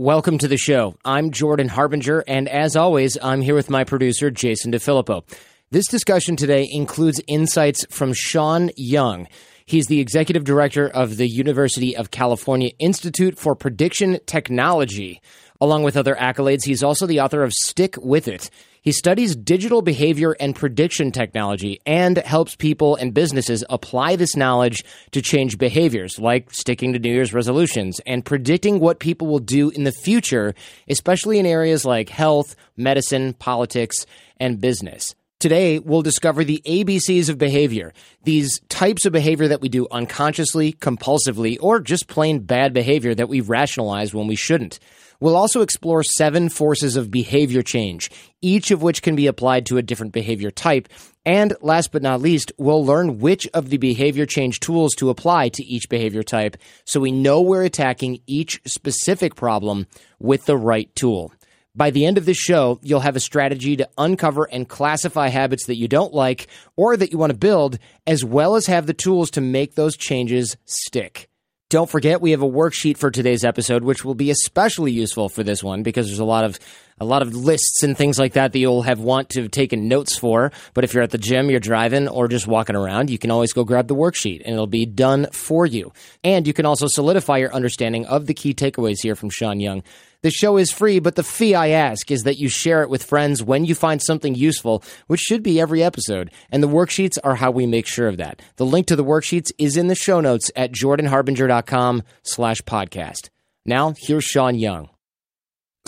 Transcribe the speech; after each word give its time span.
Welcome 0.00 0.38
to 0.38 0.46
the 0.46 0.56
show. 0.56 0.94
I'm 1.04 1.32
Jordan 1.32 1.66
Harbinger, 1.66 2.22
and 2.28 2.48
as 2.48 2.76
always, 2.76 3.18
I'm 3.20 3.40
here 3.40 3.56
with 3.56 3.68
my 3.68 3.82
producer, 3.82 4.30
Jason 4.30 4.70
DeFilippo. 4.70 5.24
This 5.72 5.88
discussion 5.88 6.36
today 6.36 6.68
includes 6.70 7.20
insights 7.26 7.84
from 7.90 8.12
Sean 8.12 8.70
Young. 8.76 9.26
He's 9.66 9.86
the 9.86 9.98
executive 9.98 10.44
director 10.44 10.86
of 10.86 11.16
the 11.16 11.26
University 11.26 11.96
of 11.96 12.12
California 12.12 12.70
Institute 12.78 13.36
for 13.36 13.56
Prediction 13.56 14.20
Technology. 14.24 15.20
Along 15.60 15.82
with 15.82 15.96
other 15.96 16.14
accolades, 16.14 16.64
he's 16.64 16.84
also 16.84 17.04
the 17.04 17.18
author 17.18 17.42
of 17.42 17.52
Stick 17.52 17.96
With 18.00 18.28
It. 18.28 18.50
He 18.88 18.92
studies 18.92 19.36
digital 19.36 19.82
behavior 19.82 20.34
and 20.40 20.56
prediction 20.56 21.12
technology 21.12 21.78
and 21.84 22.16
helps 22.16 22.56
people 22.56 22.96
and 22.96 23.12
businesses 23.12 23.62
apply 23.68 24.16
this 24.16 24.34
knowledge 24.34 24.82
to 25.10 25.20
change 25.20 25.58
behaviors, 25.58 26.18
like 26.18 26.50
sticking 26.54 26.94
to 26.94 26.98
New 26.98 27.12
Year's 27.12 27.34
resolutions 27.34 28.00
and 28.06 28.24
predicting 28.24 28.80
what 28.80 28.98
people 28.98 29.26
will 29.26 29.40
do 29.40 29.68
in 29.68 29.84
the 29.84 29.92
future, 29.92 30.54
especially 30.88 31.38
in 31.38 31.44
areas 31.44 31.84
like 31.84 32.08
health, 32.08 32.56
medicine, 32.78 33.34
politics, 33.34 34.06
and 34.40 34.58
business. 34.58 35.14
Today, 35.38 35.78
we'll 35.80 36.00
discover 36.00 36.42
the 36.42 36.62
ABCs 36.64 37.28
of 37.28 37.36
behavior, 37.36 37.92
these 38.24 38.58
types 38.70 39.04
of 39.04 39.12
behavior 39.12 39.48
that 39.48 39.60
we 39.60 39.68
do 39.68 39.86
unconsciously, 39.90 40.72
compulsively, 40.72 41.58
or 41.60 41.78
just 41.78 42.08
plain 42.08 42.38
bad 42.38 42.72
behavior 42.72 43.14
that 43.14 43.28
we 43.28 43.42
rationalize 43.42 44.14
when 44.14 44.28
we 44.28 44.34
shouldn't. 44.34 44.78
We'll 45.20 45.36
also 45.36 45.62
explore 45.62 46.04
seven 46.04 46.48
forces 46.48 46.94
of 46.94 47.10
behavior 47.10 47.62
change, 47.62 48.08
each 48.40 48.70
of 48.70 48.82
which 48.82 49.02
can 49.02 49.16
be 49.16 49.26
applied 49.26 49.66
to 49.66 49.76
a 49.76 49.82
different 49.82 50.12
behavior 50.12 50.52
type. 50.52 50.88
And 51.26 51.54
last 51.60 51.90
but 51.90 52.02
not 52.02 52.20
least, 52.20 52.52
we'll 52.56 52.84
learn 52.84 53.18
which 53.18 53.48
of 53.52 53.68
the 53.68 53.78
behavior 53.78 54.26
change 54.26 54.60
tools 54.60 54.94
to 54.94 55.10
apply 55.10 55.48
to 55.50 55.64
each 55.64 55.88
behavior 55.88 56.22
type 56.22 56.56
so 56.84 57.00
we 57.00 57.10
know 57.10 57.42
we're 57.42 57.64
attacking 57.64 58.20
each 58.26 58.60
specific 58.64 59.34
problem 59.34 59.88
with 60.20 60.46
the 60.46 60.56
right 60.56 60.94
tool. 60.94 61.32
By 61.74 61.90
the 61.90 62.06
end 62.06 62.16
of 62.16 62.24
this 62.24 62.38
show, 62.38 62.78
you'll 62.82 63.00
have 63.00 63.16
a 63.16 63.20
strategy 63.20 63.76
to 63.76 63.88
uncover 63.98 64.44
and 64.44 64.68
classify 64.68 65.28
habits 65.28 65.66
that 65.66 65.78
you 65.78 65.88
don't 65.88 66.14
like 66.14 66.46
or 66.76 66.96
that 66.96 67.10
you 67.12 67.18
want 67.18 67.30
to 67.30 67.38
build, 67.38 67.78
as 68.06 68.24
well 68.24 68.54
as 68.54 68.66
have 68.66 68.86
the 68.86 68.94
tools 68.94 69.30
to 69.32 69.40
make 69.40 69.74
those 69.74 69.96
changes 69.96 70.56
stick. 70.64 71.28
Don't 71.70 71.90
forget, 71.90 72.22
we 72.22 72.30
have 72.30 72.40
a 72.40 72.48
worksheet 72.48 72.96
for 72.96 73.10
today's 73.10 73.44
episode, 73.44 73.84
which 73.84 74.02
will 74.02 74.14
be 74.14 74.30
especially 74.30 74.90
useful 74.90 75.28
for 75.28 75.42
this 75.42 75.62
one 75.62 75.82
because 75.82 76.06
there's 76.06 76.18
a 76.18 76.24
lot 76.24 76.44
of 76.44 76.58
a 77.00 77.04
lot 77.04 77.22
of 77.22 77.34
lists 77.34 77.82
and 77.82 77.96
things 77.96 78.18
like 78.18 78.34
that 78.34 78.52
that 78.52 78.58
you'll 78.58 78.82
have 78.82 79.00
want 79.00 79.30
to 79.30 79.42
have 79.42 79.50
taken 79.50 79.88
notes 79.88 80.18
for. 80.18 80.52
But 80.74 80.84
if 80.84 80.94
you're 80.94 81.02
at 81.02 81.10
the 81.10 81.18
gym, 81.18 81.50
you're 81.50 81.60
driving, 81.60 82.08
or 82.08 82.28
just 82.28 82.46
walking 82.46 82.76
around, 82.76 83.10
you 83.10 83.18
can 83.18 83.30
always 83.30 83.52
go 83.52 83.64
grab 83.64 83.88
the 83.88 83.94
worksheet 83.94 84.42
and 84.44 84.54
it'll 84.54 84.66
be 84.66 84.86
done 84.86 85.26
for 85.32 85.66
you. 85.66 85.92
And 86.24 86.46
you 86.46 86.52
can 86.52 86.66
also 86.66 86.86
solidify 86.88 87.38
your 87.38 87.54
understanding 87.54 88.06
of 88.06 88.26
the 88.26 88.34
key 88.34 88.54
takeaways 88.54 88.98
here 89.02 89.14
from 89.14 89.30
Sean 89.30 89.60
Young. 89.60 89.82
The 90.22 90.30
show 90.32 90.56
is 90.56 90.72
free, 90.72 90.98
but 90.98 91.14
the 91.14 91.22
fee 91.22 91.54
I 91.54 91.68
ask 91.68 92.10
is 92.10 92.24
that 92.24 92.38
you 92.38 92.48
share 92.48 92.82
it 92.82 92.90
with 92.90 93.04
friends 93.04 93.40
when 93.40 93.64
you 93.64 93.76
find 93.76 94.02
something 94.02 94.34
useful, 94.34 94.82
which 95.06 95.20
should 95.20 95.44
be 95.44 95.60
every 95.60 95.80
episode. 95.80 96.32
And 96.50 96.60
the 96.60 96.68
worksheets 96.68 97.18
are 97.22 97.36
how 97.36 97.52
we 97.52 97.66
make 97.66 97.86
sure 97.86 98.08
of 98.08 98.16
that. 98.16 98.42
The 98.56 98.66
link 98.66 98.88
to 98.88 98.96
the 98.96 99.04
worksheets 99.04 99.52
is 99.58 99.76
in 99.76 99.86
the 99.86 99.94
show 99.94 100.20
notes 100.20 100.50
at 100.56 100.72
jordanharbinger.com 100.72 102.02
slash 102.24 102.58
podcast. 102.62 103.30
Now, 103.64 103.94
here's 103.96 104.24
Sean 104.24 104.56
Young. 104.56 104.88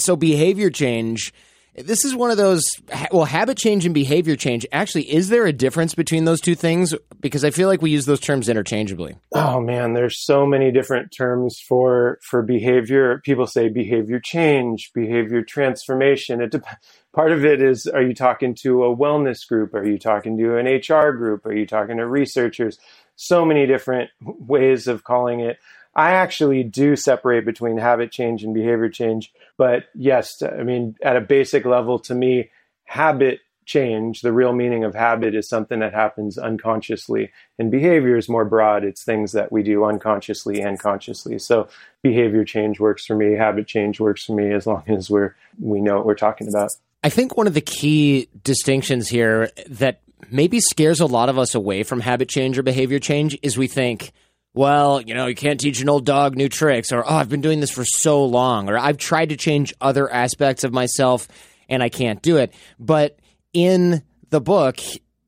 So 0.00 0.16
behavior 0.16 0.70
change, 0.70 1.32
this 1.74 2.04
is 2.04 2.14
one 2.14 2.30
of 2.30 2.36
those, 2.36 2.64
well, 3.12 3.24
habit 3.24 3.56
change 3.56 3.84
and 3.84 3.94
behavior 3.94 4.34
change. 4.36 4.66
Actually, 4.72 5.12
is 5.12 5.28
there 5.28 5.46
a 5.46 5.52
difference 5.52 5.94
between 5.94 6.24
those 6.24 6.40
two 6.40 6.54
things? 6.54 6.94
Because 7.20 7.44
I 7.44 7.50
feel 7.50 7.68
like 7.68 7.80
we 7.80 7.90
use 7.90 8.06
those 8.06 8.20
terms 8.20 8.48
interchangeably. 8.48 9.16
Oh 9.32 9.60
man, 9.60 9.94
there's 9.94 10.24
so 10.24 10.46
many 10.46 10.72
different 10.72 11.12
terms 11.12 11.58
for 11.68 12.18
for 12.22 12.42
behavior. 12.42 13.20
People 13.24 13.46
say 13.46 13.68
behavior 13.68 14.20
change, 14.22 14.90
behavior 14.94 15.42
transformation. 15.42 16.40
It 16.40 16.50
dep- 16.52 16.66
part 17.12 17.32
of 17.32 17.44
it 17.44 17.62
is 17.62 17.86
are 17.86 18.02
you 18.02 18.14
talking 18.14 18.54
to 18.62 18.84
a 18.84 18.96
wellness 18.96 19.46
group? 19.48 19.74
Are 19.74 19.86
you 19.86 19.98
talking 19.98 20.36
to 20.38 20.56
an 20.56 20.66
HR 20.66 21.12
group? 21.12 21.46
Are 21.46 21.54
you 21.54 21.66
talking 21.66 21.98
to 21.98 22.06
researchers? 22.06 22.78
So 23.16 23.44
many 23.44 23.66
different 23.66 24.10
ways 24.20 24.88
of 24.88 25.04
calling 25.04 25.40
it. 25.40 25.58
I 25.94 26.12
actually 26.12 26.62
do 26.62 26.96
separate 26.96 27.44
between 27.44 27.76
habit 27.76 28.12
change 28.12 28.44
and 28.44 28.54
behavior 28.54 28.88
change. 28.88 29.32
But 29.60 29.90
yes, 29.94 30.40
I 30.40 30.62
mean, 30.62 30.96
at 31.02 31.18
a 31.18 31.20
basic 31.20 31.66
level, 31.66 31.98
to 31.98 32.14
me, 32.14 32.48
habit 32.84 33.40
change, 33.66 34.22
the 34.22 34.32
real 34.32 34.54
meaning 34.54 34.84
of 34.84 34.94
habit 34.94 35.34
is 35.34 35.50
something 35.50 35.80
that 35.80 35.92
happens 35.92 36.38
unconsciously. 36.38 37.30
And 37.58 37.70
behavior 37.70 38.16
is 38.16 38.26
more 38.26 38.46
broad. 38.46 38.84
It's 38.84 39.04
things 39.04 39.32
that 39.32 39.52
we 39.52 39.62
do 39.62 39.84
unconsciously 39.84 40.62
and 40.62 40.78
consciously. 40.78 41.38
So 41.38 41.68
behavior 42.02 42.42
change 42.42 42.80
works 42.80 43.04
for 43.04 43.14
me. 43.14 43.34
Habit 43.34 43.66
change 43.66 44.00
works 44.00 44.24
for 44.24 44.34
me 44.34 44.50
as 44.50 44.66
long 44.66 44.84
as 44.86 45.10
we're, 45.10 45.36
we 45.60 45.82
know 45.82 45.96
what 45.96 46.06
we're 46.06 46.14
talking 46.14 46.48
about. 46.48 46.70
I 47.04 47.10
think 47.10 47.36
one 47.36 47.46
of 47.46 47.52
the 47.52 47.60
key 47.60 48.30
distinctions 48.42 49.10
here 49.10 49.50
that 49.68 50.00
maybe 50.30 50.58
scares 50.60 51.00
a 51.00 51.06
lot 51.06 51.28
of 51.28 51.38
us 51.38 51.54
away 51.54 51.82
from 51.82 52.00
habit 52.00 52.30
change 52.30 52.58
or 52.58 52.62
behavior 52.62 52.98
change 52.98 53.38
is 53.42 53.58
we 53.58 53.66
think, 53.66 54.12
well, 54.52 55.00
you 55.00 55.14
know, 55.14 55.26
you 55.26 55.34
can't 55.34 55.60
teach 55.60 55.80
an 55.80 55.88
old 55.88 56.04
dog 56.04 56.36
new 56.36 56.48
tricks, 56.48 56.92
or, 56.92 57.04
oh, 57.04 57.16
I've 57.16 57.28
been 57.28 57.40
doing 57.40 57.60
this 57.60 57.70
for 57.70 57.84
so 57.84 58.24
long, 58.24 58.68
or 58.68 58.78
I've 58.78 58.98
tried 58.98 59.28
to 59.30 59.36
change 59.36 59.72
other 59.80 60.10
aspects 60.12 60.64
of 60.64 60.72
myself 60.72 61.28
and 61.68 61.82
I 61.82 61.88
can't 61.88 62.20
do 62.20 62.36
it. 62.36 62.52
But 62.78 63.18
in 63.52 64.02
the 64.30 64.40
book, 64.40 64.80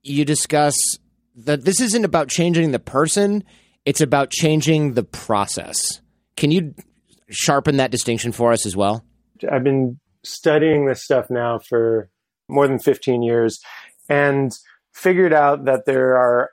you 0.02 0.24
discuss 0.24 0.74
that 1.36 1.64
this 1.64 1.80
isn't 1.80 2.04
about 2.04 2.28
changing 2.28 2.72
the 2.72 2.78
person, 2.78 3.44
it's 3.84 4.00
about 4.00 4.30
changing 4.30 4.94
the 4.94 5.04
process. 5.04 6.00
Can 6.36 6.50
you 6.50 6.74
sharpen 7.30 7.76
that 7.76 7.90
distinction 7.90 8.32
for 8.32 8.52
us 8.52 8.66
as 8.66 8.76
well? 8.76 9.04
I've 9.50 9.64
been 9.64 9.98
studying 10.24 10.86
this 10.86 11.04
stuff 11.04 11.30
now 11.30 11.60
for 11.68 12.10
more 12.48 12.68
than 12.68 12.78
15 12.78 13.22
years 13.22 13.60
and 14.08 14.52
figured 14.92 15.32
out 15.32 15.64
that 15.64 15.86
there 15.86 16.16
are 16.16 16.50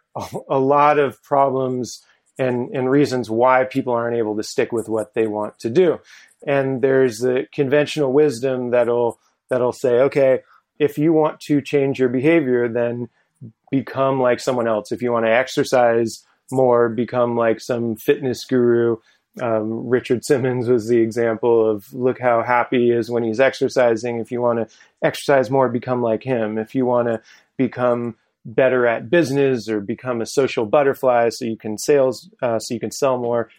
a 0.50 0.60
lot 0.60 0.98
of 0.98 1.22
problems 1.24 2.02
and, 2.40 2.70
and 2.74 2.90
reasons 2.90 3.30
why 3.30 3.66
people 3.66 3.94
aren't 3.94 4.18
able 4.18 4.36
to 4.38 4.44
stick 4.44 4.72
with 4.72 4.88
what 4.88 5.14
they 5.14 5.28
want 5.28 5.60
to 5.60 5.70
do. 5.70 6.00
And 6.48 6.82
there's 6.82 7.20
the 7.20 7.48
conventional 7.54 8.14
wisdom 8.14 8.72
that'll 8.72 9.20
that'll 9.50 9.74
say, 9.74 10.00
okay, 10.00 10.40
if 10.80 10.98
you 10.98 11.12
want 11.12 11.42
to 11.42 11.62
change 11.62 12.00
your 12.00 12.10
behavior, 12.10 12.70
then 12.70 13.10
become 13.70 14.22
like 14.22 14.40
someone 14.40 14.68
else. 14.68 14.92
If 14.92 15.02
you 15.02 15.12
want 15.12 15.26
to 15.26 15.32
exercise 15.32 16.24
more, 16.52 16.88
become 16.88 17.36
like 17.36 17.60
some 17.60 17.96
fitness 17.96 18.46
guru. 18.46 18.98
Um, 19.42 19.88
Richard 19.88 20.24
Simmons 20.24 20.68
was 20.68 20.88
the 20.88 21.00
example 21.00 21.70
of 21.70 21.94
look 21.94 22.20
how 22.20 22.42
happy 22.42 22.86
he 22.86 22.92
is 22.92 23.12
when 23.12 23.24
he's 23.24 23.40
exercising. 23.40 24.20
If 24.20 24.32
you 24.32 24.42
want 24.42 24.60
to 24.60 24.76
exercise 25.04 25.52
more, 25.52 25.68
become 25.68 26.02
like 26.02 26.24
him. 26.24 26.58
If 26.58 26.74
you 26.74 26.86
want 26.86 27.10
to 27.10 27.22
become 27.58 28.16
better 28.46 28.88
at 28.88 29.10
business 29.10 29.70
or 29.70 29.82
become 29.82 30.22
a 30.22 30.26
social 30.26 30.66
butterfly 30.66 31.30
so 31.30 31.46
you 31.46 31.58
can 31.58 31.78
sales 31.78 32.30
uh, 32.42 32.58
so 32.60 32.74
you 32.74 32.80
can 32.80 32.92
sell 32.92 33.18
more 33.18 33.50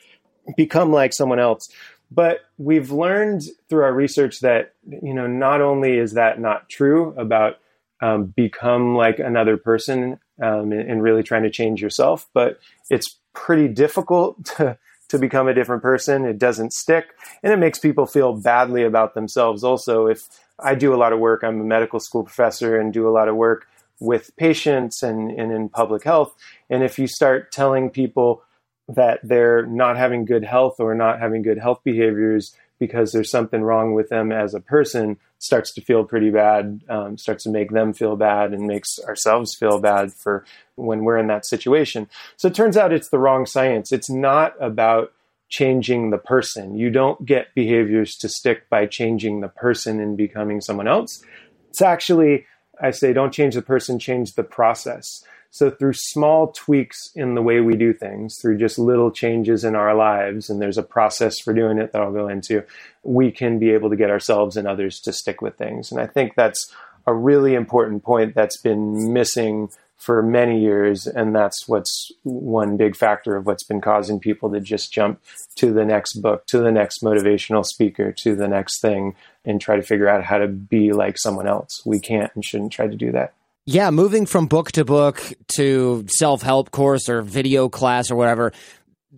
become 0.57 0.93
like 0.93 1.13
someone 1.13 1.39
else. 1.39 1.69
But 2.11 2.41
we've 2.59 2.91
learned 2.91 3.43
through 3.69 3.85
our 3.85 3.93
research 3.93 4.41
that 4.41 4.75
you 4.89 5.15
know 5.15 5.27
not 5.27 5.61
only 5.61 5.97
is 5.97 6.15
that 6.15 6.41
not 6.41 6.69
true 6.69 7.15
about 7.17 7.59
um, 8.03 8.25
become 8.25 8.97
like 8.97 9.19
another 9.19 9.57
person 9.57 10.19
um, 10.43 10.73
and, 10.73 10.91
and, 10.91 11.03
really 11.03 11.23
trying 11.23 11.43
to 11.43 11.51
change 11.51 11.83
yourself 11.83 12.27
but 12.33 12.59
it's 12.89 13.19
pretty 13.35 13.69
difficult 13.69 14.43
to 14.57 14.79
to 15.09 15.19
become 15.19 15.49
a 15.49 15.55
different 15.55 15.83
person. 15.83 16.25
It 16.25 16.39
doesn't 16.39 16.73
stick 16.73 17.09
and 17.43 17.53
it 17.53 17.59
makes 17.59 17.79
people 17.79 18.07
feel 18.07 18.33
badly 18.33 18.85
about 18.85 19.15
themselves. 19.15 19.63
Also 19.63 20.07
if 20.07 20.29
i 20.63 20.75
do 20.75 20.93
a 20.93 20.99
lot 20.99 21.13
of 21.13 21.19
work 21.19 21.43
i'm 21.43 21.61
a 21.61 21.65
medical 21.65 21.99
school 21.99 22.23
professor 22.23 22.79
and 22.79 22.93
do 22.93 23.09
a 23.09 23.13
lot 23.13 23.29
of 23.29 23.37
work 23.37 23.67
with 24.01 24.35
patients 24.37 25.03
and, 25.03 25.31
and 25.31 25.53
in 25.53 25.69
public 25.69 26.05
health. 26.05 26.35
And 26.69 26.83
if 26.83 26.99
you 26.99 27.07
start 27.07 27.53
telling 27.53 27.91
people 27.91 28.43
that 28.89 29.21
they're 29.23 29.67
not 29.67 29.97
having 29.97 30.25
good 30.25 30.45
health 30.45 30.81
or 30.81 30.95
not 30.95 31.21
having 31.21 31.43
good 31.43 31.59
health 31.59 31.81
behaviors 31.85 32.57
because 32.81 33.13
there's 33.13 33.31
something 33.31 33.63
wrong 33.63 33.95
with 33.95 34.09
them 34.09 34.33
as 34.33 34.55
a 34.55 34.61
person, 34.61 35.19
starts 35.39 35.73
to 35.75 35.83
feel 35.83 36.03
pretty 36.03 36.31
bad, 36.31 36.81
um, 36.89 37.19
starts 37.19 37.45
to 37.45 37.51
make 37.51 37.71
them 37.71 37.93
feel 37.93 38.17
bad, 38.17 38.53
and 38.53 38.67
makes 38.67 38.99
ourselves 39.07 39.55
feel 39.55 39.79
bad 39.79 40.13
for 40.13 40.45
when 40.77 41.05
we're 41.05 41.19
in 41.19 41.27
that 41.27 41.47
situation. 41.47 42.09
So 42.37 42.49
it 42.49 42.55
turns 42.55 42.79
out 42.79 42.93
it's 42.93 43.11
the 43.11 43.19
wrong 43.19 43.45
science. 43.45 43.93
It's 43.93 44.11
not 44.11 44.55
about 44.61 45.13
changing 45.51 46.11
the 46.11 46.19
person. 46.19 46.77
You 46.77 46.91
don't 46.91 47.27
get 47.27 47.55
behaviors 47.55 48.15
to 48.17 48.29
stick 48.29 48.69
by 48.71 48.87
changing 48.87 49.41
the 49.41 49.49
person 49.49 50.01
and 50.01 50.17
becoming 50.17 50.61
someone 50.61 50.89
else. 50.89 51.23
It's 51.69 51.83
actually, 51.83 52.47
I 52.81 52.91
say, 52.91 53.13
don't 53.13 53.33
change 53.33 53.55
the 53.55 53.63
person, 53.63 53.99
change 53.99 54.35
the 54.35 54.43
process. 54.43 55.25
So, 55.53 55.69
through 55.69 55.95
small 55.95 56.53
tweaks 56.53 57.11
in 57.17 57.35
the 57.35 57.43
way 57.43 57.61
we 57.61 57.77
do 57.77 57.93
things, 57.93 58.39
through 58.41 58.59
just 58.59 58.79
little 58.79 59.11
changes 59.11 59.65
in 59.65 59.75
our 59.75 59.95
lives, 59.97 60.49
and 60.49 60.63
there's 60.63 60.79
a 60.79 60.83
process 60.83 61.41
for 61.41 61.53
doing 61.53 61.79
it 61.79 61.93
that 61.93 62.01
I'll 62.01 62.13
go 62.13 62.29
into, 62.29 62.65
we 63.03 63.33
can 63.33 63.59
be 63.59 63.71
able 63.71 63.91
to 63.91 63.97
get 63.97 64.11
ourselves 64.11 64.57
and 64.57 64.69
others 64.69 65.01
to 65.01 65.13
stick 65.13 65.43
with 65.43 65.57
things. 65.57 65.91
And 65.91 66.01
I 66.01 66.07
think 66.07 66.37
that's 66.37 66.73
a 67.07 67.13
really 67.13 67.55
important 67.55 68.05
point 68.05 68.35
that's 68.37 68.59
been 68.59 69.13
missing 69.13 69.71
for 70.01 70.23
many 70.23 70.61
years, 70.61 71.07
and 71.07 71.35
that's 71.35 71.69
what's 71.69 72.11
one 72.23 72.79
big 72.79 72.97
factor 72.97 73.37
of 73.37 73.45
what's 73.45 73.65
been 73.65 73.83
causing 73.83 74.19
people 74.19 74.51
to 74.51 74.61
just 74.61 74.93
jump 74.93 75.21
to 75.57 75.73
the 75.73 75.85
next 75.85 76.15
book, 76.23 76.47
to 76.47 76.59
the 76.59 76.73
next 76.73 77.03
motivational 77.03 77.65
speaker, 77.65 78.11
to 78.11 78.35
the 78.35 78.49
next 78.49 78.81
thing, 78.81 79.15
and 79.45 79.61
try 79.61 79.77
to 79.77 79.83
figure 79.83 80.09
out 80.09 80.25
how 80.25 80.39
to 80.39 80.49
be 80.49 80.93
like 80.93 81.17
someone 81.19 81.47
else. 81.47 81.83
We 81.85 82.01
can't 82.01 82.31
and 82.35 82.45
shouldn't 82.45 82.73
try 82.73 82.87
to 82.87 82.97
do 82.97 83.13
that. 83.13 83.33
Yeah, 83.67 83.91
moving 83.91 84.27
from 84.27 84.47
book 84.47 84.73
to 84.73 84.85
book 84.85 85.23
to 85.57 86.05
self 86.09 86.43
help 86.43 86.71
course 86.71 87.09
or 87.09 87.23
video 87.23 87.69
class 87.69 88.11
or 88.11 88.17
whatever, 88.17 88.53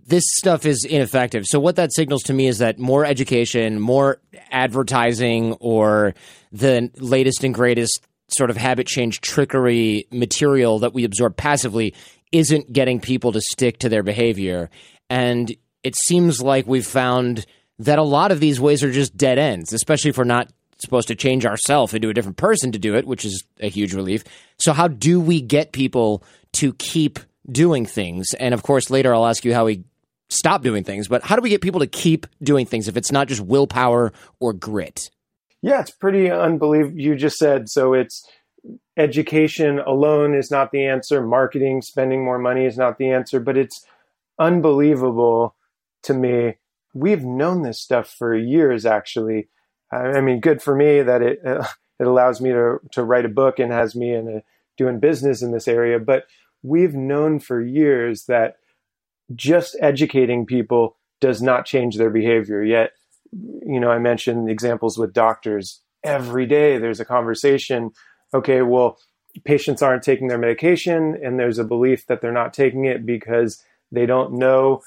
this 0.06 0.24
stuff 0.26 0.66
is 0.66 0.84
ineffective. 0.84 1.44
So, 1.46 1.60
what 1.60 1.76
that 1.76 1.94
signals 1.94 2.22
to 2.24 2.32
me 2.32 2.48
is 2.48 2.58
that 2.58 2.78
more 2.78 3.04
education, 3.04 3.80
more 3.80 4.20
advertising, 4.50 5.54
or 5.54 6.14
the 6.50 6.90
latest 6.96 7.44
and 7.44 7.54
greatest 7.54 8.00
sort 8.28 8.50
of 8.50 8.56
habit 8.56 8.86
change 8.86 9.20
trickery 9.20 10.06
material 10.10 10.80
that 10.80 10.94
we 10.94 11.04
absorb 11.04 11.36
passively 11.36 11.94
isn't 12.32 12.72
getting 12.72 13.00
people 13.00 13.32
to 13.32 13.40
stick 13.40 13.78
to 13.78 13.88
their 13.88 14.02
behavior. 14.02 14.70
And 15.10 15.54
it 15.82 15.94
seems 15.96 16.40
like 16.40 16.66
we've 16.66 16.86
found 16.86 17.44
that 17.84 17.98
a 17.98 18.02
lot 18.02 18.32
of 18.32 18.40
these 18.40 18.60
ways 18.60 18.82
are 18.82 18.92
just 18.92 19.16
dead 19.16 19.38
ends, 19.38 19.72
especially 19.72 20.10
if 20.10 20.18
we're 20.18 20.24
not 20.24 20.52
supposed 20.78 21.08
to 21.08 21.14
change 21.14 21.46
ourselves 21.46 21.94
into 21.94 22.08
a 22.08 22.14
different 22.14 22.36
person 22.36 22.72
to 22.72 22.78
do 22.78 22.96
it, 22.96 23.06
which 23.06 23.24
is 23.24 23.44
a 23.60 23.68
huge 23.68 23.94
relief. 23.94 24.24
So, 24.58 24.72
how 24.72 24.88
do 24.88 25.20
we 25.20 25.40
get 25.40 25.72
people 25.72 26.24
to 26.54 26.72
keep 26.74 27.18
doing 27.50 27.86
things? 27.86 28.34
And 28.38 28.54
of 28.54 28.62
course, 28.62 28.90
later 28.90 29.14
I'll 29.14 29.26
ask 29.26 29.44
you 29.44 29.54
how 29.54 29.66
we 29.66 29.84
stop 30.28 30.62
doing 30.62 30.84
things, 30.84 31.08
but 31.08 31.22
how 31.22 31.36
do 31.36 31.42
we 31.42 31.50
get 31.50 31.60
people 31.60 31.80
to 31.80 31.86
keep 31.86 32.26
doing 32.42 32.66
things 32.66 32.88
if 32.88 32.96
it's 32.96 33.12
not 33.12 33.28
just 33.28 33.40
willpower 33.40 34.12
or 34.40 34.52
grit? 34.52 35.10
Yeah, 35.62 35.80
it's 35.80 35.92
pretty 35.92 36.30
unbelievable. 36.30 36.98
You 36.98 37.14
just 37.14 37.36
said 37.36 37.68
so. 37.68 37.94
It's 37.94 38.28
education 38.96 39.78
alone 39.78 40.34
is 40.34 40.50
not 40.50 40.72
the 40.72 40.86
answer. 40.86 41.24
Marketing, 41.24 41.82
spending 41.82 42.24
more 42.24 42.38
money 42.38 42.64
is 42.64 42.76
not 42.76 42.98
the 42.98 43.10
answer. 43.10 43.38
But 43.38 43.56
it's 43.56 43.84
unbelievable 44.38 45.54
to 46.04 46.14
me. 46.14 46.54
We've 46.94 47.24
known 47.24 47.62
this 47.62 47.80
stuff 47.80 48.08
for 48.08 48.34
years, 48.34 48.84
actually. 48.84 49.48
I 49.90 50.20
mean, 50.20 50.40
good 50.40 50.62
for 50.62 50.74
me 50.74 51.02
that 51.02 51.22
it 51.22 51.38
uh, 51.44 51.66
it 52.00 52.06
allows 52.06 52.40
me 52.40 52.50
to 52.50 52.78
to 52.92 53.04
write 53.04 53.24
a 53.24 53.30
book 53.30 53.58
and 53.58 53.72
has 53.72 53.94
me 53.94 54.14
in 54.14 54.28
a, 54.28 54.42
doing 54.76 55.00
business 55.00 55.42
in 55.42 55.52
this 55.52 55.68
area. 55.68 55.98
But 55.98 56.24
we've 56.62 56.94
known 56.94 57.40
for 57.40 57.60
years 57.60 58.24
that 58.26 58.56
just 59.34 59.76
educating 59.80 60.46
people 60.46 60.96
does 61.20 61.40
not 61.40 61.66
change 61.66 61.96
their 61.96 62.10
behavior. 62.10 62.62
Yet 62.62 62.92
you 63.32 63.80
know, 63.80 63.90
I 63.90 63.98
mentioned 63.98 64.50
examples 64.50 64.98
with 64.98 65.12
doctors. 65.12 65.80
Every 66.04 66.46
day 66.46 66.78
there's 66.78 67.00
a 67.00 67.04
conversation. 67.04 67.90
Okay, 68.34 68.62
well, 68.62 68.98
patients 69.44 69.82
aren't 69.82 70.02
taking 70.02 70.28
their 70.28 70.38
medication, 70.38 71.18
and 71.22 71.38
there's 71.38 71.58
a 71.58 71.64
belief 71.64 72.06
that 72.06 72.20
they're 72.20 72.32
not 72.32 72.52
taking 72.52 72.84
it 72.84 73.06
because 73.06 73.62
they 73.90 74.06
don't 74.06 74.34
know 74.34 74.82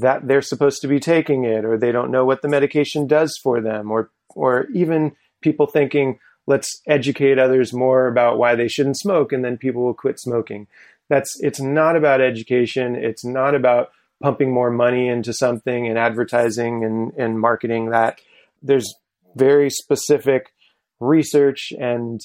that 0.00 0.26
they're 0.26 0.42
supposed 0.42 0.80
to 0.82 0.88
be 0.88 1.00
taking 1.00 1.44
it, 1.44 1.64
or 1.64 1.76
they 1.76 1.92
don't 1.92 2.10
know 2.10 2.24
what 2.24 2.42
the 2.42 2.48
medication 2.48 3.06
does 3.06 3.38
for 3.42 3.60
them, 3.60 3.90
or 3.90 4.10
or 4.34 4.66
even 4.74 5.12
people 5.40 5.66
thinking, 5.66 6.18
let's 6.46 6.80
educate 6.86 7.38
others 7.38 7.72
more 7.72 8.06
about 8.06 8.38
why 8.38 8.54
they 8.54 8.68
shouldn't 8.68 8.98
smoke, 8.98 9.32
and 9.32 9.44
then 9.44 9.56
people 9.56 9.82
will 9.82 9.94
quit 9.94 10.18
smoking. 10.20 10.66
That's 11.08 11.36
it's 11.40 11.60
not 11.60 11.96
about 11.96 12.20
education. 12.20 12.96
It's 12.96 13.24
not 13.24 13.54
about 13.54 13.90
pumping 14.22 14.52
more 14.52 14.70
money 14.70 15.08
into 15.08 15.32
something 15.32 15.86
and 15.86 15.98
advertising 15.98 16.84
and, 16.84 17.12
and 17.18 17.38
marketing 17.38 17.90
that 17.90 18.20
there's 18.62 18.94
very 19.36 19.68
specific 19.68 20.52
research 21.00 21.72
and 21.78 22.20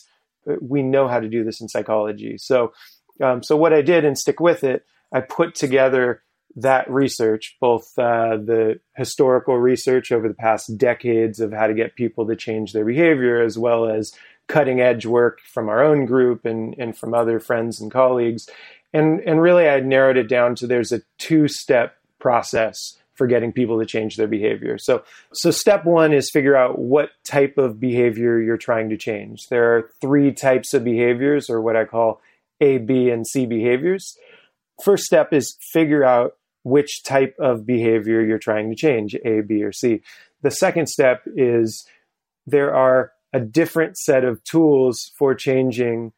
we 0.62 0.82
know 0.82 1.08
how 1.08 1.20
to 1.20 1.28
do 1.28 1.44
this 1.44 1.60
in 1.60 1.68
psychology. 1.68 2.36
So, 2.38 2.72
um, 3.22 3.44
so 3.44 3.58
what 3.58 3.74
I 3.74 3.82
did 3.82 4.06
and 4.06 4.18
stick 4.18 4.40
with 4.40 4.64
it, 4.64 4.86
I 5.12 5.22
put 5.22 5.56
together 5.56 6.24
that 6.56 6.90
research, 6.90 7.58
both 7.60 7.98
uh, 7.98 8.38
the 8.38 8.80
historical 8.96 9.58
research 9.58 10.12
over 10.12 10.28
the 10.28 10.34
past 10.34 10.78
decades 10.78 11.40
of 11.40 11.54
how 11.54 11.68
to 11.68 11.74
get 11.74 11.96
people 11.96 12.28
to 12.28 12.36
change 12.36 12.74
their 12.74 12.86
behavior, 12.86 13.42
as 13.42 13.58
well 13.58 13.86
as 13.86 14.12
cutting 14.48 14.82
edge 14.82 15.06
work 15.06 15.40
from 15.42 15.70
our 15.70 15.84
own 15.84 16.06
group 16.06 16.46
and, 16.46 16.76
and 16.78 16.98
from 16.98 17.14
other 17.14 17.40
friends 17.40 17.80
and 17.80 17.92
colleagues, 17.92 18.50
and 18.94 19.20
and 19.22 19.42
really 19.42 19.70
I 19.70 19.80
narrowed 19.80 20.18
it 20.18 20.28
down 20.28 20.56
to 20.56 20.68
there's 20.68 20.92
a 20.92 21.02
two 21.18 21.48
step 21.48 21.96
process 22.20 22.98
for 23.14 23.28
getting 23.28 23.52
people 23.52 23.78
to 23.80 23.86
change 23.86 24.16
their 24.16 24.28
behavior. 24.28 24.78
So 24.78 25.04
so 25.34 25.52
step 25.52 25.86
1 25.86 26.14
is 26.14 26.32
figure 26.32 26.56
out 26.56 26.80
what 26.80 27.12
type 27.24 27.58
of 27.58 27.80
behavior 27.80 28.40
you're 28.40 28.58
trying 28.58 28.90
to 28.90 28.98
change. 28.98 29.48
There 29.50 29.76
are 29.76 29.92
three 30.02 30.32
types 30.32 30.74
of 30.74 30.84
behaviors 30.84 31.50
or 31.50 31.62
what 31.62 31.76
I 31.76 31.86
call 31.86 32.22
A, 32.62 32.78
B 32.78 33.10
and 33.10 33.28
C 33.28 33.46
behaviors. 33.46 34.18
First 34.84 35.04
step 35.04 35.34
is 35.34 35.58
figure 35.74 36.04
out 36.04 36.38
which 36.64 37.04
type 37.04 37.36
of 37.40 37.66
behavior 37.66 38.22
you're 38.22 38.38
trying 38.38 38.70
to 38.70 38.76
change, 38.76 39.16
A, 39.26 39.42
B 39.42 39.64
or 39.64 39.72
C. 39.72 40.02
The 40.42 40.52
second 40.52 40.88
step 40.88 41.24
is 41.36 41.86
there 42.46 42.74
are 42.74 43.12
a 43.34 43.40
different 43.40 43.98
set 43.98 44.24
of 44.24 44.44
tools 44.44 45.12
for 45.18 45.36
changing 45.36 46.14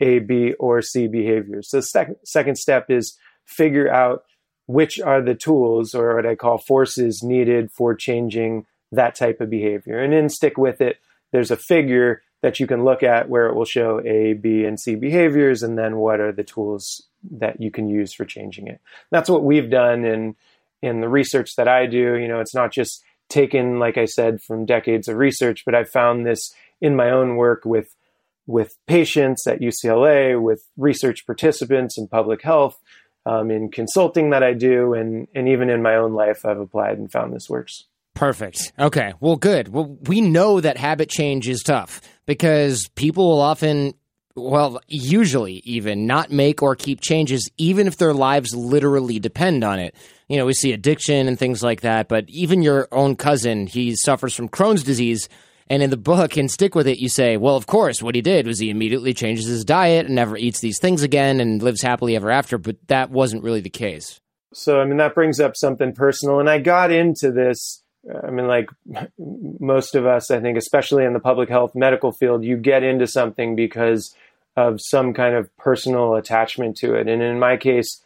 a, 0.00 0.18
B, 0.18 0.52
or 0.58 0.82
C 0.82 1.06
behaviors. 1.06 1.70
So 1.70 1.78
the 1.78 1.82
sec- 1.82 2.16
second 2.24 2.56
step 2.56 2.90
is 2.90 3.16
figure 3.44 3.90
out 3.90 4.24
which 4.66 4.98
are 5.00 5.22
the 5.22 5.34
tools 5.34 5.94
or 5.94 6.16
what 6.16 6.26
I 6.26 6.34
call 6.34 6.58
forces 6.58 7.22
needed 7.22 7.70
for 7.70 7.94
changing 7.94 8.66
that 8.92 9.14
type 9.14 9.40
of 9.40 9.50
behavior. 9.50 10.02
And 10.02 10.12
then 10.12 10.28
stick 10.28 10.56
with 10.56 10.80
it. 10.80 10.98
There's 11.32 11.50
a 11.50 11.56
figure 11.56 12.22
that 12.44 12.60
you 12.60 12.66
can 12.66 12.84
look 12.84 13.02
at 13.02 13.30
where 13.30 13.46
it 13.46 13.54
will 13.54 13.64
show 13.64 14.02
A, 14.04 14.34
B, 14.34 14.64
and 14.64 14.78
C 14.78 14.96
behaviors, 14.96 15.62
and 15.62 15.78
then 15.78 15.96
what 15.96 16.20
are 16.20 16.30
the 16.30 16.44
tools 16.44 17.02
that 17.30 17.58
you 17.58 17.70
can 17.70 17.88
use 17.88 18.12
for 18.12 18.26
changing 18.26 18.66
it. 18.66 18.82
That's 19.10 19.30
what 19.30 19.44
we've 19.44 19.70
done 19.70 20.04
in 20.04 20.36
in 20.82 21.00
the 21.00 21.08
research 21.08 21.56
that 21.56 21.68
I 21.68 21.86
do. 21.86 22.16
You 22.16 22.28
know, 22.28 22.40
it's 22.40 22.54
not 22.54 22.70
just 22.70 23.02
taken, 23.30 23.78
like 23.78 23.96
I 23.96 24.04
said, 24.04 24.42
from 24.42 24.66
decades 24.66 25.08
of 25.08 25.16
research, 25.16 25.62
but 25.64 25.74
I 25.74 25.84
found 25.84 26.26
this 26.26 26.52
in 26.82 26.94
my 26.94 27.10
own 27.10 27.36
work 27.36 27.62
with 27.64 27.96
with 28.46 28.76
patients 28.86 29.46
at 29.46 29.62
UCLA, 29.62 30.38
with 30.38 30.68
research 30.76 31.24
participants 31.24 31.96
in 31.96 32.08
public 32.08 32.42
health, 32.42 32.78
um, 33.24 33.50
in 33.50 33.70
consulting 33.70 34.28
that 34.30 34.42
I 34.42 34.52
do, 34.52 34.92
and, 34.92 35.28
and 35.34 35.48
even 35.48 35.70
in 35.70 35.80
my 35.80 35.96
own 35.96 36.12
life, 36.12 36.44
I've 36.44 36.60
applied 36.60 36.98
and 36.98 37.10
found 37.10 37.32
this 37.32 37.48
works. 37.48 37.84
Perfect. 38.12 38.72
Okay. 38.78 39.14
Well, 39.18 39.36
good. 39.36 39.68
Well, 39.68 39.96
we 40.06 40.20
know 40.20 40.60
that 40.60 40.76
habit 40.76 41.08
change 41.08 41.48
is 41.48 41.62
tough 41.62 42.02
because 42.26 42.88
people 42.94 43.28
will 43.28 43.40
often, 43.40 43.94
well, 44.34 44.80
usually 44.88 45.54
even 45.64 46.06
not 46.06 46.30
make 46.30 46.62
or 46.62 46.76
keep 46.76 47.00
changes, 47.00 47.50
even 47.58 47.86
if 47.86 47.96
their 47.96 48.14
lives 48.14 48.54
literally 48.54 49.18
depend 49.18 49.64
on 49.64 49.78
it. 49.78 49.94
You 50.28 50.38
know, 50.38 50.46
we 50.46 50.54
see 50.54 50.72
addiction 50.72 51.28
and 51.28 51.38
things 51.38 51.62
like 51.62 51.82
that, 51.82 52.08
but 52.08 52.24
even 52.28 52.62
your 52.62 52.88
own 52.92 53.16
cousin, 53.16 53.66
he 53.66 53.94
suffers 53.96 54.34
from 54.34 54.48
Crohn's 54.48 54.82
disease 54.82 55.28
and 55.68 55.82
in 55.82 55.90
the 55.90 55.96
book, 55.96 56.36
and 56.36 56.50
stick 56.50 56.74
with 56.74 56.86
it, 56.86 56.98
you 56.98 57.08
say, 57.08 57.36
well, 57.36 57.56
of 57.56 57.66
course, 57.66 58.02
what 58.02 58.14
he 58.14 58.20
did 58.20 58.46
was 58.46 58.58
he 58.58 58.68
immediately 58.68 59.14
changes 59.14 59.46
his 59.46 59.64
diet 59.64 60.06
and 60.06 60.14
never 60.14 60.36
eats 60.36 60.60
these 60.60 60.78
things 60.78 61.02
again 61.02 61.40
and 61.40 61.62
lives 61.62 61.80
happily 61.80 62.16
ever 62.16 62.30
after. 62.30 62.58
But 62.58 62.76
that 62.88 63.10
wasn't 63.10 63.42
really 63.42 63.62
the 63.62 63.70
case. 63.70 64.20
So, 64.52 64.80
I 64.80 64.84
mean, 64.84 64.98
that 64.98 65.14
brings 65.14 65.40
up 65.40 65.56
something 65.56 65.94
personal. 65.94 66.38
And 66.38 66.50
I 66.50 66.58
got 66.58 66.92
into 66.92 67.32
this. 67.32 67.82
I 68.24 68.30
mean, 68.30 68.46
like 68.46 68.68
most 69.60 69.94
of 69.94 70.06
us, 70.06 70.30
I 70.30 70.40
think, 70.40 70.58
especially 70.58 71.04
in 71.04 71.12
the 71.12 71.20
public 71.20 71.48
health 71.48 71.74
medical 71.74 72.12
field, 72.12 72.44
you 72.44 72.56
get 72.56 72.82
into 72.82 73.06
something 73.06 73.56
because 73.56 74.14
of 74.56 74.80
some 74.80 75.14
kind 75.14 75.34
of 75.34 75.54
personal 75.56 76.14
attachment 76.14 76.76
to 76.78 76.94
it. 76.94 77.08
And 77.08 77.22
in 77.22 77.38
my 77.38 77.56
case, 77.56 78.02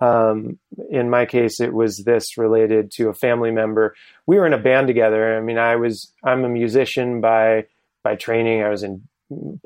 um, 0.00 0.58
in 0.90 1.10
my 1.10 1.26
case, 1.26 1.60
it 1.60 1.72
was 1.72 1.98
this 1.98 2.36
related 2.36 2.90
to 2.92 3.08
a 3.08 3.14
family 3.14 3.50
member. 3.50 3.94
We 4.26 4.36
were 4.36 4.46
in 4.46 4.52
a 4.52 4.58
band 4.58 4.88
together. 4.88 5.36
I 5.36 5.40
mean, 5.40 5.58
I 5.58 5.76
was 5.76 6.12
I'm 6.24 6.44
a 6.44 6.48
musician 6.48 7.20
by 7.20 7.66
by 8.02 8.16
training. 8.16 8.62
I 8.62 8.68
was 8.68 8.82
in 8.82 9.08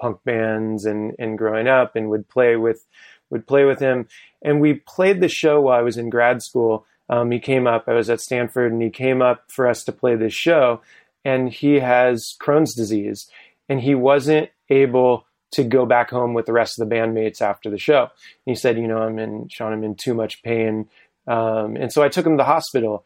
punk 0.00 0.22
bands 0.24 0.84
and 0.84 1.14
and 1.18 1.38
growing 1.38 1.68
up, 1.68 1.96
and 1.96 2.10
would 2.10 2.28
play 2.28 2.56
with 2.56 2.84
would 3.30 3.46
play 3.46 3.64
with 3.64 3.80
him. 3.80 4.08
And 4.42 4.60
we 4.60 4.74
played 4.74 5.20
the 5.20 5.28
show 5.28 5.60
while 5.60 5.78
I 5.78 5.82
was 5.82 5.96
in 5.96 6.10
grad 6.10 6.42
school. 6.42 6.86
Um, 7.08 7.30
he 7.30 7.38
came 7.38 7.66
up. 7.66 7.84
I 7.86 7.94
was 7.94 8.10
at 8.10 8.20
Stanford, 8.20 8.72
and 8.72 8.82
he 8.82 8.90
came 8.90 9.22
up 9.22 9.44
for 9.50 9.68
us 9.68 9.84
to 9.84 9.92
play 9.92 10.16
this 10.16 10.34
show. 10.34 10.80
And 11.24 11.52
he 11.52 11.80
has 11.80 12.36
Crohn's 12.40 12.74
disease, 12.74 13.28
and 13.68 13.80
he 13.80 13.94
wasn't 13.94 14.50
able 14.68 15.26
to 15.52 15.64
go 15.64 15.86
back 15.86 16.10
home 16.10 16.34
with 16.34 16.46
the 16.46 16.52
rest 16.52 16.78
of 16.78 16.88
the 16.88 16.94
bandmates 16.94 17.40
after 17.40 17.70
the 17.70 17.78
show. 17.78 18.02
And 18.02 18.10
he 18.46 18.54
said, 18.54 18.76
you 18.76 18.86
know, 18.86 18.98
I'm 18.98 19.18
in, 19.18 19.48
Sean, 19.48 19.72
I'm 19.72 19.84
in 19.84 19.94
too 19.94 20.14
much 20.14 20.42
pain. 20.42 20.88
Um, 21.26 21.76
and 21.76 21.92
so 21.92 22.02
I 22.02 22.08
took 22.08 22.26
him 22.26 22.32
to 22.32 22.36
the 22.36 22.44
hospital. 22.44 23.04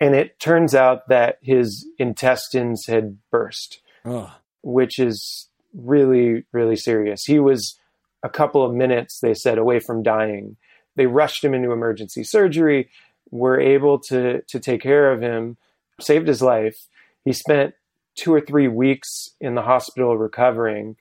And 0.00 0.14
it 0.14 0.40
turns 0.40 0.74
out 0.74 1.08
that 1.08 1.38
his 1.42 1.86
intestines 1.98 2.86
had 2.86 3.18
burst, 3.30 3.80
Ugh. 4.04 4.30
which 4.62 4.98
is 4.98 5.48
really, 5.74 6.44
really 6.52 6.76
serious. 6.76 7.24
He 7.24 7.38
was 7.38 7.78
a 8.22 8.28
couple 8.28 8.64
of 8.64 8.72
minutes, 8.72 9.20
they 9.20 9.34
said, 9.34 9.58
away 9.58 9.78
from 9.78 10.02
dying. 10.02 10.56
They 10.96 11.06
rushed 11.06 11.44
him 11.44 11.54
into 11.54 11.72
emergency 11.72 12.24
surgery, 12.24 12.88
were 13.30 13.60
able 13.60 13.98
to, 13.98 14.42
to 14.42 14.60
take 14.60 14.82
care 14.82 15.12
of 15.12 15.20
him, 15.20 15.56
saved 16.00 16.28
his 16.28 16.42
life. 16.42 16.76
He 17.24 17.32
spent 17.32 17.74
two 18.16 18.32
or 18.34 18.40
three 18.40 18.68
weeks 18.68 19.30
in 19.40 19.54
the 19.54 19.62
hospital 19.62 20.16
recovering. 20.16 20.96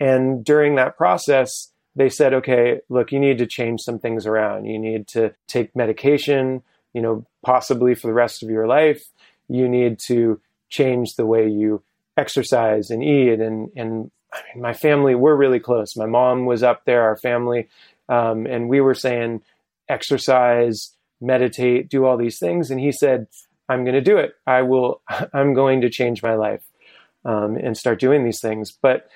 And 0.00 0.44
during 0.44 0.76
that 0.76 0.96
process, 0.96 1.70
they 1.96 2.08
said, 2.08 2.34
okay, 2.34 2.80
look, 2.88 3.12
you 3.12 3.20
need 3.20 3.38
to 3.38 3.46
change 3.46 3.80
some 3.82 3.98
things 3.98 4.26
around. 4.26 4.66
You 4.66 4.78
need 4.78 5.06
to 5.08 5.34
take 5.46 5.76
medication, 5.76 6.62
you 6.92 7.02
know, 7.02 7.26
possibly 7.44 7.94
for 7.94 8.08
the 8.08 8.14
rest 8.14 8.42
of 8.42 8.50
your 8.50 8.66
life. 8.66 9.02
You 9.48 9.68
need 9.68 9.98
to 10.06 10.40
change 10.68 11.14
the 11.14 11.26
way 11.26 11.48
you 11.48 11.82
exercise 12.16 12.90
and 12.90 13.02
eat. 13.02 13.40
And, 13.40 13.70
and 13.76 14.10
I 14.32 14.40
mean, 14.52 14.62
my 14.62 14.72
family, 14.72 15.14
we're 15.14 15.36
really 15.36 15.60
close. 15.60 15.96
My 15.96 16.06
mom 16.06 16.46
was 16.46 16.62
up 16.62 16.84
there, 16.84 17.02
our 17.02 17.16
family, 17.16 17.68
um, 18.08 18.46
and 18.46 18.68
we 18.68 18.80
were 18.80 18.94
saying, 18.94 19.42
exercise, 19.88 20.93
meditate, 21.20 21.88
do 21.88 22.04
all 22.04 22.16
these 22.16 22.38
things. 22.38 22.70
And 22.70 22.80
he 22.80 22.92
said, 22.92 23.26
I'm 23.68 23.84
going 23.84 23.94
to 23.94 24.00
do 24.00 24.16
it. 24.18 24.34
I 24.46 24.62
will, 24.62 25.02
I'm 25.32 25.54
going 25.54 25.80
to 25.82 25.90
change 25.90 26.22
my 26.22 26.34
life 26.34 26.64
um, 27.24 27.56
and 27.56 27.76
start 27.76 28.00
doing 28.00 28.24
these 28.24 28.40
things. 28.40 28.72
But 28.72 29.08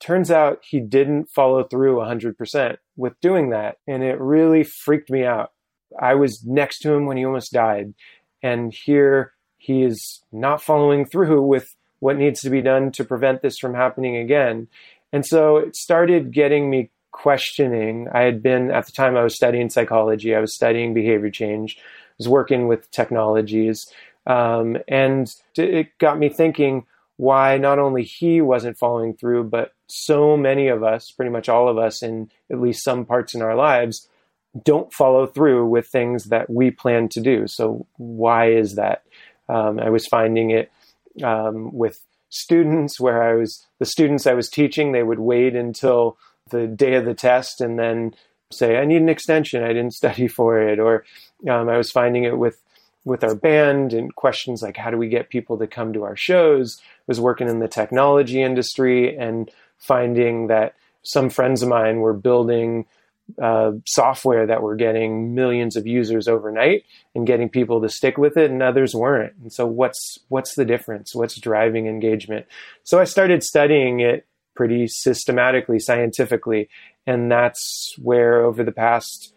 turns 0.00 0.30
out 0.30 0.60
he 0.68 0.80
didn't 0.80 1.30
follow 1.30 1.64
through 1.64 1.96
100% 1.96 2.76
with 2.96 3.20
doing 3.20 3.50
that. 3.50 3.78
And 3.86 4.02
it 4.02 4.20
really 4.20 4.64
freaked 4.64 5.10
me 5.10 5.24
out. 5.24 5.52
I 6.00 6.14
was 6.14 6.44
next 6.44 6.80
to 6.80 6.92
him 6.92 7.06
when 7.06 7.16
he 7.16 7.24
almost 7.24 7.52
died. 7.52 7.94
And 8.42 8.72
here 8.72 9.32
he 9.58 9.82
is 9.82 10.22
not 10.32 10.62
following 10.62 11.04
through 11.04 11.42
with 11.42 11.74
what 11.98 12.16
needs 12.16 12.40
to 12.40 12.50
be 12.50 12.62
done 12.62 12.90
to 12.92 13.04
prevent 13.04 13.42
this 13.42 13.58
from 13.58 13.74
happening 13.74 14.16
again. 14.16 14.68
And 15.12 15.26
so 15.26 15.58
it 15.58 15.76
started 15.76 16.32
getting 16.32 16.70
me 16.70 16.90
questioning. 17.12 18.08
I 18.12 18.22
had 18.22 18.42
been, 18.42 18.70
at 18.70 18.86
the 18.86 18.92
time, 18.92 19.16
I 19.16 19.22
was 19.22 19.34
studying 19.34 19.70
psychology, 19.70 20.34
I 20.34 20.40
was 20.40 20.54
studying 20.54 20.94
behavior 20.94 21.30
change, 21.30 21.76
I 21.78 21.82
was 22.18 22.28
working 22.28 22.68
with 22.68 22.90
technologies. 22.90 23.86
Um, 24.26 24.76
and 24.86 25.32
it 25.56 25.96
got 25.98 26.18
me 26.18 26.28
thinking 26.28 26.86
why 27.16 27.58
not 27.58 27.78
only 27.78 28.02
he 28.02 28.40
wasn't 28.40 28.78
following 28.78 29.14
through, 29.14 29.44
but 29.44 29.74
so 29.88 30.36
many 30.36 30.68
of 30.68 30.82
us, 30.82 31.10
pretty 31.10 31.30
much 31.30 31.48
all 31.48 31.68
of 31.68 31.76
us 31.76 32.02
in 32.02 32.30
at 32.50 32.60
least 32.60 32.82
some 32.82 33.04
parts 33.04 33.34
in 33.34 33.42
our 33.42 33.54
lives, 33.54 34.08
don't 34.64 34.92
follow 34.92 35.26
through 35.26 35.66
with 35.66 35.86
things 35.86 36.24
that 36.24 36.48
we 36.48 36.70
plan 36.70 37.08
to 37.10 37.20
do. 37.20 37.46
So, 37.46 37.86
why 37.98 38.50
is 38.50 38.76
that? 38.76 39.02
Um, 39.48 39.78
I 39.78 39.90
was 39.90 40.06
finding 40.06 40.50
it 40.50 40.72
um, 41.22 41.72
with 41.72 42.00
students 42.30 42.98
where 42.98 43.22
I 43.22 43.34
was, 43.34 43.66
the 43.78 43.84
students 43.84 44.26
I 44.26 44.34
was 44.34 44.48
teaching, 44.48 44.92
they 44.92 45.02
would 45.02 45.18
wait 45.18 45.54
until 45.54 46.16
the 46.50 46.66
day 46.66 46.94
of 46.94 47.04
the 47.04 47.14
test 47.14 47.60
and 47.60 47.78
then 47.78 48.14
say, 48.52 48.76
I 48.76 48.84
need 48.84 49.02
an 49.02 49.08
extension. 49.08 49.62
I 49.62 49.68
didn't 49.68 49.94
study 49.94 50.28
for 50.28 50.60
it. 50.60 50.78
Or 50.78 51.04
um, 51.48 51.68
I 51.68 51.76
was 51.76 51.90
finding 51.90 52.24
it 52.24 52.38
with 52.38 52.60
with 53.04 53.24
our 53.24 53.34
band 53.34 53.92
and 53.94 54.14
questions 54.14 54.62
like 54.62 54.76
how 54.76 54.90
do 54.90 54.98
we 54.98 55.08
get 55.08 55.30
people 55.30 55.58
to 55.58 55.66
come 55.66 55.92
to 55.92 56.02
our 56.02 56.16
shows 56.16 56.78
I 56.80 56.84
was 57.06 57.18
working 57.18 57.48
in 57.48 57.58
the 57.58 57.66
technology 57.66 58.42
industry 58.42 59.16
and 59.16 59.50
finding 59.78 60.48
that 60.48 60.74
some 61.02 61.30
friends 61.30 61.62
of 61.62 61.70
mine 61.70 62.00
were 62.00 62.12
building 62.12 62.84
uh, 63.40 63.72
software 63.86 64.46
that 64.46 64.62
were 64.62 64.76
getting 64.76 65.34
millions 65.34 65.76
of 65.76 65.86
users 65.86 66.28
overnight 66.28 66.84
and 67.14 67.26
getting 67.26 67.48
people 67.48 67.80
to 67.80 67.88
stick 67.88 68.18
with 68.18 68.36
it 68.36 68.50
and 68.50 68.62
others 68.62 68.94
weren't 68.94 69.34
and 69.40 69.52
so 69.52 69.66
what's 69.66 70.18
what's 70.28 70.54
the 70.54 70.64
difference 70.64 71.14
what's 71.14 71.40
driving 71.40 71.86
engagement 71.86 72.44
so 72.82 72.98
i 72.98 73.04
started 73.04 73.42
studying 73.42 74.00
it 74.00 74.26
pretty 74.60 74.86
systematically 74.86 75.78
scientifically 75.78 76.68
and 77.06 77.32
that's 77.32 77.94
where 77.96 78.44
over 78.44 78.62
the 78.62 78.70
past 78.70 79.32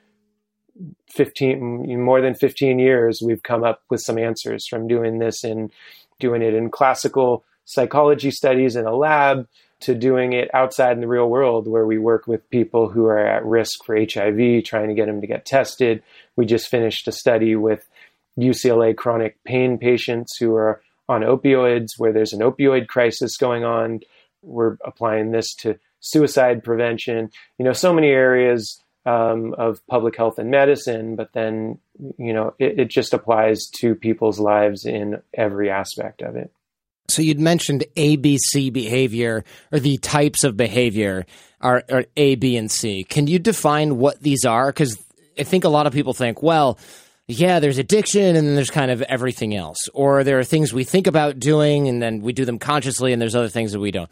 15 1.12 2.04
more 2.04 2.20
than 2.20 2.36
15 2.36 2.78
years 2.78 3.22
we've 3.24 3.42
come 3.42 3.64
up 3.64 3.84
with 3.90 4.02
some 4.02 4.18
answers 4.18 4.68
from 4.70 4.86
doing 4.86 5.20
this 5.20 5.46
and 5.46 5.72
doing 6.20 6.42
it 6.42 6.54
in 6.54 6.70
classical 6.70 7.46
psychology 7.64 8.32
studies 8.32 8.76
in 8.76 8.86
a 8.86 8.94
lab 8.94 9.48
to 9.80 9.96
doing 9.96 10.34
it 10.34 10.54
outside 10.54 10.92
in 10.92 11.00
the 11.00 11.08
real 11.08 11.30
world 11.30 11.70
where 11.70 11.86
we 11.86 11.98
work 11.98 12.28
with 12.28 12.50
people 12.50 12.90
who 12.90 13.06
are 13.06 13.26
at 13.26 13.46
risk 13.46 13.86
for 13.86 13.96
HIV 13.96 14.66
trying 14.66 14.90
to 14.90 14.94
get 14.94 15.06
them 15.06 15.22
to 15.22 15.28
get 15.28 15.46
tested. 15.46 16.04
We 16.36 16.46
just 16.46 16.68
finished 16.68 17.08
a 17.08 17.14
study 17.14 17.56
with 17.56 17.88
UCLA 18.38 18.94
chronic 18.94 19.42
pain 19.46 19.78
patients 19.78 20.36
who 20.38 20.54
are 20.54 20.82
on 21.08 21.22
opioids 21.22 21.92
where 21.98 22.12
there's 22.12 22.34
an 22.34 22.42
opioid 22.42 22.88
crisis 22.88 23.38
going 23.38 23.64
on 23.64 24.02
we're 24.44 24.78
applying 24.86 25.32
this 25.32 25.56
to 25.56 25.78
suicide 26.00 26.64
prevention 26.64 27.30
you 27.58 27.66
know 27.66 27.74
so 27.74 27.94
many 27.94 28.10
areas 28.10 28.84
um, 29.06 29.54
of 29.58 29.86
public 29.88 30.16
health 30.16 30.40
and 30.40 30.50
medicine, 30.50 31.16
but 31.16 31.34
then 31.34 31.80
you 32.18 32.34
know 32.34 32.54
it, 32.60 32.80
it, 32.80 32.90
just 32.90 33.14
applies 33.14 33.68
to 33.80 33.96
people's 33.96 34.40
lives 34.40 34.86
in 34.86 35.22
every 35.34 35.70
aspect 35.70 36.22
of 36.22 36.36
it. 36.36 36.52
So 37.10 37.22
you'd 37.22 37.40
mentioned 37.40 37.84
ABC 37.98 38.72
behavior 38.72 39.44
or 39.72 39.80
the 39.80 39.98
types 39.98 40.46
of 40.46 40.56
behavior 40.56 41.26
are, 41.60 41.84
are 41.92 42.06
A, 42.16 42.36
B, 42.36 42.56
and 42.56 42.72
C. 42.72 43.04
Can 43.04 43.28
you 43.28 43.40
define 43.40 43.98
what 43.98 44.22
these 44.22 44.46
are? 44.46 44.68
Because 44.68 44.98
I 45.38 45.44
think 45.44 45.66
a 45.66 45.70
lot 45.70 45.86
of 45.86 45.92
people 45.92 46.14
think, 46.14 46.42
well, 46.42 46.80
yeah, 47.28 47.60
there's 47.60 47.78
addiction 47.78 48.36
and 48.36 48.48
then 48.48 48.56
there's 48.56 48.70
kind 48.70 48.90
of 48.90 49.02
everything 49.04 49.54
else. 49.54 49.78
Or 49.94 50.24
there 50.24 50.40
are 50.40 50.44
things 50.46 50.74
we 50.74 50.86
think 50.86 51.08
about 51.08 51.40
doing 51.40 51.90
and 51.90 52.02
then 52.02 52.22
we 52.22 52.32
do 52.32 52.46
them 52.46 52.60
consciously 52.60 53.12
and 53.12 53.22
there's 53.22 53.36
other 53.36 53.50
things 53.50 53.74
that 53.74 53.80
we 53.80 53.92
don't 53.92 54.12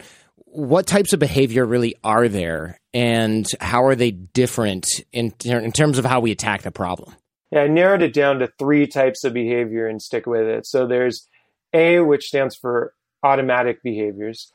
what 0.51 0.85
types 0.85 1.13
of 1.13 1.19
behavior 1.19 1.65
really 1.65 1.95
are 2.03 2.27
there 2.27 2.79
and 2.93 3.47
how 3.59 3.85
are 3.85 3.95
they 3.95 4.11
different 4.11 4.85
in, 5.11 5.33
in 5.45 5.71
terms 5.71 5.97
of 5.97 6.05
how 6.05 6.19
we 6.19 6.31
attack 6.31 6.63
the 6.63 6.71
problem? 6.71 7.13
Yeah, 7.51 7.61
I 7.61 7.67
narrowed 7.67 8.01
it 8.01 8.13
down 8.13 8.39
to 8.39 8.51
three 8.59 8.87
types 8.87 9.23
of 9.23 9.33
behavior 9.33 9.87
and 9.87 10.01
stick 10.01 10.25
with 10.25 10.47
it. 10.47 10.65
So 10.65 10.87
there's 10.87 11.27
A, 11.73 11.99
which 11.99 12.25
stands 12.25 12.55
for 12.55 12.93
automatic 13.23 13.83
behaviors. 13.83 14.51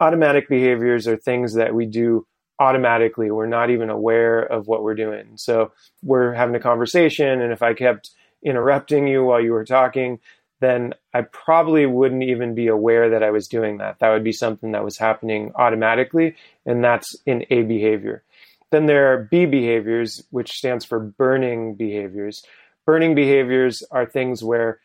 Automatic 0.00 0.48
behaviors 0.48 1.06
are 1.06 1.16
things 1.16 1.54
that 1.54 1.74
we 1.74 1.86
do 1.86 2.26
automatically. 2.58 3.30
We're 3.30 3.46
not 3.46 3.70
even 3.70 3.90
aware 3.90 4.40
of 4.40 4.66
what 4.66 4.82
we're 4.82 4.94
doing. 4.94 5.32
So 5.36 5.72
we're 6.02 6.32
having 6.32 6.54
a 6.54 6.60
conversation, 6.60 7.40
and 7.40 7.52
if 7.52 7.62
I 7.62 7.74
kept 7.74 8.10
interrupting 8.44 9.06
you 9.06 9.24
while 9.24 9.40
you 9.40 9.52
were 9.52 9.64
talking, 9.64 10.18
then 10.60 10.94
I 11.12 11.22
probably 11.22 11.86
wouldn't 11.86 12.22
even 12.22 12.54
be 12.54 12.68
aware 12.68 13.10
that 13.10 13.22
I 13.22 13.30
was 13.30 13.48
doing 13.48 13.78
that. 13.78 13.98
That 13.98 14.10
would 14.10 14.24
be 14.24 14.32
something 14.32 14.72
that 14.72 14.84
was 14.84 14.98
happening 14.98 15.52
automatically, 15.54 16.36
and 16.66 16.84
that's 16.84 17.16
in 17.26 17.44
A 17.50 17.62
behavior. 17.62 18.22
Then 18.70 18.86
there 18.86 19.12
are 19.12 19.28
B 19.30 19.46
behaviors, 19.46 20.22
which 20.30 20.52
stands 20.52 20.84
for 20.84 21.00
burning 21.00 21.74
behaviors. 21.74 22.44
Burning 22.86 23.14
behaviors 23.14 23.82
are 23.90 24.06
things 24.06 24.44
where, 24.44 24.80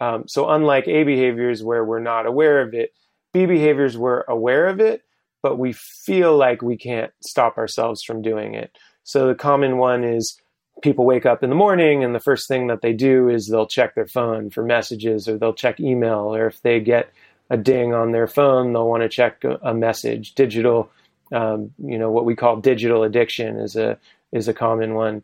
um, 0.00 0.24
so 0.26 0.48
unlike 0.48 0.88
A 0.88 1.04
behaviors 1.04 1.62
where 1.62 1.84
we're 1.84 2.00
not 2.00 2.26
aware 2.26 2.60
of 2.60 2.74
it, 2.74 2.92
B 3.32 3.46
behaviors 3.46 3.96
we're 3.96 4.22
aware 4.22 4.66
of 4.66 4.80
it, 4.80 5.02
but 5.42 5.58
we 5.58 5.72
feel 5.72 6.36
like 6.36 6.62
we 6.62 6.76
can't 6.76 7.12
stop 7.22 7.58
ourselves 7.58 8.02
from 8.02 8.22
doing 8.22 8.54
it. 8.54 8.76
So 9.04 9.28
the 9.28 9.34
common 9.34 9.76
one 9.76 10.04
is 10.04 10.40
people 10.82 11.04
wake 11.04 11.26
up 11.26 11.42
in 11.42 11.50
the 11.50 11.56
morning 11.56 12.04
and 12.04 12.14
the 12.14 12.20
first 12.20 12.48
thing 12.48 12.68
that 12.68 12.82
they 12.82 12.92
do 12.92 13.28
is 13.28 13.48
they'll 13.48 13.66
check 13.66 13.94
their 13.94 14.06
phone 14.06 14.50
for 14.50 14.62
messages 14.62 15.28
or 15.28 15.38
they'll 15.38 15.52
check 15.52 15.80
email 15.80 16.34
or 16.34 16.46
if 16.46 16.62
they 16.62 16.80
get 16.80 17.10
a 17.50 17.56
ding 17.56 17.94
on 17.94 18.12
their 18.12 18.26
phone 18.26 18.72
they'll 18.72 18.88
want 18.88 19.02
to 19.02 19.08
check 19.08 19.42
a, 19.44 19.74
message. 19.74 20.34
Digital 20.34 20.90
um, 21.32 21.72
you 21.84 21.98
know 21.98 22.10
what 22.10 22.24
we 22.24 22.34
call 22.34 22.56
digital 22.56 23.02
addiction 23.02 23.58
is 23.58 23.76
a 23.76 23.98
is 24.32 24.48
a 24.48 24.54
common 24.54 24.94
one. 24.94 25.22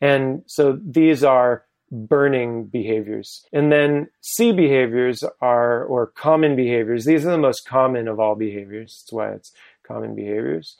And 0.00 0.42
so 0.46 0.78
these 0.84 1.24
are 1.24 1.64
burning 1.92 2.64
behaviors. 2.64 3.46
And 3.52 3.70
then 3.70 4.08
c 4.20 4.52
behaviors 4.52 5.24
are 5.40 5.84
or 5.84 6.08
common 6.08 6.56
behaviors 6.56 7.04
these 7.04 7.24
are 7.24 7.30
the 7.30 7.38
most 7.38 7.66
common 7.66 8.08
of 8.08 8.18
all 8.18 8.34
behaviors. 8.34 9.02
That's 9.02 9.12
why 9.12 9.30
it's 9.30 9.52
common 9.86 10.14
behaviors. 10.14 10.76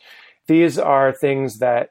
These 0.47 0.79
are 0.79 1.13
things 1.13 1.59
that 1.59 1.91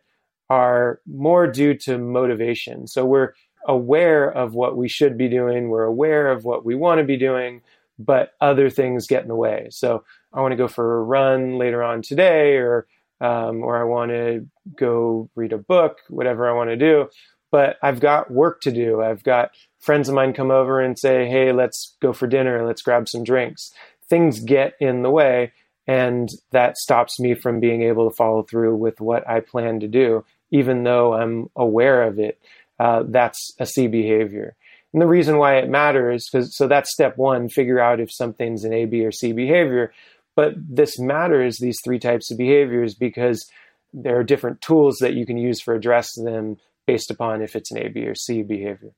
are 0.49 0.99
more 1.05 1.47
due 1.47 1.73
to 1.73 1.97
motivation. 1.97 2.87
So 2.87 3.05
we're 3.05 3.33
aware 3.67 4.29
of 4.29 4.53
what 4.53 4.77
we 4.77 4.87
should 4.87 5.17
be 5.17 5.27
doing, 5.27 5.69
we're 5.69 5.83
aware 5.83 6.31
of 6.31 6.45
what 6.45 6.65
we 6.65 6.75
want 6.75 6.99
to 6.99 7.03
be 7.03 7.17
doing, 7.17 7.61
but 7.97 8.33
other 8.41 8.69
things 8.69 9.07
get 9.07 9.23
in 9.23 9.27
the 9.27 9.35
way. 9.35 9.67
So 9.71 10.03
I 10.33 10.41
want 10.41 10.51
to 10.51 10.57
go 10.57 10.67
for 10.67 10.97
a 10.97 11.03
run 11.03 11.57
later 11.57 11.83
on 11.83 12.01
today, 12.01 12.57
or 12.57 12.87
um, 13.21 13.63
or 13.63 13.79
I 13.79 13.85
want 13.85 14.11
to 14.11 14.45
go 14.75 15.29
read 15.35 15.53
a 15.53 15.57
book, 15.57 15.99
whatever 16.09 16.49
I 16.49 16.53
want 16.53 16.69
to 16.69 16.75
do. 16.75 17.07
But 17.51 17.77
I've 17.81 18.01
got 18.01 18.29
work 18.29 18.59
to 18.61 18.71
do. 18.71 19.01
I've 19.01 19.23
got 19.23 19.51
friends 19.79 20.09
of 20.09 20.15
mine 20.15 20.33
come 20.33 20.51
over 20.51 20.81
and 20.81 20.99
say, 20.99 21.27
"Hey, 21.29 21.51
let's 21.53 21.95
go 22.01 22.11
for 22.11 22.27
dinner. 22.27 22.65
Let's 22.65 22.81
grab 22.81 23.07
some 23.07 23.23
drinks." 23.23 23.71
Things 24.07 24.39
get 24.39 24.73
in 24.79 25.01
the 25.01 25.09
way, 25.09 25.53
and 25.87 26.29
that 26.51 26.77
stops 26.77 27.19
me 27.19 27.33
from 27.33 27.59
being 27.59 27.81
able 27.81 28.09
to 28.09 28.15
follow 28.15 28.43
through 28.43 28.75
with 28.75 28.99
what 29.01 29.27
I 29.27 29.39
plan 29.39 29.79
to 29.79 29.87
do 29.87 30.25
even 30.51 30.83
though 30.83 31.13
I'm 31.13 31.49
aware 31.55 32.03
of 32.03 32.19
it, 32.19 32.39
uh, 32.79 33.03
that's 33.07 33.53
a 33.59 33.65
C 33.65 33.87
behavior. 33.87 34.55
And 34.93 35.01
the 35.01 35.07
reason 35.07 35.37
why 35.37 35.57
it 35.57 35.69
matters, 35.69 36.29
because 36.31 36.55
so 36.55 36.67
that's 36.67 36.93
step 36.93 37.17
one, 37.17 37.49
figure 37.49 37.79
out 37.79 37.99
if 37.99 38.13
something's 38.13 38.63
an 38.63 38.73
A, 38.73 38.85
B, 38.85 39.05
or 39.05 39.11
C 39.11 39.33
behavior. 39.33 39.91
But 40.35 40.53
this 40.57 40.99
matters, 40.99 41.57
these 41.57 41.79
three 41.83 41.99
types 41.99 42.31
of 42.31 42.37
behaviors, 42.37 42.95
because 42.95 43.45
there 43.93 44.17
are 44.19 44.23
different 44.23 44.61
tools 44.61 44.97
that 44.99 45.13
you 45.13 45.25
can 45.25 45.37
use 45.37 45.61
for 45.61 45.73
addressing 45.73 46.25
them 46.25 46.57
based 46.85 47.09
upon 47.11 47.41
if 47.41 47.55
it's 47.55 47.71
an 47.71 47.77
A, 47.77 47.89
B, 47.89 48.05
or 48.05 48.15
C 48.15 48.41
behavior. 48.41 48.91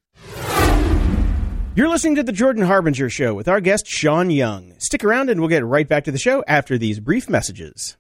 You're 1.76 1.90
listening 1.90 2.16
to 2.16 2.24
the 2.24 2.32
Jordan 2.32 2.64
Harbinger 2.64 3.10
Show 3.10 3.36
with 3.36 3.48
our 3.48 3.62
guest, 3.62 3.86
Sean 3.88 4.32
Young. 4.32 4.74
Stick 4.80 5.04
around 5.04 5.30
and 5.30 5.40
we'll 5.40 5.50
get 5.50 5.64
right 5.64 5.88
back 5.88 6.06
to 6.06 6.12
the 6.12 6.18
show 6.18 6.44
after 6.48 6.78
these 6.78 7.00
brief 7.00 7.30
messages. 7.30 7.98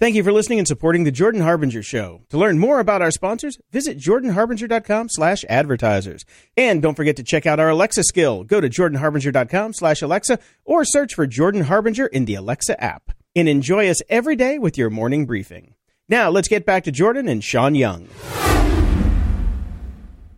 Thank 0.00 0.14
you 0.14 0.22
for 0.22 0.32
listening 0.32 0.60
and 0.60 0.68
supporting 0.68 1.02
the 1.02 1.10
Jordan 1.10 1.40
Harbinger 1.40 1.82
Show. 1.82 2.22
To 2.30 2.38
learn 2.38 2.60
more 2.60 2.78
about 2.78 3.02
our 3.02 3.10
sponsors, 3.10 3.58
visit 3.72 3.98
jordanharbinger.com 3.98 5.08
slash 5.10 5.44
advertisers. 5.48 6.24
And 6.56 6.80
don't 6.80 6.94
forget 6.94 7.16
to 7.16 7.24
check 7.24 7.46
out 7.46 7.58
our 7.58 7.70
Alexa 7.70 8.04
skill. 8.04 8.44
Go 8.44 8.60
to 8.60 8.68
jordanharbinger.com 8.68 9.72
slash 9.72 10.00
Alexa 10.00 10.38
or 10.64 10.84
search 10.84 11.14
for 11.14 11.26
Jordan 11.26 11.62
Harbinger 11.62 12.06
in 12.06 12.26
the 12.26 12.36
Alexa 12.36 12.80
app. 12.82 13.10
And 13.34 13.48
enjoy 13.48 13.88
us 13.88 14.00
every 14.08 14.36
day 14.36 14.56
with 14.58 14.78
your 14.78 14.88
morning 14.88 15.26
briefing. 15.26 15.74
Now 16.08 16.30
let's 16.30 16.48
get 16.48 16.64
back 16.64 16.84
to 16.84 16.92
Jordan 16.92 17.26
and 17.26 17.42
Sean 17.42 17.74
Young. 17.74 18.06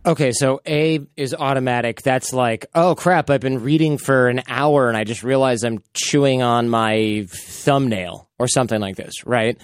Okay, 0.03 0.31
so 0.31 0.61
A 0.67 0.99
is 1.15 1.35
automatic. 1.35 2.01
That's 2.01 2.33
like, 2.33 2.65
oh 2.73 2.95
crap, 2.95 3.29
I've 3.29 3.39
been 3.39 3.61
reading 3.61 3.99
for 3.99 4.29
an 4.29 4.41
hour 4.47 4.87
and 4.87 4.97
I 4.97 5.03
just 5.03 5.21
realized 5.21 5.63
I'm 5.63 5.83
chewing 5.93 6.41
on 6.41 6.69
my 6.69 7.27
thumbnail 7.29 8.27
or 8.39 8.47
something 8.47 8.81
like 8.81 8.95
this, 8.95 9.13
right? 9.25 9.61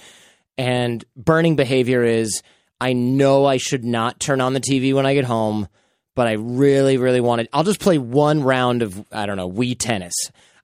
And 0.56 1.04
burning 1.16 1.56
behavior 1.56 2.04
is 2.04 2.42
I 2.80 2.92
know 2.92 3.46
I 3.46 3.56
should 3.56 3.84
not 3.84 4.20
turn 4.20 4.40
on 4.40 4.52
the 4.52 4.60
TV 4.60 4.94
when 4.94 5.06
I 5.06 5.14
get 5.14 5.24
home, 5.24 5.66
but 6.14 6.28
I 6.28 6.34
really, 6.34 6.98
really 6.98 7.20
want 7.20 7.42
to. 7.42 7.48
I'll 7.52 7.64
just 7.64 7.80
play 7.80 7.98
one 7.98 8.44
round 8.44 8.82
of, 8.82 9.04
I 9.10 9.26
don't 9.26 9.38
know, 9.38 9.50
Wii 9.50 9.76
tennis. 9.76 10.14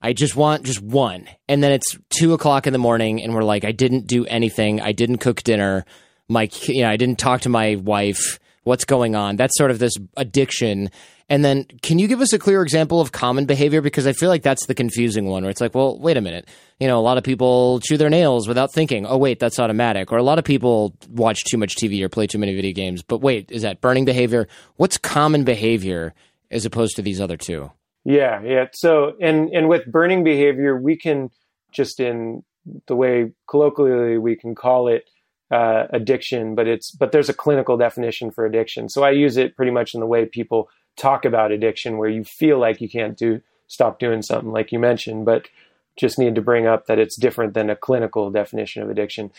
I 0.01 0.13
just 0.13 0.37
want 0.37 0.63
just 0.63 0.83
one. 0.83 1.29
And 1.49 1.65
then 1.65 1.73
it's 1.73 1.99
two 2.17 2.33
o'clock 2.33 2.69
in 2.69 2.73
the 2.73 2.79
morning 2.79 3.21
and 3.21 3.35
we're 3.35 3.43
like, 3.43 3.65
I 3.65 3.73
didn't 3.73 4.07
do 4.07 4.25
anything. 4.27 4.81
I 4.81 4.93
didn't 4.93 5.19
cook 5.19 5.43
dinner. 5.43 5.85
My, 6.29 6.49
you 6.63 6.83
know, 6.83 6.91
I 6.91 6.97
didn't 6.97 7.19
talk 7.19 7.41
to 7.41 7.49
my 7.49 7.75
wife 7.75 8.39
what's 8.65 8.85
going 8.85 9.15
on. 9.15 9.37
That's 9.37 9.57
sort 9.57 9.71
of 9.71 9.79
this 9.79 9.95
addiction. 10.17 10.91
And 11.29 11.43
then, 11.43 11.65
can 11.83 11.99
you 11.99 12.07
give 12.07 12.21
us 12.21 12.33
a 12.35 12.39
clear 12.39 12.63
example 12.63 13.01
of 13.01 13.13
common 13.13 13.47
behavior? 13.47 13.81
Because 13.81 14.07
I 14.07 14.13
feel 14.13 14.29
like 14.29 14.43
that's 14.43 14.67
the 14.67 14.75
confusing 14.75 15.27
one 15.27 15.43
where 15.43 15.51
it's 15.51 15.61
like, 15.61 15.75
well, 15.75 15.99
wait 15.99 16.19
a 16.19 16.21
minute. 16.21 16.49
You 16.79 16.87
know, 16.87 16.99
a 16.99 17.01
lot 17.01 17.17
of 17.17 17.25
people 17.25 17.81
chew 17.81 17.97
their 17.97 18.11
nails 18.11 18.47
without 18.47 18.73
thinking. 18.73 19.07
Oh, 19.07 19.17
wait, 19.17 19.39
that's 19.39 19.59
automatic. 19.59 20.13
Or 20.13 20.19
a 20.19 20.23
lot 20.23 20.39
of 20.39 20.45
people 20.45 20.95
watch 21.09 21.45
too 21.45 21.57
much 21.57 21.77
TV 21.77 22.03
or 22.03 22.09
play 22.09 22.27
too 22.27 22.39
many 22.39 22.55
video 22.55 22.73
games. 22.73 23.03
But 23.03 23.19
wait, 23.19 23.51
is 23.51 23.63
that 23.63 23.81
burning 23.81 24.05
behavior? 24.05 24.49
What's 24.77 24.99
common 24.99 25.45
behavior 25.45 26.13
as 26.51 26.67
opposed 26.67 26.97
to 26.97 27.03
these 27.03 27.21
other 27.21 27.39
two? 27.39 27.71
Yeah, 28.05 28.43
yeah. 28.43 28.67
So, 28.75 29.15
and 29.21 29.49
and 29.51 29.69
with 29.69 29.87
burning 29.87 30.25
behavior, 30.25 30.77
we 30.77 30.97
can 30.97 31.31
just 31.73 32.01
in 32.01 32.45
the 32.87 32.97
way 32.97 33.33
colloquially 33.49 34.19
we 34.19 34.37
can 34.37 34.55
call 34.55 34.89
it 34.89 35.09
uh, 35.51 35.85
addiction, 35.91 36.55
but 36.55 36.67
it's 36.67 36.91
but 36.91 37.13
there's 37.13 37.29
a 37.29 37.35
clinical 37.35 37.77
definition 37.77 38.31
for 38.31 38.47
addiction. 38.47 38.89
So 38.89 39.03
I 39.03 39.11
use 39.11 39.37
it 39.37 39.57
pretty 39.57 39.73
much 39.73 39.95
in 39.95 40.01
the 40.01 40.07
way 40.07 40.25
people 40.27 40.69
talk 40.97 41.25
about 41.25 41.53
addiction, 41.53 41.99
where 41.99 42.09
you 42.09 42.25
feel 42.25 42.59
like 42.59 42.81
you 42.81 42.89
can't 42.89 43.17
do 43.17 43.41
stop 43.67 43.99
doing 43.99 44.23
something, 44.23 44.53
like 44.53 44.73
you 44.73 44.79
mentioned, 44.79 45.25
but 45.25 45.49
just 45.97 46.19
need 46.19 46.35
to 46.35 46.41
bring 46.41 46.67
up 46.67 46.87
that 46.87 46.99
it's 46.99 47.19
different 47.19 47.55
than 47.55 47.71
a 47.71 47.77
clinical 47.77 48.31
definition 48.31 48.83
of 48.83 48.91
addiction. 48.91 49.31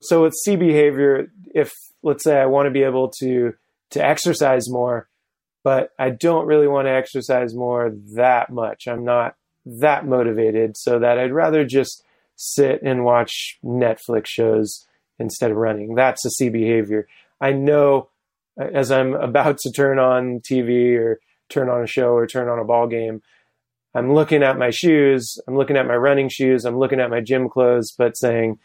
So 0.00 0.22
with 0.22 0.34
C 0.44 0.56
behavior, 0.56 1.30
if 1.54 1.72
let's 2.02 2.24
say 2.24 2.38
I 2.38 2.46
want 2.46 2.66
to 2.66 2.70
be 2.70 2.82
able 2.82 3.08
to 3.20 3.54
to 3.90 4.04
exercise 4.04 4.68
more, 4.68 5.08
but 5.62 5.90
I 5.98 6.10
don't 6.10 6.46
really 6.46 6.68
want 6.68 6.86
to 6.86 6.92
exercise 6.92 7.54
more 7.54 7.92
that 8.14 8.50
much. 8.50 8.88
I'm 8.88 9.04
not 9.04 9.36
that 9.64 10.06
motivated, 10.06 10.76
so 10.76 10.98
that 10.98 11.18
I'd 11.18 11.32
rather 11.32 11.64
just 11.64 12.04
sit 12.34 12.82
and 12.82 13.04
watch 13.04 13.58
Netflix 13.64 14.26
shows 14.26 14.86
instead 15.18 15.50
of 15.50 15.56
running. 15.56 15.94
That's 15.94 16.24
a 16.24 16.30
C 16.30 16.48
behavior. 16.48 17.06
I 17.40 17.52
know 17.52 18.08
uh, 18.60 18.66
as 18.72 18.90
I'm 18.90 19.14
about 19.30 19.58
to 19.58 19.72
turn 19.72 19.98
on 19.98 20.40
TV 20.40 20.96
or 20.96 21.20
turn 21.48 21.68
on 21.68 21.82
a 21.82 21.86
show 21.86 22.12
or 22.12 22.26
turn 22.26 22.48
on 22.48 22.58
a 22.58 22.64
ball 22.64 22.86
game, 22.86 23.22
I'm 23.94 24.14
looking 24.14 24.42
at 24.42 24.56
my 24.56 24.70
shoes, 24.70 25.38
I'm 25.46 25.56
looking 25.56 25.76
at 25.76 25.86
my 25.86 25.96
running 25.96 26.30
shoes, 26.30 26.64
I'm 26.64 26.78
looking 26.78 27.00
at 27.00 27.10
my 27.10 27.20
gym 27.20 27.48
clothes, 27.48 27.92
but 27.96 28.16
saying, 28.16 28.58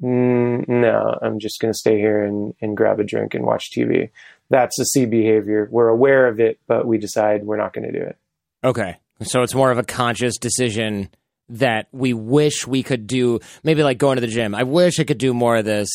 no, 0.00 1.18
I'm 1.22 1.38
just 1.38 1.60
going 1.60 1.72
to 1.72 1.78
stay 1.78 1.96
here 1.96 2.22
and, 2.22 2.54
and 2.60 2.76
grab 2.76 3.00
a 3.00 3.04
drink 3.04 3.34
and 3.34 3.44
watch 3.44 3.70
TV. 3.74 4.10
That's 4.50 4.78
a 4.78 4.84
C 4.84 5.06
behavior. 5.06 5.68
We're 5.70 5.88
aware 5.88 6.28
of 6.28 6.38
it, 6.40 6.60
but 6.66 6.86
we 6.86 6.98
decide 6.98 7.44
we're 7.44 7.56
not 7.56 7.72
going 7.72 7.90
to 7.90 7.98
do 7.98 8.04
it. 8.04 8.18
Okay. 8.62 8.96
So 9.22 9.42
it's 9.42 9.54
more 9.54 9.70
of 9.70 9.78
a 9.78 9.82
conscious 9.82 10.36
decision 10.36 11.08
that 11.48 11.88
we 11.92 12.12
wish 12.12 12.66
we 12.66 12.82
could 12.82 13.06
do 13.06 13.40
maybe 13.62 13.82
like 13.82 13.98
going 13.98 14.16
to 14.16 14.20
the 14.20 14.26
gym. 14.26 14.54
I 14.54 14.64
wish 14.64 14.98
I 14.98 15.04
could 15.04 15.18
do 15.18 15.32
more 15.32 15.56
of 15.56 15.64
this 15.64 15.88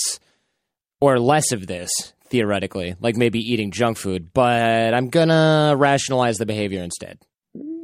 or 0.99 1.19
less 1.19 1.51
of 1.51 1.67
this 1.67 1.89
theoretically, 2.29 2.95
like 3.01 3.17
maybe 3.17 3.39
eating 3.39 3.71
junk 3.71 3.97
food, 3.97 4.33
but 4.33 4.93
I'm 4.93 5.09
to 5.11 5.75
rationalize 5.77 6.37
the 6.37 6.45
behavior 6.45 6.81
instead. 6.81 7.19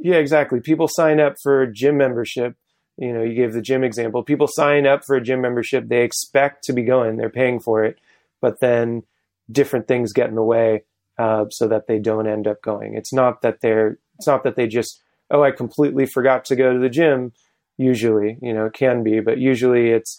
Yeah, 0.00 0.16
exactly. 0.16 0.60
People 0.60 0.88
sign 0.88 1.20
up 1.20 1.34
for 1.42 1.66
gym 1.66 1.98
membership. 1.98 2.56
You 2.96 3.12
know, 3.12 3.22
you 3.22 3.34
gave 3.34 3.52
the 3.52 3.60
gym 3.60 3.84
example. 3.84 4.22
People 4.22 4.48
sign 4.48 4.86
up 4.86 5.02
for 5.06 5.16
a 5.16 5.20
gym 5.20 5.40
membership. 5.40 5.88
They 5.88 6.02
expect 6.02 6.64
to 6.64 6.72
be 6.72 6.82
going. 6.82 7.16
They're 7.16 7.28
paying 7.28 7.60
for 7.60 7.84
it, 7.84 7.98
but 8.40 8.60
then 8.60 9.02
different 9.50 9.86
things 9.86 10.12
get 10.12 10.28
in 10.28 10.34
the 10.34 10.42
way 10.42 10.84
uh, 11.18 11.46
so 11.50 11.68
that 11.68 11.86
they 11.86 11.98
don't 11.98 12.26
end 12.26 12.46
up 12.46 12.62
going. 12.62 12.94
It's 12.94 13.12
not 13.12 13.42
that 13.42 13.60
they're. 13.60 13.98
It's 14.16 14.26
not 14.26 14.44
that 14.44 14.56
they 14.56 14.66
just. 14.66 15.02
Oh, 15.30 15.42
I 15.42 15.50
completely 15.50 16.06
forgot 16.06 16.46
to 16.46 16.56
go 16.56 16.72
to 16.72 16.78
the 16.78 16.88
gym 16.88 17.32
usually 17.78 18.36
you 18.42 18.52
know 18.52 18.66
it 18.66 18.72
can 18.72 19.02
be 19.02 19.20
but 19.20 19.38
usually 19.38 19.90
it's 19.90 20.18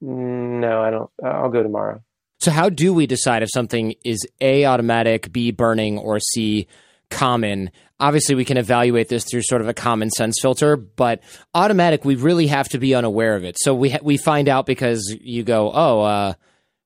no 0.00 0.82
i 0.82 0.90
don't 0.90 1.10
i'll 1.22 1.50
go 1.50 1.62
tomorrow 1.62 2.02
so 2.40 2.50
how 2.50 2.68
do 2.68 2.92
we 2.92 3.06
decide 3.06 3.42
if 3.42 3.48
something 3.52 3.94
is 4.04 4.26
a 4.40 4.64
automatic 4.64 5.30
b 5.32 5.50
burning 5.50 5.98
or 5.98 6.18
c 6.18 6.66
common 7.10 7.70
obviously 8.00 8.34
we 8.34 8.44
can 8.44 8.56
evaluate 8.56 9.08
this 9.08 9.24
through 9.24 9.42
sort 9.42 9.60
of 9.60 9.68
a 9.68 9.74
common 9.74 10.10
sense 10.10 10.36
filter 10.40 10.76
but 10.76 11.22
automatic 11.54 12.04
we 12.04 12.16
really 12.16 12.46
have 12.46 12.68
to 12.68 12.78
be 12.78 12.94
unaware 12.94 13.36
of 13.36 13.44
it 13.44 13.56
so 13.60 13.74
we 13.74 13.90
ha- 13.90 14.00
we 14.02 14.16
find 14.16 14.48
out 14.48 14.66
because 14.66 15.16
you 15.20 15.44
go 15.44 15.70
oh 15.72 16.00
uh, 16.00 16.34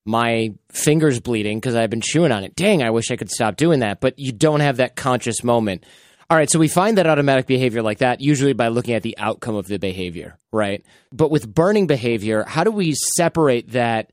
my 0.08 0.54
fingers 0.70 1.20
bleeding 1.20 1.58
because 1.58 1.74
I've 1.74 1.90
been 1.90 2.00
chewing 2.00 2.32
on 2.32 2.42
it. 2.42 2.56
Dang, 2.56 2.82
I 2.82 2.90
wish 2.90 3.10
I 3.10 3.16
could 3.16 3.30
stop 3.30 3.56
doing 3.56 3.80
that. 3.80 4.00
But 4.00 4.18
you 4.18 4.32
don't 4.32 4.60
have 4.60 4.78
that 4.78 4.96
conscious 4.96 5.44
moment. 5.44 5.84
All 6.30 6.36
right, 6.36 6.50
so 6.50 6.58
we 6.58 6.68
find 6.68 6.98
that 6.98 7.06
automatic 7.06 7.46
behavior 7.46 7.80
like 7.80 7.98
that 7.98 8.20
usually 8.20 8.52
by 8.52 8.68
looking 8.68 8.94
at 8.94 9.02
the 9.02 9.16
outcome 9.16 9.54
of 9.54 9.66
the 9.66 9.78
behavior, 9.78 10.38
right? 10.52 10.84
But 11.10 11.30
with 11.30 11.52
burning 11.54 11.86
behavior, 11.86 12.44
how 12.46 12.64
do 12.64 12.70
we 12.70 12.94
separate 13.16 13.70
that 13.70 14.10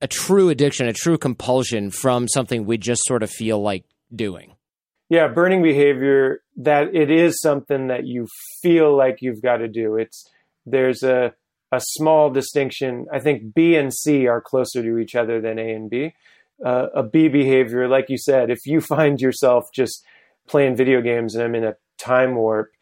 a 0.00 0.08
true 0.08 0.48
addiction, 0.48 0.88
a 0.88 0.94
true 0.94 1.18
compulsion 1.18 1.90
from 1.90 2.28
something 2.28 2.64
we 2.64 2.78
just 2.78 3.02
sort 3.04 3.22
of 3.22 3.30
feel 3.30 3.60
like 3.60 3.84
doing? 4.14 4.54
Yeah, 5.10 5.28
burning 5.28 5.62
behavior 5.62 6.40
that 6.56 6.94
it 6.94 7.10
is 7.10 7.38
something 7.42 7.88
that 7.88 8.06
you 8.06 8.26
feel 8.62 8.96
like 8.96 9.18
you've 9.20 9.42
got 9.42 9.58
to 9.58 9.68
do. 9.68 9.96
It's 9.96 10.24
there's 10.64 11.02
a 11.02 11.34
a 11.72 11.80
small 11.80 12.30
distinction. 12.30 13.06
I 13.12 13.20
think 13.20 13.54
B 13.54 13.76
and 13.76 13.92
C 13.92 14.26
are 14.26 14.40
closer 14.40 14.82
to 14.82 14.98
each 14.98 15.14
other 15.14 15.40
than 15.40 15.58
A 15.58 15.72
and 15.72 15.90
B. 15.90 16.14
Uh, 16.64 16.86
a 16.94 17.02
B 17.02 17.28
behavior, 17.28 17.88
like 17.88 18.06
you 18.08 18.18
said, 18.18 18.50
if 18.50 18.60
you 18.66 18.80
find 18.80 19.20
yourself 19.20 19.66
just 19.74 20.04
playing 20.48 20.76
video 20.76 21.00
games 21.00 21.34
and 21.34 21.44
I'm 21.44 21.54
in 21.54 21.64
a 21.64 21.76
time 21.98 22.34
warp, 22.34 22.72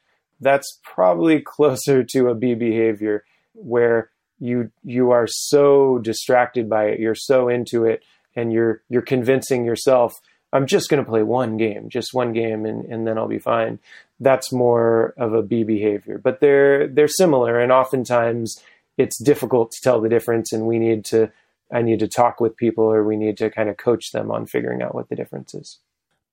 that's 0.41 0.79
probably 0.83 1.41
closer 1.47 2.05
to 2.05 2.29
a 2.29 2.35
B 2.35 2.55
behavior 2.55 3.25
where 3.55 4.11
you 4.41 4.71
you 4.85 5.11
are 5.11 5.27
so 5.27 5.99
distracted 5.99 6.69
by 6.69 6.87
it, 6.87 7.01
you're 7.01 7.15
so 7.15 7.49
into 7.49 7.85
it, 7.85 8.05
and 8.37 8.53
you're 8.53 8.83
you're 8.89 9.03
convincing 9.03 9.65
yourself, 9.65 10.21
I'm 10.53 10.67
just 10.67 10.89
going 10.89 11.05
to 11.05 11.09
play 11.09 11.23
one 11.23 11.57
game, 11.57 11.89
just 11.89 12.15
one 12.15 12.33
game, 12.33 12.65
and, 12.65 12.85
and 12.85 13.07
then 13.07 13.19
I'll 13.19 13.29
be 13.29 13.39
fine. 13.39 13.79
That's 14.21 14.53
more 14.53 15.15
of 15.17 15.35
a 15.35 15.43
B 15.43 15.65
behavior, 15.65 16.19
but 16.19 16.41
they're 16.41 16.87
they're 16.89 17.09
similar, 17.09 17.59
and 17.59 17.73
oftentimes 17.73 18.63
it's 18.97 19.23
difficult 19.23 19.73
to 19.73 19.81
tell 19.83 20.01
the 20.01 20.09
difference, 20.09 20.53
and 20.53 20.67
we 20.67 20.79
need 20.79 21.05
to 21.07 21.31
I 21.73 21.83
need 21.83 21.99
to 21.99 22.09
talk 22.09 22.41
with 22.41 22.57
people, 22.57 22.85
or 22.85 23.05
we 23.05 23.17
need 23.17 23.37
to 23.39 23.51
kind 23.51 23.69
of 23.69 23.77
coach 23.77 24.13
them 24.13 24.31
on 24.31 24.47
figuring 24.47 24.83
out 24.83 24.95
what 24.95 25.09
the 25.09 25.17
difference 25.17 25.55
is. 25.55 25.79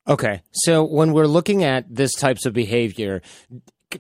Okay. 0.08 0.42
So 0.52 0.84
when 0.84 1.14
we're 1.14 1.28
looking 1.28 1.64
at 1.64 1.86
this 1.94 2.14
types 2.14 2.46
of 2.46 2.54
behavior, 2.54 3.22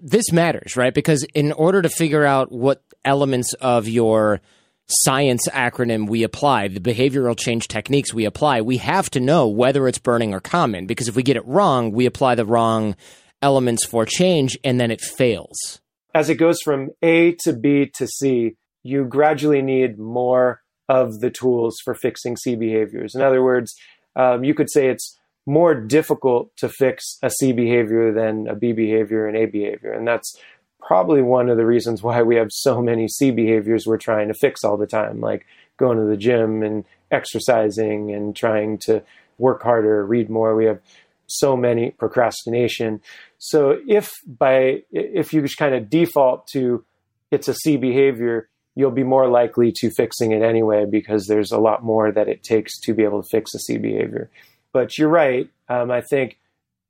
this 0.01 0.31
matters, 0.31 0.75
right? 0.75 0.93
Because 0.93 1.23
in 1.33 1.51
order 1.51 1.81
to 1.81 1.89
figure 1.89 2.25
out 2.25 2.51
what 2.51 2.83
elements 3.03 3.53
of 3.55 3.87
your 3.87 4.41
science 4.87 5.47
acronym 5.49 6.07
we 6.07 6.23
apply, 6.23 6.67
the 6.67 6.79
behavioral 6.79 7.37
change 7.37 7.67
techniques 7.67 8.13
we 8.13 8.25
apply, 8.25 8.61
we 8.61 8.77
have 8.77 9.09
to 9.11 9.19
know 9.19 9.47
whether 9.47 9.87
it's 9.87 9.97
burning 9.97 10.33
or 10.33 10.39
common. 10.39 10.85
Because 10.85 11.07
if 11.07 11.15
we 11.15 11.23
get 11.23 11.37
it 11.37 11.45
wrong, 11.47 11.91
we 11.91 12.05
apply 12.05 12.35
the 12.35 12.45
wrong 12.45 12.95
elements 13.41 13.85
for 13.85 14.05
change 14.05 14.57
and 14.63 14.79
then 14.79 14.91
it 14.91 15.01
fails. 15.01 15.81
As 16.13 16.29
it 16.29 16.35
goes 16.35 16.59
from 16.63 16.89
A 17.01 17.35
to 17.43 17.53
B 17.53 17.91
to 17.95 18.07
C, 18.07 18.55
you 18.83 19.05
gradually 19.05 19.61
need 19.61 19.97
more 19.97 20.61
of 20.87 21.19
the 21.19 21.31
tools 21.31 21.77
for 21.83 21.95
fixing 21.95 22.37
C 22.37 22.55
behaviors. 22.55 23.15
In 23.15 23.21
other 23.21 23.43
words, 23.43 23.73
um, 24.15 24.43
you 24.43 24.53
could 24.53 24.69
say 24.69 24.87
it's 24.87 25.17
more 25.45 25.75
difficult 25.75 26.55
to 26.57 26.69
fix 26.69 27.17
a 27.21 27.29
C 27.29 27.51
behavior 27.51 28.11
than 28.11 28.47
a 28.47 28.55
B 28.55 28.71
behavior 28.71 29.27
and 29.27 29.37
A 29.37 29.45
behavior. 29.45 29.91
And 29.91 30.07
that's 30.07 30.39
probably 30.79 31.21
one 31.21 31.49
of 31.49 31.57
the 31.57 31.65
reasons 31.65 32.03
why 32.03 32.21
we 32.21 32.35
have 32.35 32.49
so 32.51 32.81
many 32.81 33.07
C 33.07 33.31
behaviors 33.31 33.85
we're 33.85 33.97
trying 33.97 34.27
to 34.27 34.33
fix 34.33 34.63
all 34.63 34.77
the 34.77 34.87
time, 34.87 35.21
like 35.21 35.45
going 35.77 35.97
to 35.97 36.05
the 36.05 36.17
gym 36.17 36.63
and 36.63 36.85
exercising 37.11 38.11
and 38.11 38.35
trying 38.35 38.77
to 38.79 39.03
work 39.37 39.61
harder, 39.63 40.05
read 40.05 40.29
more. 40.29 40.55
We 40.55 40.65
have 40.65 40.79
so 41.27 41.57
many 41.57 41.91
procrastination. 41.91 43.01
So 43.37 43.79
if 43.87 44.11
by 44.25 44.83
if 44.91 45.33
you 45.33 45.41
just 45.41 45.57
kind 45.57 45.75
of 45.75 45.89
default 45.89 46.47
to 46.47 46.83
it's 47.31 47.47
a 47.47 47.53
C 47.53 47.77
behavior, 47.77 48.47
you'll 48.75 48.91
be 48.91 49.03
more 49.03 49.27
likely 49.27 49.71
to 49.77 49.89
fixing 49.89 50.31
it 50.31 50.41
anyway 50.41 50.85
because 50.89 51.25
there's 51.27 51.51
a 51.51 51.57
lot 51.57 51.83
more 51.83 52.11
that 52.11 52.27
it 52.27 52.43
takes 52.43 52.79
to 52.81 52.93
be 52.93 53.03
able 53.03 53.23
to 53.23 53.29
fix 53.31 53.53
a 53.55 53.59
C 53.59 53.77
behavior. 53.77 54.29
But 54.75 54.97
you're 54.97 55.07
right. 55.07 55.49
Um, 55.69 55.89
I 55.89 56.01
think 56.01 56.37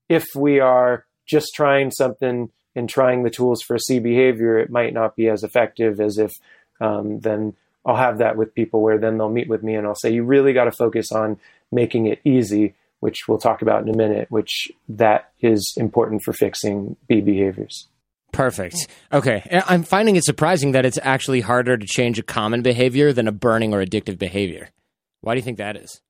if 0.09 0.25
we 0.35 0.59
are 0.59 1.05
just 1.27 1.51
trying 1.53 1.91
something 1.91 2.49
and 2.75 2.89
trying 2.89 3.21
the 3.21 3.29
tools 3.29 3.61
for 3.61 3.75
a 3.75 3.79
C 3.79 3.99
behavior, 3.99 4.57
it 4.57 4.71
might 4.71 4.91
not 4.91 5.15
be 5.15 5.29
as 5.29 5.43
effective 5.43 6.01
as 6.01 6.17
if 6.17 6.31
um, 6.81 7.19
then 7.19 7.53
I'll 7.85 7.95
have 7.95 8.17
that 8.17 8.37
with 8.37 8.55
people 8.55 8.81
where 8.81 8.97
then 8.97 9.19
they'll 9.19 9.29
meet 9.29 9.47
with 9.47 9.61
me 9.61 9.75
and 9.75 9.85
I'll 9.85 9.93
say, 9.93 10.11
you 10.11 10.23
really 10.23 10.51
got 10.51 10.63
to 10.63 10.71
focus 10.71 11.11
on 11.11 11.37
making 11.71 12.07
it 12.07 12.21
easy, 12.25 12.73
which 13.01 13.27
we'll 13.27 13.37
talk 13.37 13.61
about 13.61 13.83
in 13.83 13.93
a 13.93 13.95
minute, 13.95 14.31
which 14.31 14.71
that 14.89 15.29
is 15.41 15.75
important 15.77 16.23
for 16.23 16.33
fixing 16.33 16.95
B 17.07 17.21
behaviors. 17.21 17.87
Perfect. 18.31 18.87
Okay. 19.13 19.47
I'm 19.67 19.83
finding 19.83 20.15
it 20.15 20.25
surprising 20.25 20.71
that 20.71 20.87
it's 20.87 20.97
actually 21.03 21.41
harder 21.41 21.77
to 21.77 21.85
change 21.85 22.17
a 22.17 22.23
common 22.23 22.63
behavior 22.63 23.13
than 23.13 23.27
a 23.27 23.31
burning 23.31 23.75
or 23.75 23.85
addictive 23.85 24.17
behavior. 24.17 24.69
Why 25.21 25.35
do 25.35 25.37
you 25.37 25.43
think 25.43 25.59
that 25.59 25.77
is? 25.77 26.01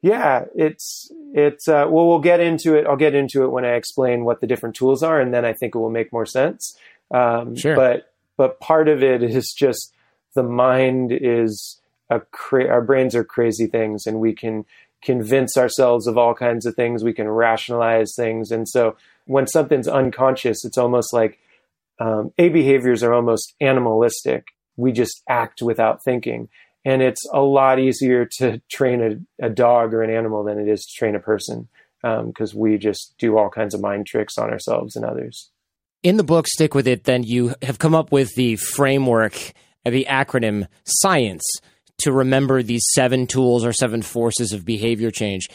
Yeah, 0.00 0.44
it's 0.54 1.10
it's 1.34 1.66
uh, 1.66 1.86
well, 1.88 2.08
we'll 2.08 2.20
get 2.20 2.40
into 2.40 2.74
it. 2.74 2.86
I'll 2.86 2.96
get 2.96 3.14
into 3.14 3.42
it 3.44 3.48
when 3.48 3.64
I 3.64 3.74
explain 3.74 4.24
what 4.24 4.40
the 4.40 4.46
different 4.46 4.76
tools 4.76 5.02
are, 5.02 5.20
and 5.20 5.34
then 5.34 5.44
I 5.44 5.52
think 5.52 5.74
it 5.74 5.78
will 5.78 5.90
make 5.90 6.12
more 6.12 6.26
sense. 6.26 6.76
Um, 7.10 7.56
sure. 7.56 7.74
But 7.74 8.12
but 8.36 8.60
part 8.60 8.88
of 8.88 9.02
it 9.02 9.22
is 9.22 9.52
just 9.56 9.92
the 10.34 10.42
mind 10.42 11.12
is 11.12 11.80
a 12.10 12.20
cra- 12.20 12.68
our 12.68 12.82
brains 12.82 13.14
are 13.14 13.24
crazy 13.24 13.66
things, 13.66 14.06
and 14.06 14.20
we 14.20 14.34
can 14.34 14.64
convince 15.02 15.56
ourselves 15.56 16.06
of 16.06 16.16
all 16.16 16.34
kinds 16.34 16.64
of 16.66 16.74
things. 16.74 17.02
We 17.02 17.12
can 17.12 17.28
rationalize 17.28 18.12
things, 18.16 18.52
and 18.52 18.68
so 18.68 18.96
when 19.26 19.46
something's 19.46 19.88
unconscious, 19.88 20.64
it's 20.64 20.78
almost 20.78 21.12
like 21.12 21.38
um, 21.98 22.32
A 22.38 22.48
behaviors 22.48 23.02
are 23.02 23.12
almost 23.12 23.54
animalistic. 23.60 24.46
We 24.76 24.92
just 24.92 25.22
act 25.28 25.60
without 25.60 26.04
thinking. 26.04 26.48
And 26.88 27.02
it's 27.02 27.20
a 27.34 27.42
lot 27.42 27.78
easier 27.78 28.26
to 28.38 28.62
train 28.70 29.26
a, 29.38 29.46
a 29.46 29.50
dog 29.50 29.92
or 29.92 30.02
an 30.02 30.08
animal 30.08 30.42
than 30.42 30.58
it 30.58 30.68
is 30.68 30.86
to 30.86 30.98
train 30.98 31.14
a 31.14 31.20
person 31.20 31.68
because 32.00 32.54
um, 32.54 32.58
we 32.58 32.78
just 32.78 33.14
do 33.18 33.36
all 33.36 33.50
kinds 33.50 33.74
of 33.74 33.82
mind 33.82 34.06
tricks 34.06 34.38
on 34.38 34.48
ourselves 34.48 34.96
and 34.96 35.04
others. 35.04 35.50
In 36.02 36.16
the 36.16 36.24
book, 36.24 36.46
Stick 36.48 36.74
With 36.74 36.88
It, 36.88 37.04
then 37.04 37.24
you 37.24 37.54
have 37.60 37.78
come 37.78 37.94
up 37.94 38.10
with 38.10 38.34
the 38.36 38.56
framework, 38.56 39.52
the 39.84 40.06
acronym 40.08 40.66
SCIENCE, 40.84 41.44
to 41.98 42.10
remember 42.10 42.62
these 42.62 42.86
seven 42.94 43.26
tools 43.26 43.66
or 43.66 43.74
seven 43.74 44.00
forces 44.00 44.54
of 44.54 44.64
behavior 44.64 45.10
change 45.10 45.46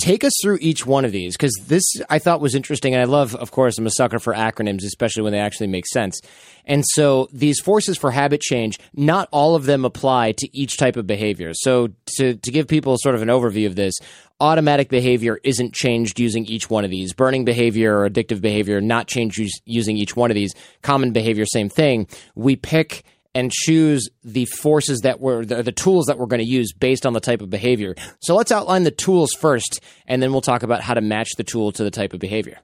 take 0.00 0.24
us 0.24 0.32
through 0.42 0.58
each 0.60 0.86
one 0.86 1.04
of 1.04 1.12
these 1.12 1.36
because 1.36 1.52
this 1.66 1.84
I 2.08 2.18
thought 2.18 2.40
was 2.40 2.54
interesting. 2.54 2.94
And 2.94 3.02
I 3.02 3.04
love, 3.04 3.36
of 3.36 3.50
course, 3.50 3.78
I'm 3.78 3.86
a 3.86 3.90
sucker 3.90 4.18
for 4.18 4.34
acronyms, 4.34 4.82
especially 4.84 5.22
when 5.22 5.32
they 5.32 5.38
actually 5.38 5.68
make 5.68 5.86
sense. 5.86 6.20
And 6.64 6.84
so 6.94 7.28
these 7.32 7.60
forces 7.60 7.98
for 7.98 8.10
habit 8.10 8.40
change, 8.40 8.78
not 8.94 9.28
all 9.30 9.54
of 9.54 9.64
them 9.64 9.84
apply 9.84 10.32
to 10.38 10.58
each 10.58 10.76
type 10.76 10.96
of 10.96 11.06
behavior. 11.06 11.52
So 11.54 11.88
to, 12.16 12.34
to 12.34 12.50
give 12.50 12.66
people 12.66 12.96
sort 12.98 13.14
of 13.14 13.22
an 13.22 13.28
overview 13.28 13.66
of 13.66 13.76
this, 13.76 13.94
automatic 14.40 14.88
behavior 14.88 15.38
isn't 15.44 15.74
changed 15.74 16.18
using 16.18 16.46
each 16.46 16.70
one 16.70 16.84
of 16.84 16.90
these. 16.90 17.12
Burning 17.12 17.44
behavior 17.44 17.98
or 17.98 18.08
addictive 18.08 18.40
behavior, 18.40 18.80
not 18.80 19.06
changed 19.06 19.40
using 19.66 19.96
each 19.96 20.16
one 20.16 20.30
of 20.30 20.34
these. 20.34 20.54
Common 20.82 21.12
behavior, 21.12 21.44
same 21.44 21.68
thing. 21.68 22.08
We 22.34 22.56
pick 22.56 23.04
and 23.34 23.52
choose 23.52 24.08
the 24.24 24.44
forces 24.46 25.00
that 25.00 25.20
we're 25.20 25.44
the, 25.44 25.62
the 25.62 25.72
tools 25.72 26.06
that 26.06 26.18
we're 26.18 26.26
going 26.26 26.42
to 26.42 26.48
use 26.48 26.72
based 26.72 27.06
on 27.06 27.12
the 27.12 27.20
type 27.20 27.40
of 27.40 27.50
behavior. 27.50 27.94
So 28.20 28.34
let's 28.34 28.52
outline 28.52 28.84
the 28.84 28.90
tools 28.90 29.30
first, 29.38 29.80
and 30.06 30.22
then 30.22 30.32
we'll 30.32 30.40
talk 30.40 30.62
about 30.62 30.80
how 30.82 30.94
to 30.94 31.00
match 31.00 31.30
the 31.36 31.44
tool 31.44 31.72
to 31.72 31.84
the 31.84 31.90
type 31.90 32.12
of 32.12 32.20
behavior. 32.20 32.58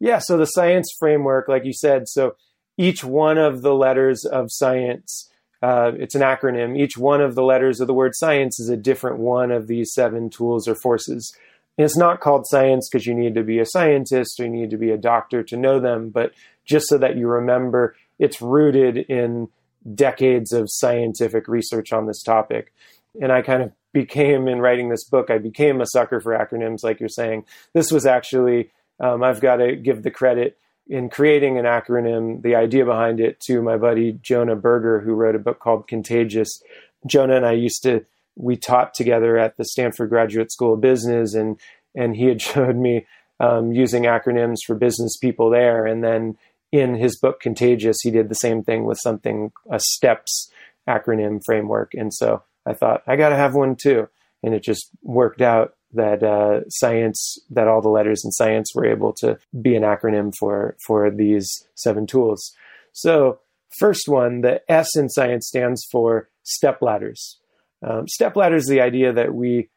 Yeah, 0.00 0.18
so 0.18 0.36
the 0.36 0.46
science 0.46 0.88
framework, 0.98 1.48
like 1.48 1.64
you 1.64 1.72
said, 1.72 2.08
so 2.08 2.36
each 2.76 3.04
one 3.04 3.38
of 3.38 3.62
the 3.62 3.74
letters 3.74 4.24
of 4.24 4.46
science, 4.50 5.30
uh, 5.62 5.92
it's 5.96 6.14
an 6.14 6.22
acronym. 6.22 6.78
Each 6.78 6.98
one 6.98 7.20
of 7.20 7.34
the 7.34 7.42
letters 7.42 7.80
of 7.80 7.86
the 7.86 7.94
word 7.94 8.12
science 8.14 8.58
is 8.58 8.68
a 8.68 8.76
different 8.76 9.18
one 9.18 9.50
of 9.50 9.66
these 9.66 9.92
seven 9.92 10.30
tools 10.30 10.66
or 10.66 10.74
forces. 10.74 11.34
It's 11.78 11.96
not 11.96 12.20
called 12.20 12.46
science 12.46 12.88
because 12.90 13.06
you 13.06 13.14
need 13.14 13.34
to 13.34 13.42
be 13.42 13.58
a 13.58 13.66
scientist 13.66 14.38
or 14.38 14.44
you 14.44 14.50
need 14.50 14.70
to 14.70 14.76
be 14.76 14.90
a 14.90 14.96
doctor 14.96 15.42
to 15.44 15.56
know 15.56 15.80
them, 15.80 16.10
but 16.10 16.32
just 16.64 16.88
so 16.88 16.98
that 16.98 17.16
you 17.16 17.28
remember 17.28 17.96
it's 18.18 18.40
rooted 18.40 18.96
in 18.96 19.48
decades 19.94 20.52
of 20.52 20.68
scientific 20.70 21.48
research 21.48 21.92
on 21.92 22.06
this 22.06 22.22
topic. 22.22 22.72
And 23.20 23.30
I 23.30 23.42
kind 23.42 23.62
of 23.62 23.72
became, 23.92 24.48
in 24.48 24.60
writing 24.60 24.88
this 24.88 25.04
book, 25.04 25.30
I 25.30 25.38
became 25.38 25.80
a 25.80 25.86
sucker 25.86 26.20
for 26.20 26.32
acronyms, 26.32 26.82
like 26.82 27.00
you're 27.00 27.08
saying. 27.08 27.44
This 27.74 27.92
was 27.92 28.06
actually, 28.06 28.70
um, 29.00 29.22
I've 29.22 29.40
got 29.40 29.56
to 29.56 29.76
give 29.76 30.02
the 30.02 30.10
credit 30.10 30.58
in 30.88 31.08
creating 31.08 31.58
an 31.58 31.64
acronym, 31.64 32.42
the 32.42 32.56
idea 32.56 32.84
behind 32.84 33.20
it, 33.20 33.40
to 33.40 33.62
my 33.62 33.76
buddy 33.76 34.18
Jonah 34.20 34.56
Berger, 34.56 35.00
who 35.00 35.14
wrote 35.14 35.34
a 35.34 35.38
book 35.38 35.60
called 35.60 35.88
Contagious. 35.88 36.62
Jonah 37.06 37.36
and 37.36 37.46
I 37.46 37.52
used 37.52 37.82
to, 37.84 38.04
we 38.36 38.56
taught 38.56 38.94
together 38.94 39.38
at 39.38 39.56
the 39.56 39.64
Stanford 39.64 40.10
Graduate 40.10 40.52
School 40.52 40.74
of 40.74 40.80
Business, 40.80 41.34
and 41.34 41.58
and 41.94 42.16
he 42.16 42.26
had 42.26 42.42
showed 42.42 42.76
me 42.76 43.06
um, 43.40 43.72
using 43.72 44.04
acronyms 44.04 44.58
for 44.66 44.74
business 44.74 45.16
people 45.16 45.50
there. 45.50 45.86
And 45.86 46.02
then 46.02 46.36
in 46.74 46.96
his 46.96 47.16
book 47.16 47.38
Contagious, 47.38 47.98
he 48.02 48.10
did 48.10 48.28
the 48.28 48.34
same 48.34 48.64
thing 48.64 48.84
with 48.84 48.98
something 49.00 49.52
a 49.70 49.78
STEPS 49.78 50.50
acronym 50.88 51.38
framework, 51.46 51.94
and 51.94 52.12
so 52.12 52.42
I 52.66 52.74
thought 52.74 53.04
I 53.06 53.14
got 53.14 53.28
to 53.28 53.36
have 53.36 53.54
one 53.54 53.76
too, 53.80 54.08
and 54.42 54.52
it 54.54 54.64
just 54.64 54.90
worked 55.00 55.40
out 55.40 55.74
that 55.92 56.24
uh, 56.24 56.68
science, 56.68 57.38
that 57.50 57.68
all 57.68 57.80
the 57.80 57.88
letters 57.88 58.22
in 58.24 58.32
science 58.32 58.72
were 58.74 58.86
able 58.86 59.12
to 59.20 59.38
be 59.62 59.76
an 59.76 59.84
acronym 59.84 60.32
for 60.36 60.76
for 60.84 61.12
these 61.12 61.48
seven 61.76 62.08
tools. 62.08 62.52
So 62.92 63.38
first 63.78 64.08
one, 64.08 64.40
the 64.40 64.60
S 64.68 64.96
in 64.96 65.08
science 65.08 65.46
stands 65.46 65.86
for 65.92 66.28
step 66.42 66.82
ladders. 66.82 67.38
Um, 67.86 68.08
step 68.08 68.34
ladders 68.34 68.64
is 68.64 68.68
the 68.68 68.80
idea 68.80 69.12
that 69.12 69.32
we 69.32 69.68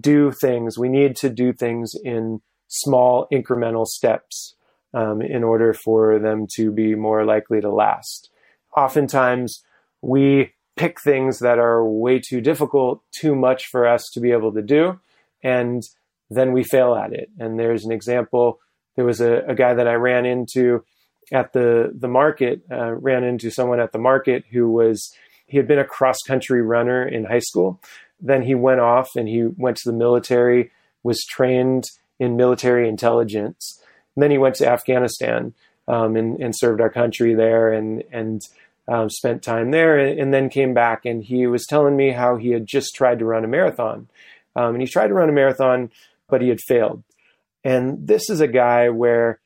do 0.00 0.32
things, 0.40 0.78
we 0.78 0.88
need 0.88 1.14
to 1.16 1.28
do 1.28 1.52
things 1.52 1.92
in 2.02 2.40
small 2.68 3.26
incremental 3.30 3.84
steps 3.84 4.54
um, 4.94 5.22
in 5.22 5.42
order 5.42 5.72
for 5.72 6.18
them 6.18 6.46
to 6.56 6.70
be 6.70 6.94
more 6.94 7.24
likely 7.24 7.60
to 7.60 7.70
last. 7.70 8.30
Oftentimes, 8.76 9.62
we 10.00 10.52
pick 10.76 11.00
things 11.00 11.40
that 11.40 11.58
are 11.58 11.84
way 11.84 12.18
too 12.18 12.40
difficult, 12.40 13.02
too 13.12 13.34
much 13.34 13.66
for 13.66 13.86
us 13.86 14.08
to 14.12 14.20
be 14.20 14.32
able 14.32 14.52
to 14.52 14.62
do, 14.62 14.98
and 15.42 15.82
then 16.30 16.52
we 16.52 16.64
fail 16.64 16.94
at 16.94 17.12
it. 17.12 17.28
And 17.38 17.58
there's 17.58 17.84
an 17.84 17.92
example. 17.92 18.60
There 18.96 19.04
was 19.04 19.20
a, 19.20 19.42
a 19.48 19.54
guy 19.54 19.74
that 19.74 19.88
I 19.88 19.94
ran 19.94 20.24
into 20.24 20.84
at 21.30 21.52
the 21.52 21.92
the 21.94 22.08
market. 22.08 22.62
Uh, 22.70 22.92
ran 22.92 23.24
into 23.24 23.50
someone 23.50 23.80
at 23.80 23.92
the 23.92 23.98
market 23.98 24.44
who 24.50 24.70
was 24.70 25.12
he 25.46 25.58
had 25.58 25.68
been 25.68 25.78
a 25.78 25.84
cross 25.84 26.18
country 26.26 26.62
runner 26.62 27.06
in 27.06 27.24
high 27.24 27.40
school. 27.40 27.80
Then 28.20 28.42
he 28.42 28.54
went 28.54 28.80
off 28.80 29.10
and 29.16 29.28
he 29.28 29.44
went 29.44 29.76
to 29.78 29.90
the 29.90 29.96
military, 29.96 30.70
was 31.02 31.24
trained 31.24 31.90
in 32.18 32.36
military 32.36 32.88
intelligence, 32.88 33.81
and 34.16 34.22
then 34.22 34.30
he 34.30 34.38
went 34.38 34.56
to 34.56 34.68
Afghanistan 34.68 35.54
um, 35.88 36.16
and, 36.16 36.40
and, 36.40 36.56
served 36.56 36.80
our 36.80 36.90
country 36.90 37.34
there 37.34 37.72
and, 37.72 38.04
and 38.12 38.40
um, 38.88 39.10
spent 39.10 39.42
time 39.42 39.70
there 39.70 39.98
and, 39.98 40.18
and, 40.18 40.34
then 40.34 40.48
came 40.48 40.74
back. 40.74 41.04
And 41.04 41.24
he 41.24 41.46
was 41.46 41.66
telling 41.66 41.96
me 41.96 42.12
how 42.12 42.36
he 42.36 42.50
had 42.50 42.66
just 42.66 42.94
tried 42.94 43.18
to 43.18 43.24
run 43.24 43.44
a 43.44 43.48
marathon. 43.48 44.08
Um, 44.54 44.74
and 44.74 44.80
he 44.80 44.86
tried 44.86 45.08
to 45.08 45.14
run 45.14 45.28
a 45.28 45.32
marathon, 45.32 45.90
but 46.28 46.40
he 46.40 46.48
had 46.48 46.60
failed. 46.60 47.02
And 47.64 48.06
this 48.06 48.28
is 48.28 48.40
a 48.40 48.48
guy 48.48 48.90
where 48.90 49.40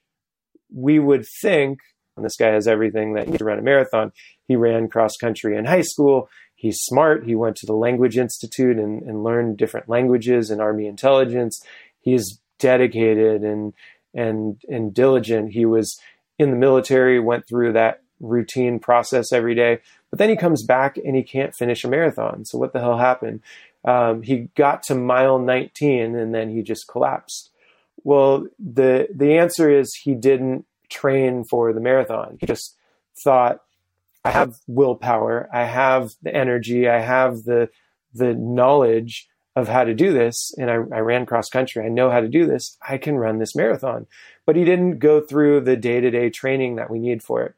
we 0.75 0.99
would 0.99 1.25
think, 1.41 1.81
and 2.17 2.25
this 2.25 2.37
guy 2.37 2.53
has 2.53 2.67
everything 2.67 3.15
that 3.15 3.29
he 3.29 3.37
to 3.37 3.45
run 3.45 3.59
a 3.59 3.63
marathon. 3.63 4.13
He 4.49 4.57
ran 4.57 4.89
cross 4.89 5.13
country 5.21 5.57
in 5.57 5.65
high 5.65 5.83
school. 5.83 6.29
He's 6.55 6.79
smart. 6.81 7.27
He 7.27 7.35
went 7.35 7.57
to 7.57 7.67
the 7.67 7.75
Language 7.75 8.17
Institute 8.17 8.79
and, 8.79 9.03
and 9.03 9.23
learned 9.23 9.59
different 9.59 9.89
languages 9.89 10.51
and 10.51 10.61
Army 10.61 10.87
intelligence. 10.87 11.63
He's 12.01 12.41
dedicated 12.59 13.43
and 13.43 13.75
and 14.17 14.61
and 14.69 14.93
diligent. 14.93 15.53
He 15.53 15.65
was 15.65 16.01
in 16.39 16.51
the 16.51 16.57
military, 16.57 17.21
went 17.21 17.47
through 17.47 17.73
that 17.75 18.03
routine 18.21 18.79
process 18.79 19.33
every 19.33 19.55
day, 19.55 19.79
but 20.11 20.19
then 20.19 20.31
he 20.31 20.37
comes 20.37 20.65
back 20.65 20.97
and 20.97 21.15
he 21.15 21.23
can't 21.23 21.55
finish 21.55 21.85
a 21.85 21.89
marathon. 21.89 22.45
So 22.45 22.59
what 22.59 22.73
the 22.73 22.81
hell 22.81 22.99
happened? 22.99 23.43
Um, 23.85 24.23
he 24.23 24.49
got 24.57 24.83
to 24.85 24.95
mile 24.95 25.39
19 25.39 26.17
and 26.17 26.35
then 26.35 26.51
he 26.51 26.63
just 26.63 26.89
collapsed. 26.89 27.51
Well, 28.03 28.47
the 28.59 29.09
the 29.15 29.37
answer 29.37 29.71
is 29.71 29.95
he 29.95 30.15
didn't 30.15 30.65
train 30.89 31.45
for 31.45 31.73
the 31.73 31.81
marathon. 31.81 32.39
He 32.41 32.47
just 32.47 32.77
thought, 33.23 33.63
I 34.25 34.31
have 34.31 34.57
willpower, 34.67 35.49
I 35.53 35.65
have 35.65 36.13
the 36.23 36.35
energy, 36.35 36.89
I 36.89 37.01
have 37.01 37.45
the 37.45 37.69
the 38.13 38.35
knowledge. 38.35 39.29
Of 39.57 39.69
how 39.69 39.85
to 39.85 39.95
do 39.95 40.13
this, 40.13 40.53
and 40.59 40.71
I, 40.71 40.75
I 40.75 41.01
ran 41.01 41.25
cross 41.25 41.49
country. 41.49 41.83
I 41.83 41.89
know 41.89 42.11
how 42.11 42.21
to 42.21 42.29
do 42.29 42.47
this. 42.47 42.77
I 42.87 42.99
can 42.99 43.17
run 43.17 43.39
this 43.39 43.57
marathon. 43.57 44.07
But 44.45 44.55
he 44.55 44.65
didn't 44.65 44.99
go 44.99 45.23
through 45.23 45.63
the 45.63 45.77
day 45.77 45.99
to 45.99 46.11
day 46.11 46.29
training 46.29 46.77
that 46.77 46.91
we 46.91 46.99
need 46.99 47.23
for 47.23 47.43
it. 47.43 47.55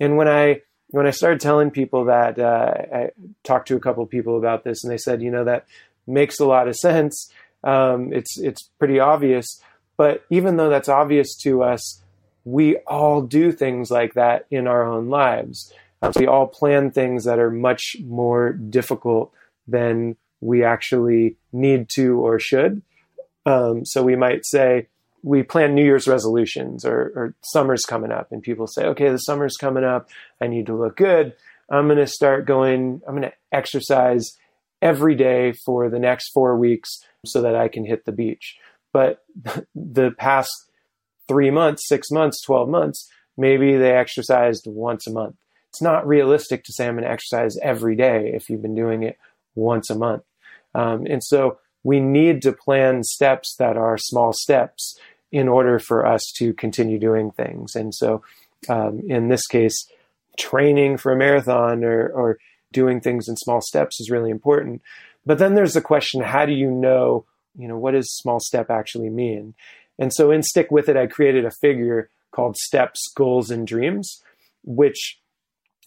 And 0.00 0.16
when 0.16 0.28
I 0.28 0.62
when 0.88 1.06
I 1.06 1.10
started 1.10 1.40
telling 1.40 1.70
people 1.70 2.06
that, 2.06 2.38
uh, 2.38 2.72
I 2.94 3.10
talked 3.44 3.68
to 3.68 3.76
a 3.76 3.80
couple 3.80 4.02
of 4.02 4.10
people 4.10 4.38
about 4.38 4.64
this, 4.64 4.82
and 4.82 4.90
they 4.90 4.96
said, 4.96 5.20
you 5.20 5.30
know, 5.30 5.44
that 5.44 5.66
makes 6.06 6.40
a 6.40 6.46
lot 6.46 6.68
of 6.68 6.76
sense. 6.76 7.30
Um, 7.62 8.12
it's 8.12 8.38
it's 8.38 8.70
pretty 8.78 8.98
obvious, 8.98 9.60
but 9.98 10.24
even 10.30 10.56
though 10.56 10.70
that's 10.70 10.88
obvious 10.88 11.36
to 11.42 11.62
us, 11.62 12.02
we 12.44 12.76
all 12.86 13.20
do 13.20 13.52
things 13.52 13.90
like 13.90 14.14
that 14.14 14.46
in 14.50 14.66
our 14.66 14.84
own 14.84 15.10
lives. 15.10 15.70
Um, 16.00 16.12
we 16.16 16.26
all 16.26 16.46
plan 16.46 16.90
things 16.90 17.24
that 17.24 17.38
are 17.38 17.50
much 17.50 17.96
more 18.04 18.52
difficult 18.52 19.32
than 19.66 20.16
we 20.40 20.64
actually 20.64 21.36
need 21.52 21.88
to 21.94 22.18
or 22.18 22.38
should. 22.38 22.82
Um, 23.44 23.84
so 23.84 24.02
we 24.02 24.16
might 24.16 24.44
say 24.44 24.88
we 25.22 25.42
plan 25.42 25.74
New 25.74 25.84
Year's 25.84 26.06
resolutions 26.06 26.84
or, 26.84 27.12
or 27.14 27.34
summer's 27.42 27.84
coming 27.84 28.12
up, 28.12 28.32
and 28.32 28.42
people 28.42 28.66
say, 28.66 28.84
"Okay, 28.84 29.08
the 29.08 29.18
summer's 29.18 29.56
coming 29.56 29.84
up. 29.84 30.08
I 30.40 30.46
need 30.46 30.66
to 30.66 30.76
look 30.76 30.96
good. 30.96 31.34
I'm 31.70 31.86
going 31.86 31.98
to 31.98 32.06
start 32.06 32.46
going. 32.46 33.00
I'm 33.06 33.16
going 33.16 33.30
to 33.30 33.32
exercise 33.52 34.36
every 34.82 35.14
day 35.14 35.52
for 35.64 35.88
the 35.88 35.98
next 35.98 36.30
four 36.32 36.56
weeks 36.56 37.00
so 37.24 37.42
that 37.42 37.56
I 37.56 37.68
can 37.68 37.84
hit 37.84 38.04
the 38.04 38.12
beach." 38.12 38.56
But 38.92 39.24
the 39.74 40.12
past 40.18 40.50
three 41.28 41.50
months, 41.50 41.88
six 41.88 42.10
months, 42.10 42.40
twelve 42.42 42.68
months, 42.68 43.08
maybe 43.36 43.76
they 43.76 43.92
exercised 43.92 44.64
once 44.66 45.06
a 45.06 45.12
month. 45.12 45.36
It's 45.70 45.82
not 45.82 46.06
realistic 46.06 46.64
to 46.64 46.72
say 46.72 46.86
I'm 46.86 46.94
going 46.94 47.04
to 47.04 47.10
exercise 47.10 47.56
every 47.62 47.96
day 47.96 48.32
if 48.34 48.48
you've 48.48 48.62
been 48.62 48.74
doing 48.74 49.02
it 49.02 49.18
once 49.56 49.90
a 49.90 49.96
month. 49.96 50.22
Um, 50.74 51.06
and 51.06 51.22
so 51.24 51.58
we 51.82 52.00
need 52.00 52.42
to 52.42 52.52
plan 52.52 53.02
steps 53.02 53.56
that 53.58 53.76
are 53.76 53.98
small 53.98 54.32
steps 54.32 54.98
in 55.32 55.48
order 55.48 55.78
for 55.78 56.06
us 56.06 56.22
to 56.36 56.52
continue 56.54 56.98
doing 56.98 57.30
things. 57.30 57.74
And 57.74 57.94
so 57.94 58.22
um, 58.68 59.02
in 59.08 59.28
this 59.28 59.46
case, 59.46 59.76
training 60.38 60.98
for 60.98 61.12
a 61.12 61.16
marathon 61.16 61.82
or, 61.82 62.08
or 62.08 62.38
doing 62.72 63.00
things 63.00 63.28
in 63.28 63.36
small 63.36 63.60
steps 63.60 64.00
is 64.00 64.10
really 64.10 64.30
important. 64.30 64.82
But 65.24 65.38
then 65.38 65.54
there's 65.54 65.72
the 65.72 65.80
question, 65.80 66.22
how 66.22 66.46
do 66.46 66.52
you 66.52 66.70
know, 66.70 67.24
you 67.58 67.66
know, 67.66 67.78
what 67.78 67.92
does 67.92 68.14
small 68.16 68.38
step 68.38 68.70
actually 68.70 69.10
mean? 69.10 69.54
And 69.98 70.12
so 70.12 70.30
in 70.30 70.42
Stick 70.42 70.70
With 70.70 70.88
It, 70.88 70.96
I 70.96 71.06
created 71.06 71.44
a 71.44 71.50
figure 71.50 72.10
called 72.32 72.56
Steps, 72.56 73.00
Goals, 73.16 73.50
and 73.50 73.66
Dreams, 73.66 74.22
which 74.62 75.18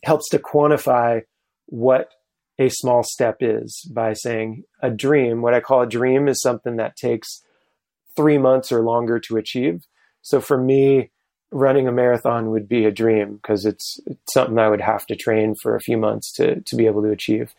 helps 0.03 0.27
to 0.29 0.39
quantify 0.39 1.21
what 1.67 2.09
a 2.59 2.69
small 2.69 3.03
step 3.03 3.37
is 3.39 3.89
by 3.89 4.13
saying 4.13 4.65
a 4.81 4.89
dream. 4.91 5.41
What 5.41 5.53
I 5.53 5.61
call 5.61 5.81
a 5.81 5.87
dream 5.87 6.27
is 6.27 6.41
something 6.41 6.75
that 6.75 6.97
takes 6.97 7.41
three 8.15 8.37
months 8.37 8.71
or 8.71 8.83
longer 8.83 9.17
to 9.19 9.37
achieve. 9.37 9.85
So 10.21 10.41
for 10.41 10.57
me, 10.61 11.09
running 11.51 11.87
a 11.87 11.91
marathon 11.91 12.51
would 12.51 12.67
be 12.67 12.83
a 12.83 12.91
dream 12.91 13.35
because 13.35 13.65
it's, 13.65 13.99
it's, 14.05 14.33
something 14.33 14.59
I 14.59 14.69
would 14.69 14.81
have 14.81 15.05
to 15.07 15.15
train 15.15 15.55
for 15.63 15.75
a 15.75 15.79
few 15.79 15.97
months 15.97 16.31
to, 16.33 16.59
to 16.59 16.75
be 16.75 16.85
able 16.85 17.01
to 17.03 17.11
achieve. 17.11 17.53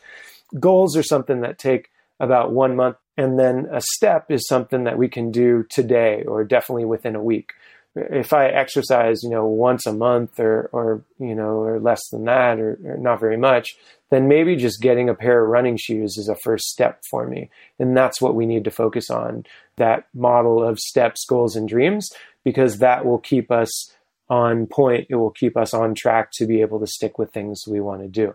Goals 0.60 0.96
are 0.96 1.02
something 1.02 1.40
that 1.40 1.58
take 1.58 1.90
about 2.20 2.52
one 2.52 2.76
month. 2.76 2.96
And 3.16 3.38
then 3.38 3.68
a 3.72 3.80
step 3.80 4.30
is 4.30 4.46
something 4.46 4.84
that 4.84 4.98
we 4.98 5.08
can 5.08 5.30
do 5.30 5.64
today 5.70 6.24
or 6.26 6.44
definitely 6.44 6.84
within 6.84 7.16
a 7.16 7.22
week 7.22 7.54
if 7.96 8.32
I 8.32 8.46
exercise, 8.46 9.22
you 9.22 9.30
know, 9.30 9.46
once 9.46 9.86
a 9.86 9.92
month 9.92 10.38
or, 10.38 10.68
or 10.72 11.02
you 11.18 11.34
know, 11.34 11.60
or 11.60 11.80
less 11.80 12.00
than 12.10 12.24
that, 12.24 12.58
or, 12.58 12.78
or, 12.84 12.96
not 12.96 13.20
very 13.20 13.36
much, 13.36 13.76
then 14.10 14.28
maybe 14.28 14.56
just 14.56 14.82
getting 14.82 15.08
a 15.08 15.14
pair 15.14 15.42
of 15.42 15.48
running 15.48 15.76
shoes 15.76 16.16
is 16.18 16.28
a 16.28 16.36
first 16.42 16.66
step 16.66 17.00
for 17.10 17.26
me. 17.26 17.50
And 17.78 17.96
that's 17.96 18.20
what 18.20 18.34
we 18.34 18.44
need 18.44 18.64
to 18.64 18.70
focus 18.70 19.08
on 19.10 19.44
that 19.76 20.08
model 20.14 20.62
of 20.62 20.78
steps, 20.78 21.24
goals, 21.24 21.56
and 21.56 21.68
dreams, 21.68 22.10
because 22.44 22.78
that 22.78 23.04
will 23.04 23.18
keep 23.18 23.50
us 23.50 23.92
on 24.28 24.66
point. 24.66 25.06
It 25.10 25.16
will 25.16 25.30
keep 25.30 25.56
us 25.56 25.72
on 25.72 25.94
track 25.94 26.30
to 26.34 26.46
be 26.46 26.60
able 26.60 26.80
to 26.80 26.86
stick 26.86 27.18
with 27.18 27.32
things 27.32 27.62
we 27.66 27.80
want 27.80 28.02
to 28.02 28.08
do. 28.08 28.34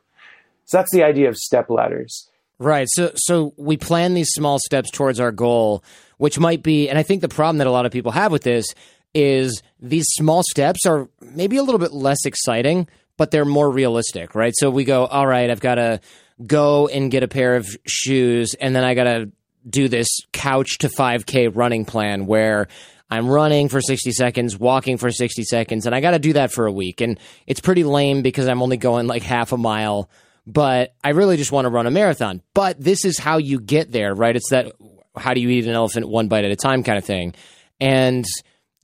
So 0.65 0.77
that's 0.77 0.91
the 0.91 1.03
idea 1.03 1.29
of 1.29 1.37
step 1.37 1.69
ladders. 1.69 2.29
Right. 2.57 2.87
So 2.89 3.11
so 3.15 3.53
we 3.57 3.77
plan 3.77 4.13
these 4.13 4.29
small 4.29 4.59
steps 4.59 4.89
towards 4.89 5.19
our 5.19 5.31
goal, 5.31 5.83
which 6.17 6.39
might 6.39 6.63
be 6.63 6.89
and 6.89 6.97
I 6.97 7.03
think 7.03 7.21
the 7.21 7.27
problem 7.27 7.57
that 7.57 7.67
a 7.67 7.71
lot 7.71 7.85
of 7.85 7.91
people 7.91 8.13
have 8.13 8.31
with 8.31 8.43
this 8.43 8.65
is 9.13 9.61
these 9.79 10.05
small 10.11 10.41
steps 10.43 10.85
are 10.85 11.09
maybe 11.21 11.57
a 11.57 11.63
little 11.63 11.79
bit 11.79 11.91
less 11.91 12.25
exciting, 12.25 12.87
but 13.17 13.31
they're 13.31 13.45
more 13.45 13.69
realistic, 13.69 14.35
right? 14.35 14.53
So 14.55 14.69
we 14.69 14.83
go, 14.83 15.05
all 15.05 15.27
right, 15.27 15.49
I've 15.49 15.59
got 15.59 15.75
to 15.75 15.99
go 16.45 16.87
and 16.87 17.09
get 17.09 17.23
a 17.23 17.27
pair 17.27 17.55
of 17.55 17.67
shoes, 17.85 18.55
and 18.59 18.75
then 18.75 18.83
I 18.83 18.93
got 18.93 19.05
to 19.05 19.31
do 19.67 19.87
this 19.87 20.07
couch 20.31 20.77
to 20.79 20.89
5K 20.89 21.55
running 21.55 21.85
plan 21.85 22.25
where 22.25 22.67
I'm 23.09 23.27
running 23.27 23.69
for 23.69 23.81
60 23.81 24.11
seconds, 24.11 24.57
walking 24.57 24.97
for 24.97 25.11
60 25.11 25.43
seconds, 25.43 25.85
and 25.85 25.95
I 25.95 26.01
got 26.01 26.11
to 26.11 26.19
do 26.19 26.33
that 26.33 26.51
for 26.51 26.65
a 26.65 26.71
week. 26.71 27.01
And 27.01 27.19
it's 27.47 27.59
pretty 27.59 27.83
lame 27.83 28.21
because 28.21 28.47
I'm 28.47 28.61
only 28.61 28.77
going 28.77 29.07
like 29.07 29.23
half 29.23 29.51
a 29.51 29.57
mile, 29.57 30.09
but 30.45 30.93
I 31.03 31.09
really 31.09 31.37
just 31.37 31.51
want 31.51 31.65
to 31.65 31.69
run 31.69 31.87
a 31.87 31.91
marathon. 31.91 32.41
But 32.53 32.79
this 32.79 33.05
is 33.05 33.17
how 33.17 33.37
you 33.37 33.59
get 33.59 33.91
there, 33.91 34.13
right? 34.13 34.35
It's 34.35 34.49
that 34.49 34.73
how 35.15 35.33
do 35.33 35.41
you 35.41 35.49
eat 35.49 35.65
an 35.65 35.71
elephant 35.71 36.07
one 36.07 36.27
bite 36.27 36.45
at 36.45 36.51
a 36.51 36.55
time 36.55 36.83
kind 36.83 36.97
of 36.97 37.05
thing. 37.05 37.33
And 37.79 38.25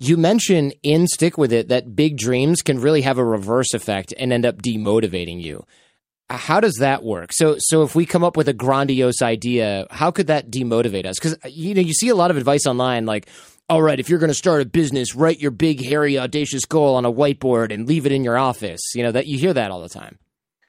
you 0.02 0.18
mention 0.18 0.72
in 0.84 1.08
Stick 1.08 1.38
With 1.38 1.54
It 1.54 1.68
that 1.68 1.96
big 1.96 2.18
dreams 2.18 2.62
can 2.62 2.80
really 2.80 3.02
have 3.02 3.18
a 3.18 3.26
reverse 3.26 3.74
effect 3.74 4.14
and 4.18 4.34
end 4.34 4.46
up 4.46 4.62
demotivating 4.62 5.42
you. 5.42 5.66
How 6.30 6.60
does 6.60 6.76
that 6.80 7.04
work? 7.04 7.34
So, 7.34 7.56
so 7.60 7.84
if 7.84 7.94
we 7.94 8.06
come 8.06 8.24
up 8.24 8.38
with 8.38 8.48
a 8.48 8.54
grandiose 8.54 9.22
idea, 9.22 9.86
how 9.92 10.12
could 10.12 10.28
that 10.28 10.50
demotivate 10.50 11.06
us? 11.06 11.20
Because 11.20 11.38
you 11.46 11.76
know, 11.76 11.82
you 11.82 11.94
see 11.94 12.10
a 12.10 12.16
lot 12.16 12.32
of 12.32 12.38
advice 12.38 12.66
online, 12.66 13.06
like, 13.06 13.28
"All 13.70 13.82
right, 13.82 14.00
if 14.00 14.10
you're 14.10 14.18
going 14.18 14.30
to 14.30 14.34
start 14.34 14.62
a 14.62 14.66
business, 14.66 15.14
write 15.14 15.40
your 15.40 15.52
big, 15.52 15.84
hairy, 15.84 16.18
audacious 16.18 16.64
goal 16.66 16.96
on 16.96 17.06
a 17.06 17.12
whiteboard 17.12 17.74
and 17.74 17.88
leave 17.88 18.06
it 18.06 18.14
in 18.14 18.24
your 18.24 18.38
office." 18.38 18.82
You 18.96 19.04
know 19.04 19.12
that 19.12 19.28
you 19.28 19.38
hear 19.38 19.54
that 19.54 19.72
all 19.72 19.82
the 19.82 19.90
time. 19.90 20.20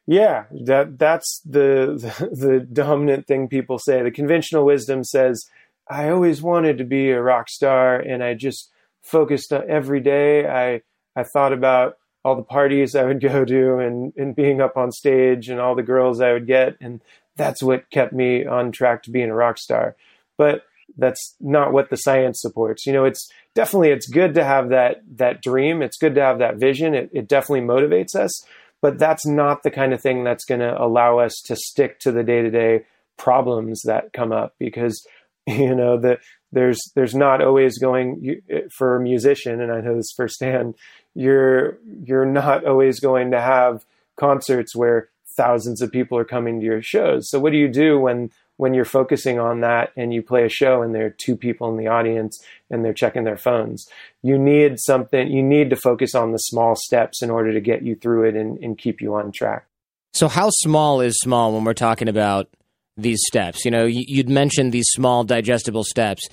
Yeah, 0.07 0.45
that 0.64 0.99
that's 0.99 1.40
the, 1.45 1.97
the 1.97 2.29
the 2.35 2.61
dominant 2.61 3.29
thing 3.29 3.49
people 3.49 3.79
say. 3.79 4.03
The 4.03 4.11
conventional 4.11 4.64
wisdom 4.64 5.05
says, 5.05 5.45
"I 5.88 6.09
always 6.09 6.42
wanted 6.42 6.77
to 6.79 6.85
be 6.85 7.11
a 7.11 7.23
rock 7.23 7.49
star, 7.49 7.97
and 7.97 8.23
I 8.23 8.35
just." 8.35 8.71
Focused 9.02 9.52
uh, 9.52 9.62
every 9.68 10.00
day. 10.00 10.46
I 10.46 10.82
I 11.14 11.24
thought 11.24 11.52
about 11.52 11.98
all 12.24 12.36
the 12.36 12.42
parties 12.42 12.94
I 12.94 13.04
would 13.04 13.20
go 13.20 13.44
to 13.44 13.78
and, 13.78 14.12
and 14.16 14.34
being 14.34 14.60
up 14.60 14.76
on 14.76 14.92
stage 14.92 15.48
and 15.48 15.60
all 15.60 15.74
the 15.74 15.82
girls 15.82 16.20
I 16.20 16.32
would 16.32 16.46
get. 16.46 16.76
And 16.80 17.00
that's 17.36 17.62
what 17.62 17.90
kept 17.90 18.12
me 18.12 18.46
on 18.46 18.72
track 18.72 19.02
to 19.04 19.10
being 19.10 19.30
a 19.30 19.34
rock 19.34 19.58
star. 19.58 19.96
But 20.38 20.62
that's 20.96 21.34
not 21.40 21.72
what 21.72 21.90
the 21.90 21.96
science 21.96 22.40
supports. 22.40 22.86
You 22.86 22.92
know, 22.92 23.04
it's 23.04 23.30
definitely, 23.54 23.90
it's 23.90 24.06
good 24.06 24.34
to 24.34 24.44
have 24.44 24.68
that, 24.68 25.02
that 25.16 25.42
dream. 25.42 25.82
It's 25.82 25.96
good 25.96 26.14
to 26.14 26.20
have 26.20 26.38
that 26.38 26.56
vision. 26.56 26.94
It, 26.94 27.10
it 27.12 27.28
definitely 27.28 27.66
motivates 27.66 28.14
us, 28.14 28.44
but 28.80 28.98
that's 28.98 29.26
not 29.26 29.62
the 29.62 29.70
kind 29.70 29.92
of 29.92 30.00
thing 30.00 30.22
that's 30.22 30.44
going 30.44 30.60
to 30.60 30.80
allow 30.80 31.18
us 31.18 31.34
to 31.46 31.56
stick 31.56 31.98
to 32.00 32.12
the 32.12 32.22
day 32.22 32.42
to 32.42 32.50
day 32.50 32.84
problems 33.16 33.82
that 33.84 34.12
come 34.12 34.32
up 34.32 34.54
because, 34.58 35.04
you 35.46 35.74
know, 35.74 35.98
the, 35.98 36.18
there's 36.52 36.80
there's 36.94 37.14
not 37.14 37.42
always 37.42 37.78
going 37.78 38.40
for 38.76 38.96
a 38.96 39.00
musician, 39.00 39.60
and 39.60 39.72
I 39.72 39.80
know 39.80 39.96
this 39.96 40.12
firsthand. 40.16 40.74
You're 41.14 41.78
you're 42.04 42.26
not 42.26 42.64
always 42.64 43.00
going 43.00 43.30
to 43.32 43.40
have 43.40 43.84
concerts 44.16 44.76
where 44.76 45.08
thousands 45.36 45.80
of 45.80 45.90
people 45.90 46.18
are 46.18 46.24
coming 46.24 46.60
to 46.60 46.66
your 46.66 46.82
shows. 46.82 47.28
So 47.30 47.40
what 47.40 47.52
do 47.52 47.58
you 47.58 47.68
do 47.68 47.98
when 47.98 48.30
when 48.58 48.74
you're 48.74 48.84
focusing 48.84 49.38
on 49.38 49.60
that 49.60 49.90
and 49.96 50.12
you 50.12 50.22
play 50.22 50.44
a 50.44 50.48
show 50.48 50.82
and 50.82 50.94
there 50.94 51.06
are 51.06 51.16
two 51.18 51.36
people 51.36 51.70
in 51.70 51.76
the 51.76 51.88
audience 51.88 52.38
and 52.70 52.84
they're 52.84 52.92
checking 52.92 53.24
their 53.24 53.36
phones? 53.36 53.86
You 54.22 54.38
need 54.38 54.78
something. 54.78 55.30
You 55.30 55.42
need 55.42 55.70
to 55.70 55.76
focus 55.76 56.14
on 56.14 56.32
the 56.32 56.38
small 56.38 56.76
steps 56.76 57.22
in 57.22 57.30
order 57.30 57.52
to 57.52 57.60
get 57.60 57.82
you 57.82 57.94
through 57.94 58.28
it 58.28 58.36
and, 58.36 58.58
and 58.58 58.78
keep 58.78 59.00
you 59.00 59.14
on 59.14 59.32
track. 59.32 59.66
So 60.12 60.28
how 60.28 60.50
small 60.50 61.00
is 61.00 61.16
small 61.20 61.54
when 61.54 61.64
we're 61.64 61.72
talking 61.72 62.08
about 62.08 62.48
these 62.96 63.20
steps? 63.26 63.64
You 63.64 63.70
know, 63.70 63.86
you'd 63.86 64.28
mentioned 64.28 64.72
these 64.72 64.88
small 64.90 65.24
digestible 65.24 65.84
steps 65.84 66.28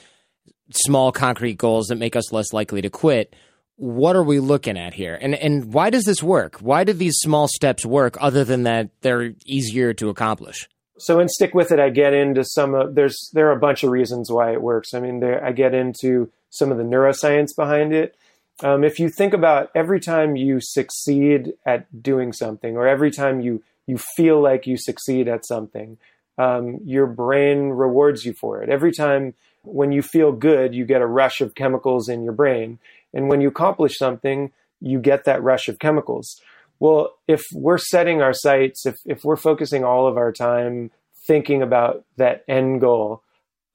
small 0.71 1.11
concrete 1.11 1.57
goals 1.57 1.87
that 1.87 1.95
make 1.95 2.15
us 2.15 2.31
less 2.31 2.53
likely 2.53 2.81
to 2.81 2.89
quit. 2.89 3.35
What 3.75 4.15
are 4.15 4.23
we 4.23 4.39
looking 4.39 4.77
at 4.77 4.93
here? 4.93 5.17
And 5.21 5.35
and 5.35 5.73
why 5.73 5.89
does 5.89 6.03
this 6.03 6.21
work? 6.21 6.59
Why 6.59 6.83
do 6.83 6.93
these 6.93 7.17
small 7.17 7.47
steps 7.47 7.85
work 7.85 8.17
other 8.19 8.43
than 8.43 8.63
that 8.63 8.89
they're 9.01 9.33
easier 9.45 9.93
to 9.93 10.09
accomplish? 10.09 10.67
So 10.97 11.21
in 11.21 11.29
stick 11.29 11.53
with 11.53 11.71
it, 11.71 11.79
I 11.79 11.89
get 11.89 12.13
into 12.13 12.43
some 12.43 12.73
of 12.75 12.95
there's 12.95 13.29
there 13.33 13.47
are 13.47 13.53
a 13.53 13.59
bunch 13.59 13.83
of 13.83 13.89
reasons 13.89 14.29
why 14.29 14.51
it 14.51 14.61
works. 14.61 14.93
I 14.93 14.99
mean, 14.99 15.21
there, 15.21 15.43
I 15.43 15.53
get 15.53 15.73
into 15.73 16.29
some 16.49 16.71
of 16.71 16.77
the 16.77 16.83
neuroscience 16.83 17.55
behind 17.55 17.93
it. 17.93 18.15
Um, 18.61 18.83
if 18.83 18.99
you 18.99 19.07
think 19.07 19.33
about 19.33 19.71
every 19.73 20.01
time 20.01 20.35
you 20.35 20.59
succeed 20.59 21.53
at 21.65 22.03
doing 22.03 22.33
something, 22.33 22.75
or 22.75 22.85
every 22.85 23.11
time 23.11 23.39
you 23.39 23.63
you 23.87 23.97
feel 23.97 24.41
like 24.41 24.67
you 24.67 24.75
succeed 24.77 25.29
at 25.29 25.45
something, 25.45 25.97
um, 26.37 26.79
your 26.83 27.07
brain 27.07 27.69
rewards 27.69 28.25
you 28.25 28.33
for 28.33 28.61
it. 28.61 28.69
Every 28.69 28.91
time 28.91 29.35
when 29.73 29.91
you 29.91 30.01
feel 30.01 30.31
good, 30.31 30.73
you 30.73 30.85
get 30.85 31.01
a 31.01 31.07
rush 31.07 31.41
of 31.41 31.55
chemicals 31.55 32.09
in 32.09 32.23
your 32.23 32.33
brain. 32.33 32.79
And 33.13 33.27
when 33.27 33.41
you 33.41 33.47
accomplish 33.47 33.97
something, 33.97 34.51
you 34.79 34.99
get 34.99 35.25
that 35.25 35.43
rush 35.43 35.67
of 35.67 35.79
chemicals. 35.79 36.39
Well, 36.79 37.15
if 37.27 37.43
we're 37.53 37.77
setting 37.77 38.21
our 38.21 38.33
sights, 38.33 38.85
if, 38.85 38.95
if 39.05 39.23
we're 39.23 39.35
focusing 39.35 39.83
all 39.83 40.07
of 40.07 40.17
our 40.17 40.31
time 40.31 40.91
thinking 41.27 41.61
about 41.61 42.05
that 42.17 42.43
end 42.47 42.81
goal, 42.81 43.23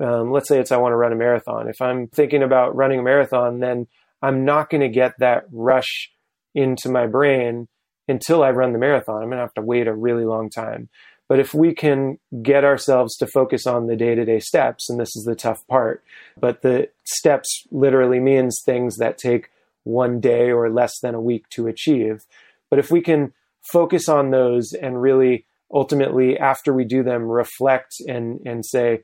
um, 0.00 0.32
let's 0.32 0.48
say 0.48 0.58
it's 0.58 0.72
I 0.72 0.78
want 0.78 0.92
to 0.92 0.96
run 0.96 1.12
a 1.12 1.16
marathon. 1.16 1.68
If 1.68 1.80
I'm 1.80 2.08
thinking 2.08 2.42
about 2.42 2.74
running 2.74 3.00
a 3.00 3.02
marathon, 3.02 3.60
then 3.60 3.86
I'm 4.22 4.44
not 4.44 4.70
going 4.70 4.80
to 4.80 4.88
get 4.88 5.18
that 5.18 5.44
rush 5.52 6.10
into 6.54 6.88
my 6.88 7.06
brain 7.06 7.68
until 8.08 8.42
I 8.42 8.50
run 8.50 8.72
the 8.72 8.78
marathon. 8.78 9.22
I'm 9.22 9.28
going 9.28 9.38
to 9.38 9.44
have 9.44 9.54
to 9.54 9.62
wait 9.62 9.86
a 9.86 9.94
really 9.94 10.24
long 10.24 10.50
time. 10.50 10.88
But 11.28 11.40
if 11.40 11.54
we 11.54 11.74
can 11.74 12.18
get 12.42 12.64
ourselves 12.64 13.16
to 13.16 13.26
focus 13.26 13.66
on 13.66 13.86
the 13.86 13.96
day 13.96 14.14
to 14.14 14.24
day 14.24 14.40
steps, 14.40 14.90
and 14.90 15.00
this 15.00 15.16
is 15.16 15.24
the 15.24 15.34
tough 15.34 15.66
part, 15.66 16.04
but 16.38 16.62
the 16.62 16.88
steps 17.04 17.66
literally 17.70 18.20
means 18.20 18.60
things 18.64 18.96
that 18.98 19.18
take 19.18 19.50
one 19.84 20.20
day 20.20 20.50
or 20.50 20.70
less 20.70 20.98
than 21.00 21.14
a 21.14 21.20
week 21.20 21.48
to 21.50 21.66
achieve. 21.66 22.24
But 22.70 22.78
if 22.78 22.90
we 22.90 23.00
can 23.00 23.32
focus 23.72 24.08
on 24.08 24.30
those 24.30 24.72
and 24.72 25.00
really 25.00 25.46
ultimately, 25.72 26.38
after 26.38 26.72
we 26.72 26.84
do 26.84 27.02
them, 27.02 27.22
reflect 27.24 27.94
and, 28.06 28.40
and 28.46 28.64
say, 28.64 29.02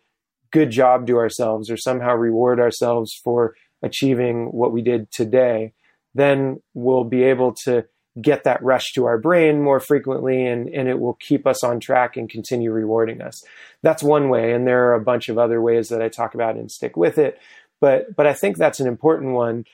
good 0.51 0.71
job 0.71 1.07
to 1.07 1.17
ourselves 1.17 1.71
or 1.71 1.77
somehow 1.77 2.15
reward 2.15 2.61
ourselves 2.61 3.13
for 3.25 3.55
achieving 3.83 4.47
what 4.53 4.73
we 4.73 4.83
did 4.83 5.11
today, 5.11 5.73
then 6.15 6.61
we'll 6.75 7.05
be 7.05 7.23
able 7.23 7.55
to 7.65 7.85
get 8.21 8.45
that 8.45 8.63
rush 8.63 8.93
to 8.93 9.05
our 9.05 9.19
brain 9.19 9.63
more 9.63 9.79
frequently 9.79 10.47
and, 10.47 10.69
and 10.69 10.89
it 10.89 10.99
will 10.99 11.15
keep 11.15 11.47
us 11.47 11.63
on 11.63 11.79
track 11.79 12.17
and 12.17 12.29
continue 12.29 12.73
rewarding 12.73 13.21
us. 13.21 13.43
That's 13.83 14.03
one 14.03 14.29
way. 14.29 14.53
And 14.53 14.67
there 14.67 14.89
are 14.89 14.95
a 14.95 15.01
bunch 15.01 15.29
of 15.29 15.39
other 15.39 15.61
ways 15.61 15.89
that 15.89 16.03
I 16.03 16.09
talk 16.09 16.35
about 16.35 16.57
and 16.57 16.71
stick 16.71 16.97
with 16.97 17.19
it. 17.19 17.39
But, 17.81 18.15
but 18.17 18.27
I 18.27 18.35
think 18.35 18.57
that's 18.57 18.81
an 18.81 18.89
important 18.89 19.33
one 19.33 19.65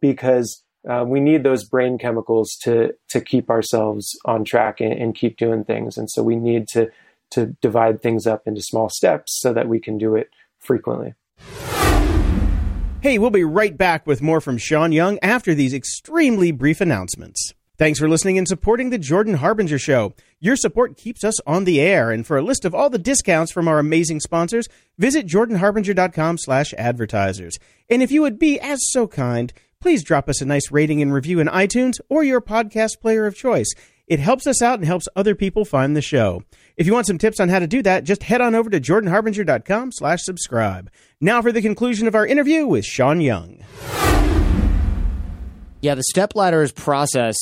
because 0.00 0.62
uh, 0.88 1.04
we 1.06 1.20
need 1.20 1.42
those 1.42 1.64
brain 1.64 1.98
chemicals 1.98 2.56
to, 2.62 2.94
to 3.10 3.20
keep 3.20 3.50
ourselves 3.50 4.18
on 4.24 4.44
track 4.44 4.80
and, 4.80 4.92
and 4.92 5.14
keep 5.14 5.36
doing 5.36 5.64
things. 5.64 5.96
And 5.98 6.10
so 6.10 6.22
we 6.22 6.36
need 6.36 6.68
to, 6.68 6.90
to 7.30 7.54
divide 7.60 8.02
things 8.02 8.26
up 8.26 8.46
into 8.46 8.62
small 8.62 8.88
steps 8.88 9.38
so 9.40 9.52
that 9.52 9.68
we 9.68 9.78
can 9.78 9.98
do 9.98 10.16
it 10.16 10.30
frequently. 10.58 11.14
Hey, 13.00 13.18
we'll 13.18 13.28
be 13.28 13.44
right 13.44 13.76
back 13.76 14.06
with 14.06 14.22
more 14.22 14.40
from 14.40 14.56
Sean 14.56 14.90
Young 14.90 15.18
after 15.20 15.54
these 15.54 15.74
extremely 15.74 16.50
brief 16.50 16.80
announcements. 16.80 17.52
Thanks 17.76 17.98
for 17.98 18.08
listening 18.08 18.38
and 18.38 18.46
supporting 18.46 18.90
the 18.90 18.98
Jordan 18.98 19.34
Harbinger 19.34 19.80
Show. 19.80 20.14
Your 20.38 20.54
support 20.54 20.96
keeps 20.96 21.24
us 21.24 21.40
on 21.40 21.64
the 21.64 21.80
air, 21.80 22.12
and 22.12 22.24
for 22.24 22.36
a 22.36 22.42
list 22.42 22.64
of 22.64 22.72
all 22.72 22.88
the 22.88 22.98
discounts 22.98 23.50
from 23.50 23.66
our 23.66 23.80
amazing 23.80 24.20
sponsors, 24.20 24.68
visit 24.96 25.26
jordanharbinger.com 25.26 26.38
slash 26.38 26.72
advertisers. 26.74 27.58
And 27.90 28.00
if 28.00 28.12
you 28.12 28.22
would 28.22 28.38
be 28.38 28.60
as 28.60 28.78
so 28.92 29.08
kind, 29.08 29.52
please 29.80 30.04
drop 30.04 30.28
us 30.28 30.40
a 30.40 30.46
nice 30.46 30.70
rating 30.70 31.02
and 31.02 31.12
review 31.12 31.40
in 31.40 31.48
iTunes 31.48 31.98
or 32.08 32.22
your 32.22 32.40
podcast 32.40 33.00
player 33.00 33.26
of 33.26 33.34
choice. 33.34 33.72
It 34.06 34.20
helps 34.20 34.46
us 34.46 34.62
out 34.62 34.78
and 34.78 34.86
helps 34.86 35.08
other 35.16 35.34
people 35.34 35.64
find 35.64 35.96
the 35.96 36.02
show. 36.02 36.44
If 36.76 36.86
you 36.86 36.92
want 36.92 37.08
some 37.08 37.18
tips 37.18 37.40
on 37.40 37.48
how 37.48 37.58
to 37.58 37.66
do 37.66 37.82
that, 37.82 38.04
just 38.04 38.22
head 38.22 38.40
on 38.40 38.54
over 38.54 38.70
to 38.70 38.80
jordanharbinger.com 38.80 39.90
slash 39.92 40.22
subscribe. 40.22 40.92
Now 41.20 41.42
for 41.42 41.50
the 41.50 41.62
conclusion 41.62 42.06
of 42.06 42.14
our 42.14 42.26
interview 42.26 42.66
with 42.66 42.84
Sean 42.84 43.20
Young. 43.20 43.64
Yeah, 45.84 45.94
the 45.96 46.02
step 46.04 46.34
ladders 46.34 46.72
process 46.72 47.36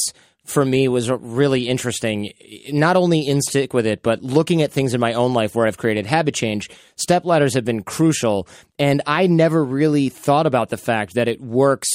for 0.44 0.64
me 0.64 0.88
was 0.88 1.09
really 1.09 1.68
interesting. 1.68 2.33
Not 2.72 2.96
only 2.96 3.20
in 3.20 3.40
stick 3.40 3.72
with 3.72 3.87
it, 3.87 4.02
but 4.02 4.20
looking 4.24 4.62
at 4.62 4.72
things 4.72 4.94
in 4.94 5.00
my 5.00 5.12
own 5.12 5.33
life 5.33 5.55
where 5.55 5.64
I've 5.64 5.78
created 5.78 6.07
habit 6.07 6.35
change, 6.35 6.68
step 6.96 7.24
ladders 7.24 7.55
have 7.55 7.64
been 7.64 7.85
crucial. 7.85 8.48
And 8.81 9.00
I 9.07 9.28
never 9.28 9.64
really 9.64 10.09
thought 10.09 10.46
about 10.46 10.70
the 10.70 10.76
fact 10.76 11.14
that 11.14 11.28
it 11.28 11.40
works 11.40 11.88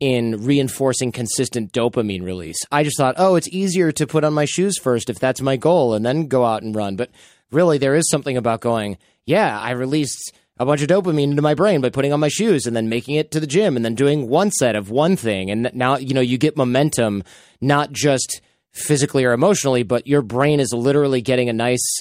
in 0.00 0.46
reinforcing 0.46 1.12
consistent 1.12 1.72
dopamine 1.72 2.24
release. 2.24 2.56
I 2.72 2.84
just 2.84 2.96
thought, 2.96 3.16
oh, 3.18 3.34
it's 3.34 3.48
easier 3.48 3.92
to 3.92 4.06
put 4.06 4.24
on 4.24 4.32
my 4.32 4.46
shoes 4.46 4.78
first 4.78 5.10
if 5.10 5.18
that's 5.18 5.42
my 5.42 5.58
goal 5.58 5.92
and 5.92 6.06
then 6.06 6.26
go 6.26 6.42
out 6.42 6.62
and 6.62 6.74
run. 6.74 6.96
But 6.96 7.10
really, 7.50 7.76
there 7.76 7.96
is 7.96 8.08
something 8.08 8.38
about 8.38 8.62
going, 8.62 8.96
yeah, 9.26 9.60
I 9.60 9.72
released 9.72 10.32
a 10.58 10.66
bunch 10.66 10.82
of 10.82 10.88
dopamine 10.88 11.30
into 11.30 11.42
my 11.42 11.54
brain 11.54 11.80
by 11.80 11.90
putting 11.90 12.12
on 12.12 12.20
my 12.20 12.28
shoes 12.28 12.66
and 12.66 12.76
then 12.76 12.88
making 12.88 13.16
it 13.16 13.30
to 13.30 13.40
the 13.40 13.46
gym 13.46 13.76
and 13.76 13.84
then 13.84 13.94
doing 13.94 14.28
one 14.28 14.50
set 14.50 14.76
of 14.76 14.90
one 14.90 15.16
thing. 15.16 15.50
And 15.50 15.70
now, 15.74 15.96
you 15.96 16.14
know, 16.14 16.20
you 16.20 16.38
get 16.38 16.56
momentum, 16.56 17.24
not 17.60 17.92
just 17.92 18.40
physically 18.72 19.24
or 19.24 19.32
emotionally, 19.32 19.82
but 19.82 20.06
your 20.06 20.22
brain 20.22 20.60
is 20.60 20.72
literally 20.72 21.20
getting 21.20 21.48
a 21.48 21.52
nice 21.52 22.00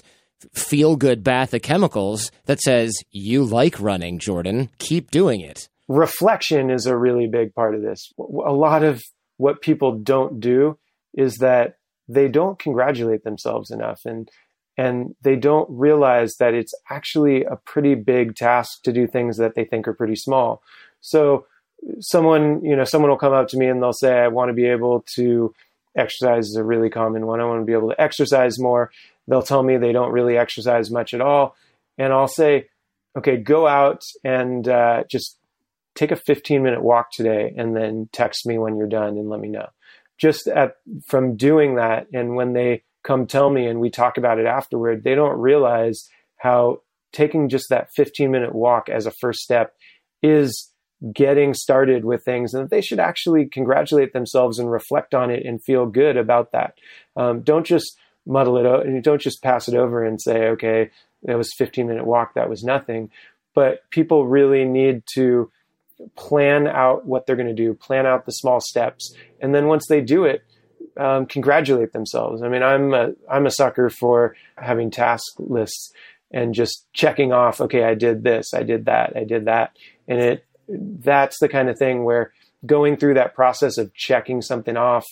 feel 0.54 0.96
good 0.96 1.24
bath 1.24 1.54
of 1.54 1.62
chemicals 1.62 2.32
that 2.46 2.60
says, 2.60 2.94
you 3.12 3.44
like 3.44 3.80
running, 3.80 4.20
Jordan. 4.20 4.70
Keep 4.80 5.12
doing 5.12 5.42
it. 5.42 5.70
Reflection 5.88 6.70
is 6.70 6.86
a 6.86 6.98
really 6.98 7.28
big 7.28 7.54
part 7.54 7.76
of 7.76 7.82
this. 7.82 8.12
A 8.18 8.54
lot 8.54 8.84
of 8.84 9.02
what 9.38 9.62
people 9.62 10.00
don't 10.00 10.40
do 10.40 10.78
is 11.14 11.38
that 11.38 11.76
they 12.08 12.28
don't 12.28 12.60
congratulate 12.60 13.24
themselves 13.24 13.72
enough. 13.72 14.02
And 14.06 14.30
and 14.82 15.15
they 15.22 15.36
don't 15.36 15.70
realize 15.70 16.38
that 16.38 16.56
it's 16.56 16.74
actually 16.89 17.44
a 17.44 17.56
pretty 17.56 17.94
big 17.94 18.36
task 18.36 18.82
to 18.82 18.91
do 18.91 19.06
things 19.06 19.38
that 19.38 19.54
they 19.54 19.63
think 19.63 19.88
are 19.88 19.94
pretty 19.94 20.15
small. 20.15 20.63
So 21.02 21.46
someone, 22.00 22.65
you 22.65 22.76
know, 22.76 22.84
someone 22.84 23.12
will 23.12 23.17
come 23.17 23.32
up 23.32 23.48
to 23.50 23.58
me 23.58 23.67
and 23.67 23.80
they'll 23.80 23.94
say, 23.94 24.17
I 24.17 24.30
want 24.30 24.50
to 24.50 24.54
be 24.54 24.65
able 24.65 25.06
to 25.13 25.54
exercise 25.96 26.48
is 26.48 26.56
a 26.56 26.63
really 26.63 26.89
common 26.89 27.28
one. 27.28 27.39
I 27.39 27.46
want 27.46 27.62
to 27.62 27.65
be 27.65 27.74
able 27.74 27.89
to 27.89 28.02
exercise 28.02 28.58
more. 28.58 28.89
They'll 29.28 29.44
tell 29.44 29.62
me 29.62 29.78
they 29.78 29.91
don't 29.91 30.12
really 30.12 30.36
exercise 30.36 30.89
much 30.89 31.13
at 31.13 31.22
all. 31.22 31.56
And 32.00 32.12
I'll 32.12 32.28
say, 32.28 32.70
okay, 33.15 33.38
go 33.38 33.67
out 33.67 34.02
and 34.24 34.67
uh, 34.67 35.04
just 35.08 35.38
take 35.94 36.10
a 36.10 36.15
15 36.15 36.63
minute 36.63 36.82
walk 36.82 37.12
today 37.12 37.54
and 37.56 37.76
then 37.76 38.10
text 38.12 38.48
me 38.48 38.58
when 38.58 38.78
you're 38.78 38.88
done 38.88 39.20
and 39.20 39.30
let 39.30 39.41
me 39.41 39.50
know. 39.50 39.67
Just 40.17 40.48
at, 40.48 40.78
from 41.06 41.36
doing 41.36 41.76
that 41.76 42.08
and 42.12 42.36
when 42.36 42.54
they 42.54 42.82
come 43.04 43.28
tell 43.28 43.50
me 43.50 43.66
and 43.66 43.80
we 43.80 43.90
talk 43.90 44.18
about 44.18 44.40
it 44.40 44.46
afterward, 44.46 45.04
they 45.04 45.16
don't 45.16 45.40
realize 45.40 46.08
how 46.38 46.82
taking 47.12 47.50
just 47.50 47.70
that 47.70 47.90
15 47.96 48.32
minute 48.32 48.56
walk 48.56 48.90
as 48.90 49.06
a 49.06 49.12
first 49.20 49.40
step 49.42 49.74
is 50.22 50.72
getting 51.14 51.54
started 51.54 52.06
with 52.06 52.24
things 52.24 52.54
and 52.54 52.70
they 52.70 52.82
should 52.82 53.00
actually 53.00 53.48
congratulate 53.48 54.14
themselves 54.14 54.60
and 54.60 54.72
reflect 54.72 55.16
on 55.16 55.32
it 55.32 55.46
and 55.46 55.64
feel 55.64 55.86
good 55.88 56.16
about 56.16 56.52
that. 56.52 56.76
Um, 57.16 57.42
don't 57.42 57.66
just 57.66 57.98
muddle 58.26 58.58
it 58.58 58.66
out 58.66 58.86
and 58.86 59.04
don't 59.04 59.22
just 59.22 59.42
pass 59.42 59.68
it 59.68 59.74
over 59.74 60.04
and 60.04 60.22
say, 60.22 60.50
okay, 60.50 60.92
that 61.24 61.38
was 61.38 61.54
15 61.58 61.88
minute 61.88 62.06
walk. 62.06 62.36
That 62.36 62.50
was 62.50 62.64
nothing. 62.64 63.10
But 63.54 63.90
people 63.90 64.28
really 64.28 64.64
need 64.64 65.04
to 65.16 65.52
plan 66.16 66.68
out 66.68 67.06
what 67.06 67.26
they're 67.26 67.36
going 67.36 67.48
to 67.48 67.54
do, 67.54 67.74
plan 67.74 68.06
out 68.06 68.26
the 68.26 68.32
small 68.32 68.60
steps. 68.60 69.14
And 69.40 69.54
then 69.54 69.68
once 69.68 69.88
they 69.88 70.02
do 70.02 70.26
it, 70.26 70.44
um, 70.97 71.25
congratulate 71.25 71.93
themselves. 71.93 72.41
I 72.41 72.49
mean, 72.49 72.63
I'm 72.63 72.93
a, 72.93 73.13
I'm 73.30 73.45
a 73.45 73.51
sucker 73.51 73.89
for 73.89 74.36
having 74.58 74.91
task 74.91 75.23
lists 75.38 75.91
and 76.32 76.54
just 76.54 76.86
checking 76.93 77.32
off. 77.32 77.62
Okay, 77.62 77.84
I 77.84 77.95
did 77.95 78.23
this, 78.23 78.54
I 78.54 78.63
did 78.63 78.86
that, 78.86 79.15
I 79.15 79.23
did 79.23 79.45
that, 79.45 79.75
and 80.08 80.19
it 80.19 80.45
that's 80.67 81.39
the 81.39 81.49
kind 81.49 81.69
of 81.69 81.77
thing 81.77 82.06
where 82.06 82.32
going 82.65 82.95
through 82.95 83.15
that 83.15 83.36
process 83.36 83.77
of 83.77 83.93
checking 83.93 84.41
something 84.41 84.77
off 84.77 85.06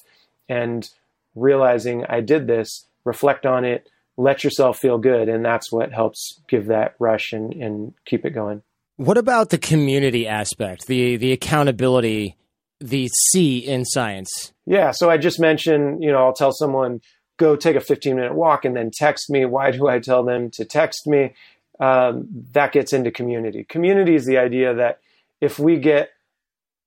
and 0.48 0.90
realizing 1.36 2.06
I 2.08 2.22
did 2.22 2.48
this, 2.48 2.86
reflect 3.04 3.46
on 3.46 3.66
it, 3.66 3.90
let 4.18 4.44
yourself 4.44 4.78
feel 4.80 4.98
good, 4.98 5.30
and 5.30 5.44
that's 5.44 5.72
what 5.72 5.92
helps 5.92 6.42
give 6.48 6.68
that 6.68 6.96
rush 7.00 7.34
and, 7.34 7.54
and 7.54 7.94
keep 8.06 8.26
it 8.26 8.32
going. 8.32 8.62
What 8.98 9.18
about 9.18 9.50
the 9.50 9.58
community 9.58 10.28
aspect, 10.28 10.88
the 10.88 11.16
the 11.18 11.32
accountability 11.32 12.36
the 12.80 13.10
C 13.32 13.60
in 13.60 13.86
science? 13.86 14.54
Yeah. 14.70 14.92
So 14.92 15.10
I 15.10 15.18
just 15.18 15.40
mentioned, 15.40 16.04
you 16.04 16.12
know, 16.12 16.24
I'll 16.24 16.34
tell 16.34 16.52
someone, 16.52 17.02
go 17.38 17.56
take 17.56 17.76
a 17.76 17.82
15 17.82 18.16
minute 18.16 18.36
walk 18.36 18.66
and 18.66 18.76
then 18.76 18.92
text 18.94 19.28
me. 19.28 19.44
Why 19.44 19.72
do 19.72 19.88
I 19.88 19.98
tell 19.98 20.24
them 20.24 20.52
to 20.52 20.64
text 20.64 21.08
me? 21.08 21.34
Um, 21.80 22.28
that 22.52 22.72
gets 22.72 22.94
into 22.94 23.10
community. 23.10 23.64
Community 23.64 24.14
is 24.14 24.28
the 24.28 24.38
idea 24.38 24.76
that 24.76 25.00
if 25.42 25.58
we 25.58 25.78
get 25.78 26.12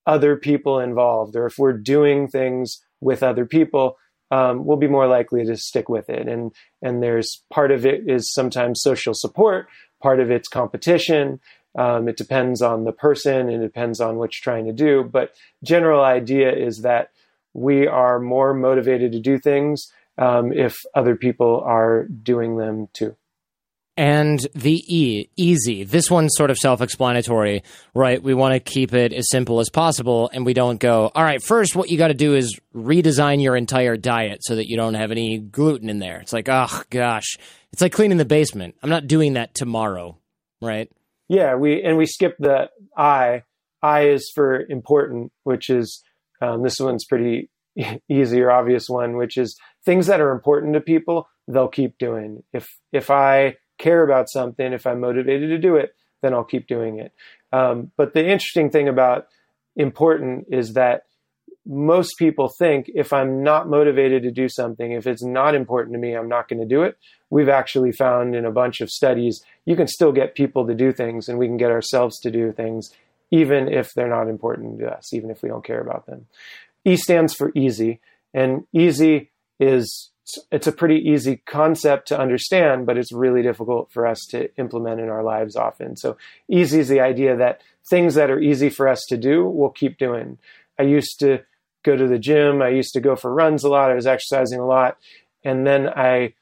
other 0.07 0.37
people 0.37 0.79
involved 0.79 1.35
or 1.35 1.47
if 1.47 1.59
we're 1.59 1.73
doing 1.73 2.29
things 2.29 2.81
with 3.01 3.21
other 3.21 3.47
people, 3.47 3.99
um, 4.31 4.65
we'll 4.65 4.77
be 4.77 4.87
more 4.87 5.09
likely 5.09 5.45
to 5.45 5.57
stick 5.57 5.89
with 5.89 6.09
it. 6.09 6.29
And 6.29 6.53
and 6.83 7.03
there's 7.03 7.43
part 7.53 7.73
of 7.73 7.85
it 7.85 8.09
is 8.09 8.33
sometimes 8.33 8.81
social 8.81 9.13
support, 9.13 9.67
part 10.01 10.21
of 10.21 10.31
it's 10.31 10.49
competition, 10.49 11.41
um, 11.77 12.07
it 12.07 12.17
depends 12.17 12.63
on 12.63 12.85
the 12.85 12.93
person 12.93 13.49
and 13.49 13.63
it 13.63 13.67
depends 13.67 14.01
on 14.01 14.19
what 14.19 14.31
you're 14.35 14.53
trying 14.53 14.67
to 14.67 14.73
do. 14.73 15.03
But 15.03 15.35
general 15.65 16.05
idea 16.05 16.53
is 16.55 16.83
that 16.83 17.11
we 17.55 17.87
are 17.87 18.19
more 18.19 18.55
motivated 18.55 19.13
to 19.13 19.21
do 19.21 19.39
things 19.39 19.91
um, 20.19 20.53
if 20.53 20.79
other 20.95 21.17
people 21.17 21.63
are 21.65 22.07
doing 22.07 22.57
them 22.57 22.89
too. 22.93 23.17
And 23.95 24.41
the 24.55 24.83
E, 24.89 25.29
easy. 25.37 25.85
This 25.85 26.11
one's 26.11 26.33
sort 26.35 26.51
of 26.51 26.57
self 26.57 26.81
explanatory, 26.81 27.63
right? 27.95 28.23
We 28.23 28.33
want 28.33 28.55
to 28.55 28.61
keep 28.61 28.95
it 28.95 29.13
as 29.13 29.29
simple 29.29 29.61
as 29.61 29.69
possible, 29.69 30.31
and 30.33 30.47
we 30.47 30.55
don't 30.55 30.81
go, 30.81 31.11
all 31.15 31.23
right, 31.23 31.43
first, 31.43 31.77
what 31.77 31.91
you 31.91 31.99
got 31.99 32.09
to 32.09 32.15
do 32.15 32.35
is 32.35 32.59
redesign 32.75 33.43
your 33.43 33.55
entire 33.55 33.99
diet 33.99 34.43
so 34.45 34.57
that 34.57 34.67
you 34.67 34.79
don't 34.79 34.95
have 34.95 35.11
any 35.11 35.37
gluten 35.39 35.91
in 35.91 35.99
there. 35.99 36.21
It's 36.21 36.33
like, 36.33 36.49
oh, 36.49 36.83
gosh. 36.89 37.37
It's 37.75 37.83
like 37.83 37.93
cleaning 37.93 38.17
the 38.17 38.25
basement. 38.25 38.77
I'm 38.83 38.89
not 38.89 39.07
doing 39.07 39.35
that 39.35 39.55
tomorrow, 39.55 40.17
right? 40.63 40.91
Yeah, 41.29 41.57
we 41.57 41.83
and 41.83 41.99
we 41.99 42.07
skip 42.07 42.37
the 42.39 42.71
I. 42.97 43.43
I 43.83 44.07
is 44.09 44.31
for 44.35 44.65
important, 44.69 45.33
which 45.43 45.69
is 45.69 46.03
um, 46.43 46.63
this 46.63 46.79
one's 46.81 47.05
pretty 47.05 47.49
easy 48.09 48.41
or 48.41 48.51
obvious 48.51 48.89
one, 48.89 49.17
which 49.17 49.37
is 49.37 49.59
things 49.85 50.07
that 50.09 50.21
are 50.21 50.33
important 50.33 50.75
to 50.75 50.81
people. 50.81 51.29
They'll 51.49 51.69
keep 51.69 51.99
doing. 51.99 52.43
If 52.53 52.69
if 52.93 53.11
I 53.11 53.57
care 53.79 54.03
about 54.03 54.29
something, 54.29 54.73
if 54.73 54.87
I'm 54.87 55.01
motivated 55.01 55.51
to 55.51 55.59
do 55.59 55.77
it, 55.77 55.95
then 56.21 56.35
I'll 56.35 56.45
keep 56.45 56.67
doing 56.67 56.99
it. 56.99 57.13
Um, 57.53 57.93
but 57.97 58.15
the 58.15 58.25
interesting 58.25 58.71
thing 58.71 58.89
about 58.89 59.27
important 59.77 60.47
is 60.51 60.75
that 60.75 61.05
most 61.65 62.15
people 62.19 62.51
think 62.59 62.91
if 62.95 63.13
I'm 63.13 63.43
not 63.43 63.69
motivated 63.69 64.23
to 64.25 64.33
do 64.33 64.49
something, 64.49 64.93
if 64.93 65.07
it's 65.07 65.23
not 65.23 65.55
important 65.55 65.95
to 65.95 65.99
me, 65.99 66.15
I'm 66.15 66.29
not 66.29 66.49
going 66.49 66.61
to 66.61 66.67
do 66.67 66.83
it. 66.83 66.97
We've 67.31 67.49
actually 67.49 67.93
found 67.93 68.35
in 68.35 68.45
a 68.45 68.51
bunch 68.51 68.81
of 68.81 68.91
studies, 68.91 69.43
you 69.65 69.77
can 69.77 69.87
still 69.87 70.13
get 70.13 70.35
people 70.35 70.67
to 70.67 70.75
do 70.75 70.93
things 70.93 71.29
and 71.29 71.39
we 71.39 71.47
can 71.47 71.57
get 71.57 71.71
ourselves 71.71 72.19
to 72.21 72.31
do 72.31 72.53
things, 72.53 72.91
even 73.33 73.67
if 73.67 73.93
they're 73.95 74.09
not 74.09 74.29
important 74.29 74.79
to 74.79 74.87
us, 74.87 75.13
even 75.13 75.31
if 75.31 75.43
we 75.43 75.49
don't 75.49 75.65
care 75.65 75.81
about 75.81 76.07
them. 76.07 76.27
E 76.85 76.97
stands 76.97 77.35
for 77.35 77.51
easy, 77.57 78.01
and 78.33 78.65
easy 78.73 79.31
is 79.59 80.11
it's 80.53 80.69
a 80.69 80.73
pretty 80.73 80.97
easy 80.97 81.43
concept 81.47 82.09
to 82.09 82.19
understand, 82.19 82.87
but 82.87 82.97
it's 82.97 83.13
really 83.13 83.43
difficult 83.43 83.91
for 83.91 84.07
us 84.07 84.25
to 84.31 84.55
implement 84.57 85.01
in 85.01 85.09
our 85.09 85.25
lives 85.25 85.57
often. 85.57 85.97
So 85.97 86.17
easy 86.49 86.79
is 86.79 86.89
the 86.89 87.01
idea 87.01 87.37
that 87.37 87.61
things 87.91 88.15
that 88.15 88.31
are 88.31 88.39
easy 88.39 88.71
for 88.71 88.89
us 88.89 89.03
to 89.09 89.17
do, 89.17 89.45
we'll 89.45 89.71
keep 89.71 89.99
doing. 89.99 90.39
I 90.79 90.85
used 90.85 91.19
to 91.21 91.41
go 91.85 91.97
to 91.97 92.07
the 92.07 92.19
gym. 92.19 92.63
I 92.63 92.69
used 92.69 92.93
to 92.95 93.01
go 93.01 93.17
for 93.17 93.35
runs 93.35 93.65
a 93.65 93.69
lot. 93.69 93.91
I 93.91 93.95
was 93.95 94.07
exercising 94.07 94.61
a 94.61 94.67
lot. 94.67 94.97
And 95.45 95.67
then 95.67 95.89
I 95.89 96.35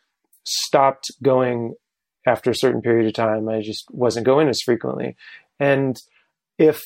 stopped 0.45 1.11
going 1.22 1.74
after 2.26 2.51
a 2.51 2.57
certain 2.57 2.82
period 2.82 3.07
of 3.07 3.14
time. 3.14 3.49
I 3.49 3.62
just 3.62 3.86
wasn't 3.91 4.26
going 4.26 4.49
as 4.49 4.61
frequently. 4.62 5.16
And 5.59 5.97
if 6.61 6.83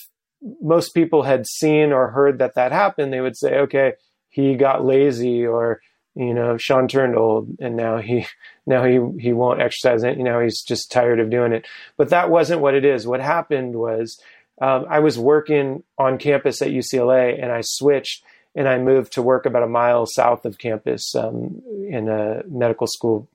most 0.63 0.95
people 0.95 1.25
had 1.25 1.47
seen 1.47 1.93
or 1.93 2.11
heard 2.11 2.39
that 2.39 2.55
that 2.55 2.73
happened, 2.73 3.13
they 3.13 3.21
would 3.21 3.37
say, 3.37 3.59
okay, 3.59 3.95
he 4.29 4.55
got 4.55 4.85
lazy 4.85 5.45
or, 5.45 5.81
you 6.15 6.33
know, 6.33 6.57
Sean 6.57 6.87
turned 6.87 7.17
old 7.17 7.49
and 7.59 7.77
now 7.77 7.99
he, 7.99 8.27
now 8.67 8.85
he, 8.85 9.01
he 9.21 9.33
won't 9.33 9.61
exercise 9.61 10.05
it. 10.05 10.17
You 10.17 10.25
know, 10.25 10.41
he's 10.41 10.63
just 10.63 10.93
tired 10.93 11.19
of 11.19 11.29
doing 11.29 11.53
it. 11.53 11.67
But 11.97 12.11
that 12.11 12.31
wasn't 12.31 12.61
what 12.61 12.75
it 12.75 12.85
is. 12.85 13.07
What 13.07 13.21
happened 13.21 13.75
was, 13.75 14.21
um, 14.61 14.87
I 14.89 15.01
was 15.01 15.19
working 15.19 15.83
on 15.99 16.19
campus 16.19 16.63
at 16.63 16.69
UCLA 16.69 17.43
and 17.43 17.51
I 17.51 17.61
switched 17.63 18.23
and 18.55 18.69
I 18.69 18.79
moved 18.79 19.15
to 19.15 19.23
work 19.23 19.47
about 19.47 19.65
a 19.65 19.69
mile 19.69 20.07
south 20.07 20.45
of 20.45 20.59
campus 20.59 21.17
um, 21.17 21.61
in 21.89 22.09
a 22.09 22.43
medical 22.49 22.87
school 22.87 23.29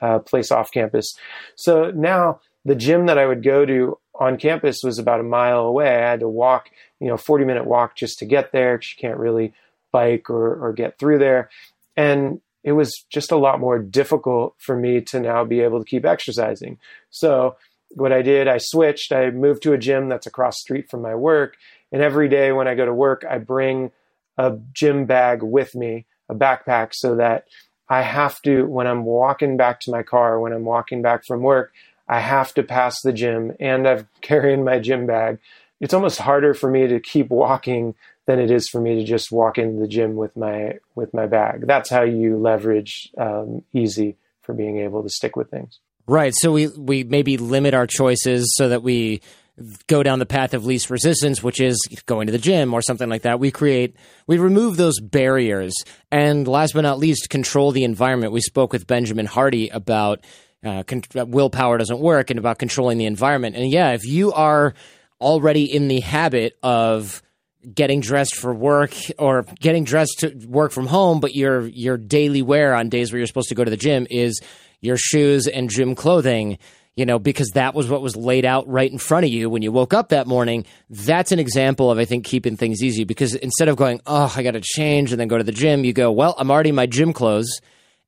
uh, 0.00 0.20
place 0.20 0.52
off 0.52 0.70
campus. 0.70 1.12
So 1.56 1.90
now 1.90 2.40
the 2.64 2.76
gym 2.76 3.06
that 3.06 3.18
I 3.18 3.26
would 3.26 3.42
go 3.42 3.66
to 3.66 3.98
on 4.20 4.36
campus 4.36 4.82
was 4.84 4.98
about 4.98 5.20
a 5.20 5.24
mile 5.24 5.60
away. 5.60 5.88
I 5.88 6.10
had 6.10 6.20
to 6.20 6.28
walk, 6.28 6.70
you 7.00 7.08
know, 7.08 7.16
40 7.16 7.46
minute 7.46 7.66
walk 7.66 7.96
just 7.96 8.18
to 8.18 8.26
get 8.26 8.52
there 8.52 8.76
because 8.76 8.94
you 8.94 9.00
can't 9.00 9.18
really 9.18 9.54
bike 9.90 10.28
or, 10.28 10.66
or 10.66 10.72
get 10.74 10.98
through 10.98 11.18
there. 11.18 11.48
And 11.96 12.40
it 12.62 12.72
was 12.72 13.04
just 13.10 13.32
a 13.32 13.38
lot 13.38 13.58
more 13.58 13.78
difficult 13.78 14.54
for 14.58 14.76
me 14.76 15.00
to 15.00 15.20
now 15.20 15.44
be 15.44 15.60
able 15.60 15.78
to 15.78 15.88
keep 15.88 16.04
exercising. 16.04 16.78
So 17.08 17.56
what 17.92 18.12
I 18.12 18.20
did, 18.20 18.46
I 18.46 18.58
switched. 18.58 19.10
I 19.10 19.30
moved 19.30 19.62
to 19.62 19.72
a 19.72 19.78
gym 19.78 20.08
that's 20.08 20.26
across 20.26 20.60
street 20.60 20.90
from 20.90 21.00
my 21.00 21.14
work. 21.14 21.56
And 21.90 22.02
every 22.02 22.28
day 22.28 22.52
when 22.52 22.68
I 22.68 22.74
go 22.74 22.84
to 22.84 22.94
work, 22.94 23.24
I 23.28 23.38
bring 23.38 23.90
a 24.36 24.56
gym 24.74 25.06
bag 25.06 25.42
with 25.42 25.74
me, 25.74 26.06
a 26.28 26.34
backpack, 26.34 26.90
so 26.92 27.16
that 27.16 27.46
I 27.88 28.02
have 28.02 28.40
to, 28.42 28.64
when 28.64 28.86
I'm 28.86 29.04
walking 29.04 29.56
back 29.56 29.80
to 29.80 29.90
my 29.90 30.02
car, 30.02 30.38
when 30.38 30.52
I'm 30.52 30.64
walking 30.64 31.02
back 31.02 31.26
from 31.26 31.40
work, 31.40 31.72
I 32.10 32.18
have 32.18 32.52
to 32.54 32.64
pass 32.64 33.00
the 33.02 33.12
gym 33.12 33.52
and 33.60 33.86
I'm 33.86 34.08
carrying 34.20 34.64
my 34.64 34.80
gym 34.80 35.06
bag. 35.06 35.38
It's 35.80 35.94
almost 35.94 36.18
harder 36.18 36.52
for 36.52 36.68
me 36.68 36.88
to 36.88 36.98
keep 36.98 37.30
walking 37.30 37.94
than 38.26 38.40
it 38.40 38.50
is 38.50 38.68
for 38.68 38.80
me 38.80 38.96
to 38.96 39.04
just 39.04 39.30
walk 39.30 39.58
into 39.58 39.80
the 39.80 39.88
gym 39.88 40.16
with 40.16 40.36
my 40.36 40.80
with 40.94 41.14
my 41.14 41.26
bag. 41.26 41.66
That's 41.66 41.88
how 41.88 42.02
you 42.02 42.36
leverage 42.36 43.10
um, 43.16 43.62
easy 43.72 44.16
for 44.42 44.52
being 44.52 44.78
able 44.80 45.02
to 45.04 45.08
stick 45.08 45.36
with 45.36 45.50
things. 45.50 45.78
Right. 46.06 46.34
So 46.36 46.50
we 46.52 46.66
we 46.66 47.04
maybe 47.04 47.36
limit 47.36 47.72
our 47.72 47.86
choices 47.86 48.52
so 48.56 48.68
that 48.70 48.82
we 48.82 49.22
go 49.86 50.02
down 50.02 50.18
the 50.18 50.26
path 50.26 50.54
of 50.54 50.66
least 50.66 50.90
resistance, 50.90 51.42
which 51.42 51.60
is 51.60 51.78
going 52.06 52.26
to 52.26 52.32
the 52.32 52.38
gym 52.38 52.74
or 52.74 52.82
something 52.82 53.08
like 53.08 53.22
that. 53.22 53.38
We 53.38 53.50
create, 53.50 53.94
we 54.26 54.38
remove 54.38 54.76
those 54.76 54.98
barriers. 55.00 55.74
And 56.10 56.48
last 56.48 56.72
but 56.72 56.80
not 56.80 56.98
least, 56.98 57.28
control 57.28 57.70
the 57.70 57.84
environment. 57.84 58.32
We 58.32 58.40
spoke 58.40 58.72
with 58.72 58.86
Benjamin 58.86 59.26
Hardy 59.26 59.68
about 59.68 60.24
uh, 60.64 60.82
con- 60.84 61.02
willpower 61.14 61.78
doesn't 61.78 62.00
work 62.00 62.30
and 62.30 62.38
about 62.38 62.58
controlling 62.58 62.98
the 62.98 63.06
environment. 63.06 63.56
And 63.56 63.70
yeah, 63.70 63.92
if 63.92 64.04
you 64.04 64.32
are 64.32 64.74
already 65.20 65.64
in 65.64 65.88
the 65.88 66.00
habit 66.00 66.58
of 66.62 67.22
getting 67.74 68.00
dressed 68.00 68.36
for 68.36 68.54
work 68.54 68.94
or 69.18 69.44
getting 69.60 69.84
dressed 69.84 70.20
to 70.20 70.34
work 70.46 70.72
from 70.72 70.86
home, 70.86 71.20
but 71.20 71.34
your 71.34 71.66
your 71.66 71.96
daily 71.96 72.42
wear 72.42 72.74
on 72.74 72.88
days 72.88 73.12
where 73.12 73.18
you're 73.18 73.26
supposed 73.26 73.50
to 73.50 73.54
go 73.54 73.64
to 73.64 73.70
the 73.70 73.76
gym 73.76 74.06
is 74.10 74.40
your 74.80 74.96
shoes 74.96 75.46
and 75.46 75.68
gym 75.68 75.94
clothing 75.94 76.58
you 76.96 77.06
know, 77.06 77.18
because 77.18 77.50
that 77.50 77.74
was 77.74 77.88
what 77.88 78.02
was 78.02 78.16
laid 78.16 78.44
out 78.44 78.68
right 78.68 78.90
in 78.90 78.98
front 78.98 79.24
of 79.24 79.30
you 79.30 79.48
when 79.48 79.62
you 79.62 79.72
woke 79.72 79.94
up 79.94 80.10
that 80.10 80.26
morning. 80.26 80.66
That's 80.90 81.32
an 81.32 81.38
example 81.38 81.90
of, 81.90 81.98
I 81.98 82.04
think, 82.04 82.26
keeping 82.26 82.58
things 82.58 82.82
easy 82.82 83.04
because 83.04 83.34
instead 83.34 83.68
of 83.68 83.76
going, 83.76 84.00
oh, 84.06 84.30
I 84.36 84.42
got 84.42 84.50
to 84.50 84.60
change 84.60 85.10
and 85.10 85.20
then 85.20 85.28
go 85.28 85.38
to 85.38 85.44
the 85.44 85.52
gym, 85.52 85.84
you 85.84 85.92
go, 85.92 86.10
well, 86.12 86.34
I'm 86.36 86.50
already 86.50 86.70
in 86.70 86.74
my 86.74 86.86
gym 86.86 87.12
clothes 87.12 87.60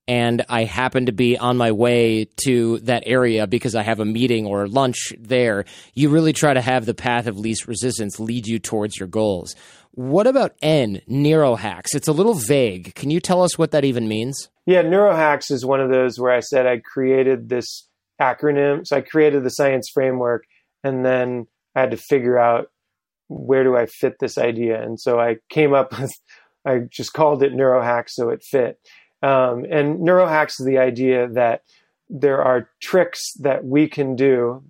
and 0.09 0.45
I 0.49 0.65
happen 0.65 1.07
to 1.07 1.13
be 1.13 1.39
on 1.39 1.57
my 1.57 1.73
way 1.73 2.27
to 2.45 2.79
that 2.81 3.05
area 3.07 3.47
because 3.47 3.75
I 3.75 3.83
have 3.83 4.01
a 4.01 4.05
meeting 4.05 4.47
or 4.47 4.67
lunch 4.67 5.13
there. 5.19 5.65
You 5.95 6.09
really 6.09 6.33
try 6.33 6.55
to 6.55 6.61
have 6.61 6.87
the 6.87 6.95
path 6.95 7.27
of 7.27 7.39
least 7.39 7.69
resistance 7.69 8.19
lead 8.19 8.47
you 8.47 8.59
towards 8.59 8.99
your 8.99 9.09
goals. 9.09 9.55
What 9.93 10.27
about 10.27 10.55
N, 10.63 11.03
neurohacks? 11.09 11.95
It's 11.95 12.09
a 12.09 12.13
little 12.13 12.35
vague. 12.35 12.95
Can 12.95 13.11
you 13.11 13.21
tell 13.21 13.43
us 13.43 13.59
what 13.59 13.73
that 13.73 13.85
even 13.85 14.09
means? 14.09 14.49
Yeah, 14.67 14.83
neurohacks 14.83 15.51
is 15.51 15.67
one 15.67 15.81
of 15.81 15.91
those 15.91 16.19
where 16.19 16.33
I 16.33 16.41
said 16.41 16.67
I 16.67 16.79
created 16.79 17.49
this 17.49 17.87
acronym. 18.21 18.87
So 18.87 18.97
I 18.97 19.03
created 19.03 19.45
the 19.45 19.51
science 19.51 19.91
framework 19.93 20.45
and 20.83 21.05
then 21.05 21.47
I 21.77 21.81
had 21.81 21.91
to 21.91 21.97
figure 21.97 22.39
out 22.39 22.71
where 23.29 23.65
do 23.65 23.77
I 23.77 23.87
fit 23.87 24.15
this 24.19 24.39
idea. 24.39 24.83
And 24.83 25.01
so 25.01 25.21
I 25.21 25.37
came 25.49 25.75
up 25.75 25.93
with, 25.99 26.13
I 26.65 26.81
just 26.91 27.13
called 27.13 27.43
it 27.43 27.53
neurohacks 27.53 28.11
so 28.11 28.31
it 28.31 28.43
fit. 28.43 28.79
Um, 29.23 29.65
and 29.71 30.01
neurohacks 30.01 30.61
is 30.61 30.67
the 30.67 30.79
idea 30.79 31.29
that 31.29 31.63
there 32.09 32.43
are 32.43 32.69
tricks 32.81 33.33
that 33.41 33.65
we 33.65 33.89
can 33.89 34.17
do 34.17 34.65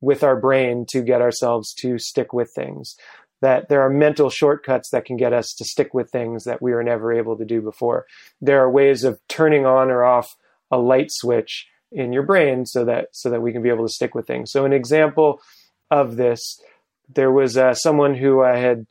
with 0.00 0.24
our 0.24 0.36
brain 0.36 0.86
to 0.88 1.02
get 1.02 1.20
ourselves 1.20 1.74
to 1.74 1.98
stick 1.98 2.32
with 2.32 2.50
things. 2.54 2.96
That 3.42 3.68
there 3.68 3.82
are 3.82 3.90
mental 3.90 4.28
shortcuts 4.28 4.90
that 4.90 5.04
can 5.04 5.16
get 5.16 5.32
us 5.32 5.54
to 5.54 5.64
stick 5.64 5.94
with 5.94 6.10
things 6.10 6.44
that 6.44 6.60
we 6.60 6.72
were 6.72 6.82
never 6.82 7.12
able 7.12 7.36
to 7.38 7.44
do 7.44 7.60
before. 7.60 8.06
There 8.40 8.60
are 8.62 8.70
ways 8.70 9.04
of 9.04 9.20
turning 9.28 9.64
on 9.64 9.90
or 9.90 10.04
off 10.04 10.36
a 10.70 10.78
light 10.78 11.08
switch 11.10 11.66
in 11.92 12.12
your 12.12 12.22
brain 12.22 12.66
so 12.66 12.84
that 12.84 13.08
so 13.12 13.30
that 13.30 13.42
we 13.42 13.52
can 13.52 13.62
be 13.62 13.68
able 13.68 13.86
to 13.86 13.92
stick 13.92 14.14
with 14.14 14.26
things. 14.26 14.50
So 14.52 14.64
an 14.64 14.72
example 14.72 15.40
of 15.90 16.16
this, 16.16 16.60
there 17.12 17.32
was 17.32 17.56
uh, 17.56 17.74
someone 17.74 18.14
who 18.14 18.42
I 18.42 18.58
had 18.58 18.86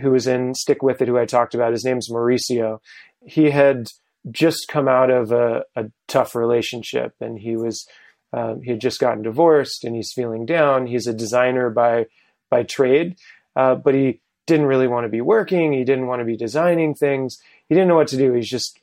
who 0.00 0.10
was 0.10 0.26
in 0.26 0.54
Stick 0.54 0.82
With 0.82 1.00
It 1.02 1.08
who 1.08 1.18
I 1.18 1.24
talked 1.24 1.54
about. 1.54 1.72
His 1.72 1.84
name's 1.84 2.10
Mauricio. 2.10 2.78
He 3.24 3.50
had 3.50 3.86
just 4.30 4.68
come 4.68 4.88
out 4.88 5.10
of 5.10 5.32
a, 5.32 5.64
a 5.76 5.86
tough 6.06 6.34
relationship 6.34 7.14
and 7.20 7.38
he 7.38 7.56
was 7.56 7.86
um, 8.32 8.60
he 8.62 8.70
had 8.70 8.80
just 8.80 9.00
gotten 9.00 9.22
divorced 9.22 9.84
and 9.84 9.96
he's 9.96 10.12
feeling 10.14 10.44
down. 10.44 10.86
He's 10.86 11.06
a 11.06 11.14
designer 11.14 11.70
by 11.70 12.06
by 12.50 12.62
trade, 12.62 13.16
uh, 13.56 13.74
but 13.74 13.94
he 13.94 14.20
didn't 14.46 14.66
really 14.66 14.88
want 14.88 15.04
to 15.04 15.10
be 15.10 15.20
working. 15.20 15.72
He 15.72 15.84
didn't 15.84 16.06
want 16.06 16.20
to 16.20 16.24
be 16.24 16.36
designing 16.36 16.94
things. 16.94 17.38
He 17.68 17.74
didn't 17.74 17.88
know 17.88 17.96
what 17.96 18.08
to 18.08 18.16
do. 18.16 18.32
He's 18.32 18.48
just 18.48 18.80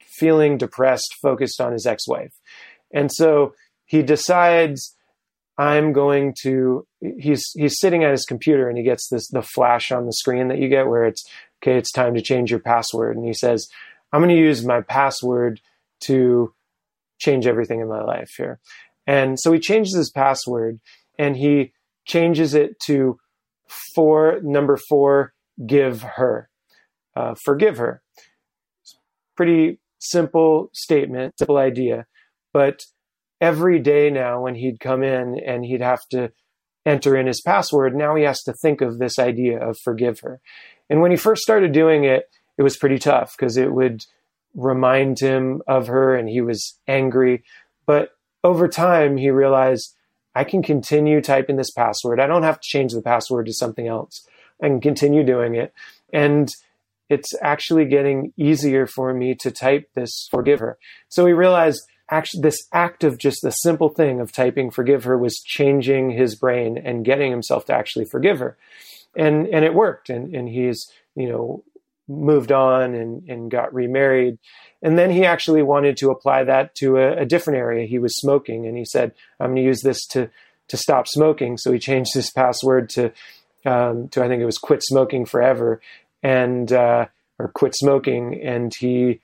feeling 0.00 0.58
depressed, 0.58 1.14
focused 1.20 1.60
on 1.60 1.72
his 1.72 1.86
ex-wife. 1.86 2.34
And 2.92 3.10
so 3.12 3.54
he 3.84 4.02
decides 4.02 4.94
I'm 5.58 5.92
going 5.92 6.34
to 6.42 6.86
he's 7.00 7.42
he's 7.54 7.78
sitting 7.78 8.04
at 8.04 8.10
his 8.10 8.24
computer 8.24 8.68
and 8.68 8.76
he 8.76 8.84
gets 8.84 9.08
this 9.08 9.28
the 9.28 9.42
flash 9.42 9.90
on 9.90 10.06
the 10.06 10.12
screen 10.12 10.48
that 10.48 10.58
you 10.58 10.68
get 10.68 10.86
where 10.86 11.04
it's 11.04 11.24
okay 11.62 11.78
it's 11.78 11.92
time 11.92 12.14
to 12.14 12.20
change 12.20 12.50
your 12.50 12.60
password 12.60 13.16
and 13.16 13.24
he 13.24 13.32
says 13.32 13.66
I'm 14.16 14.22
going 14.22 14.34
to 14.34 14.40
use 14.40 14.64
my 14.64 14.80
password 14.80 15.60
to 16.04 16.54
change 17.18 17.46
everything 17.46 17.80
in 17.80 17.88
my 17.88 18.02
life 18.02 18.32
here. 18.34 18.60
And 19.06 19.38
so 19.38 19.52
he 19.52 19.58
changes 19.58 19.94
his 19.94 20.08
password 20.08 20.80
and 21.18 21.36
he 21.36 21.74
changes 22.06 22.54
it 22.54 22.80
to 22.86 23.18
four 23.94 24.40
number 24.42 24.78
4 24.78 25.34
give 25.66 26.00
her. 26.00 26.48
Uh, 27.14 27.34
forgive 27.34 27.76
her. 27.76 28.00
Pretty 29.36 29.80
simple 29.98 30.70
statement, 30.72 31.38
simple 31.38 31.58
idea. 31.58 32.06
But 32.54 32.86
every 33.38 33.78
day 33.80 34.08
now, 34.08 34.40
when 34.40 34.54
he'd 34.54 34.80
come 34.80 35.02
in 35.02 35.38
and 35.46 35.62
he'd 35.62 35.82
have 35.82 36.08
to 36.12 36.32
enter 36.86 37.18
in 37.18 37.26
his 37.26 37.42
password, 37.42 37.94
now 37.94 38.14
he 38.14 38.22
has 38.22 38.42
to 38.44 38.54
think 38.54 38.80
of 38.80 38.98
this 38.98 39.18
idea 39.18 39.58
of 39.58 39.76
forgive 39.84 40.20
her. 40.20 40.40
And 40.88 41.02
when 41.02 41.10
he 41.10 41.18
first 41.18 41.42
started 41.42 41.72
doing 41.72 42.04
it, 42.04 42.30
it 42.58 42.62
was 42.62 42.76
pretty 42.76 42.98
tough 42.98 43.36
because 43.36 43.56
it 43.56 43.72
would 43.72 44.04
remind 44.54 45.20
him 45.20 45.62
of 45.66 45.86
her 45.86 46.14
and 46.14 46.28
he 46.28 46.40
was 46.40 46.78
angry. 46.88 47.44
But 47.84 48.10
over 48.42 48.68
time, 48.68 49.16
he 49.16 49.30
realized 49.30 49.94
I 50.34 50.44
can 50.44 50.62
continue 50.62 51.20
typing 51.20 51.56
this 51.56 51.70
password. 51.70 52.20
I 52.20 52.26
don't 52.26 52.42
have 52.42 52.60
to 52.60 52.68
change 52.68 52.92
the 52.92 53.02
password 53.02 53.46
to 53.46 53.52
something 53.52 53.86
else. 53.86 54.26
I 54.62 54.68
can 54.68 54.80
continue 54.80 55.24
doing 55.24 55.54
it. 55.54 55.72
And 56.12 56.54
it's 57.08 57.34
actually 57.40 57.84
getting 57.84 58.32
easier 58.36 58.86
for 58.86 59.12
me 59.14 59.34
to 59.36 59.50
type 59.50 59.90
this 59.94 60.28
forgive 60.30 60.60
her. 60.60 60.78
So 61.08 61.26
he 61.26 61.32
realized 61.32 61.82
actually 62.10 62.42
this 62.42 62.66
act 62.72 63.04
of 63.04 63.18
just 63.18 63.42
the 63.42 63.50
simple 63.50 63.88
thing 63.88 64.20
of 64.20 64.32
typing 64.32 64.70
forgive 64.70 65.04
her 65.04 65.18
was 65.18 65.40
changing 65.40 66.10
his 66.10 66.34
brain 66.34 66.78
and 66.78 67.04
getting 67.04 67.30
himself 67.30 67.64
to 67.66 67.74
actually 67.74 68.04
forgive 68.04 68.38
her 68.38 68.56
and 69.16 69.46
and 69.48 69.64
it 69.64 69.74
worked 69.74 70.08
and 70.08 70.34
and 70.34 70.48
he's 70.48 70.88
you 71.14 71.28
know 71.28 71.64
moved 72.08 72.52
on 72.52 72.94
and 72.94 73.28
and 73.28 73.50
got 73.50 73.74
remarried 73.74 74.38
and 74.82 74.98
then 74.98 75.10
he 75.10 75.24
actually 75.24 75.62
wanted 75.62 75.96
to 75.96 76.10
apply 76.10 76.44
that 76.44 76.74
to 76.74 76.96
a, 76.98 77.22
a 77.22 77.26
different 77.26 77.58
area 77.58 77.86
he 77.86 77.98
was 77.98 78.16
smoking 78.16 78.66
and 78.66 78.76
he 78.76 78.84
said 78.84 79.12
i'm 79.40 79.48
going 79.48 79.56
to 79.56 79.62
use 79.62 79.82
this 79.82 80.06
to 80.06 80.30
to 80.68 80.76
stop 80.76 81.08
smoking 81.08 81.56
so 81.56 81.72
he 81.72 81.78
changed 81.78 82.14
his 82.14 82.30
password 82.30 82.88
to 82.88 83.12
um, 83.64 84.08
to 84.08 84.22
i 84.22 84.28
think 84.28 84.40
it 84.40 84.46
was 84.46 84.58
quit 84.58 84.82
smoking 84.82 85.26
forever 85.26 85.80
and 86.22 86.72
uh, 86.72 87.06
or 87.38 87.48
quit 87.48 87.74
smoking 87.74 88.40
and 88.40 88.72
he 88.78 89.20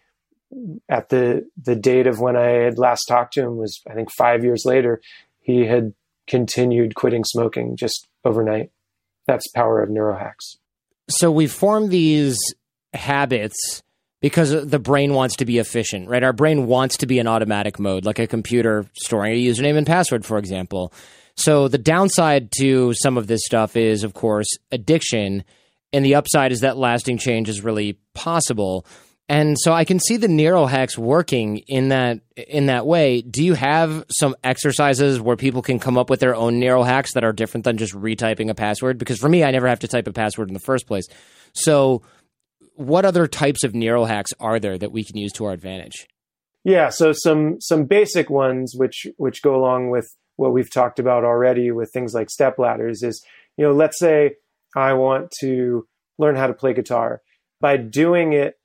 at 0.88 1.08
the 1.08 1.48
the 1.60 1.76
date 1.76 2.06
of 2.06 2.20
when 2.20 2.36
I 2.36 2.48
had 2.48 2.78
last 2.78 3.04
talked 3.08 3.34
to 3.34 3.42
him 3.42 3.56
was 3.56 3.80
I 3.88 3.94
think 3.94 4.10
five 4.16 4.44
years 4.44 4.62
later, 4.64 5.00
he 5.40 5.66
had 5.66 5.94
continued 6.26 6.94
quitting 6.94 7.24
smoking 7.24 7.76
just 7.76 8.06
overnight. 8.24 8.70
That's 9.26 9.48
power 9.48 9.82
of 9.82 9.88
neurohacks. 9.88 10.56
So 11.08 11.30
we 11.30 11.46
form 11.46 11.88
these 11.88 12.38
habits 12.94 13.82
because 14.20 14.66
the 14.66 14.78
brain 14.78 15.14
wants 15.14 15.36
to 15.36 15.44
be 15.44 15.58
efficient, 15.58 16.08
right? 16.08 16.22
Our 16.22 16.32
brain 16.32 16.66
wants 16.66 16.98
to 16.98 17.06
be 17.06 17.18
in 17.18 17.26
automatic 17.26 17.78
mode, 17.78 18.04
like 18.04 18.20
a 18.20 18.26
computer 18.26 18.86
storing 18.94 19.34
a 19.34 19.44
username 19.44 19.76
and 19.76 19.86
password, 19.86 20.24
for 20.24 20.38
example. 20.38 20.92
So 21.34 21.68
the 21.68 21.78
downside 21.78 22.50
to 22.60 22.94
some 22.94 23.18
of 23.18 23.26
this 23.26 23.40
stuff 23.44 23.76
is, 23.76 24.04
of 24.04 24.14
course, 24.14 24.46
addiction, 24.70 25.44
and 25.92 26.04
the 26.04 26.14
upside 26.14 26.52
is 26.52 26.60
that 26.60 26.76
lasting 26.76 27.18
change 27.18 27.48
is 27.48 27.62
really 27.62 27.98
possible. 28.14 28.86
And 29.28 29.56
so 29.58 29.72
I 29.72 29.84
can 29.84 29.98
see 29.98 30.16
the 30.16 30.28
neural 30.28 30.66
hacks 30.66 30.98
working 30.98 31.58
in 31.66 31.88
that 31.88 32.20
in 32.36 32.66
that 32.66 32.86
way. 32.86 33.22
Do 33.22 33.42
you 33.42 33.54
have 33.54 34.04
some 34.10 34.36
exercises 34.44 35.20
where 35.20 35.36
people 35.36 35.62
can 35.62 35.78
come 35.78 35.96
up 35.96 36.10
with 36.10 36.20
their 36.20 36.34
own 36.34 36.60
neural 36.60 36.84
hacks 36.84 37.14
that 37.14 37.24
are 37.24 37.32
different 37.32 37.64
than 37.64 37.78
just 37.78 37.94
retyping 37.94 38.50
a 38.50 38.54
password? 38.54 38.98
Because 38.98 39.18
for 39.18 39.28
me, 39.28 39.42
I 39.42 39.50
never 39.50 39.68
have 39.68 39.80
to 39.80 39.88
type 39.88 40.06
a 40.06 40.12
password 40.12 40.48
in 40.48 40.54
the 40.54 40.60
first 40.60 40.86
place. 40.86 41.06
So, 41.54 42.02
what 42.74 43.04
other 43.04 43.26
types 43.26 43.64
of 43.64 43.74
neural 43.74 44.06
hacks 44.06 44.32
are 44.40 44.58
there 44.58 44.78
that 44.78 44.92
we 44.92 45.04
can 45.04 45.16
use 45.16 45.32
to 45.32 45.44
our 45.44 45.52
advantage? 45.52 46.06
Yeah, 46.64 46.90
so 46.90 47.12
some 47.12 47.60
some 47.60 47.84
basic 47.84 48.30
ones 48.30 48.74
which 48.76 49.06
which 49.16 49.42
go 49.42 49.56
along 49.56 49.90
with 49.90 50.16
what 50.36 50.52
we've 50.52 50.72
talked 50.72 50.98
about 50.98 51.24
already 51.24 51.70
with 51.70 51.90
things 51.92 52.14
like 52.14 52.30
step 52.30 52.58
ladders 52.58 53.02
is, 53.02 53.24
you 53.56 53.64
know, 53.64 53.72
let's 53.72 53.98
say 53.98 54.36
I 54.76 54.94
want 54.94 55.32
to 55.40 55.86
learn 56.18 56.36
how 56.36 56.46
to 56.46 56.54
play 56.54 56.72
guitar. 56.72 57.20
By 57.60 57.76
doing 57.76 58.32
it 58.32 58.56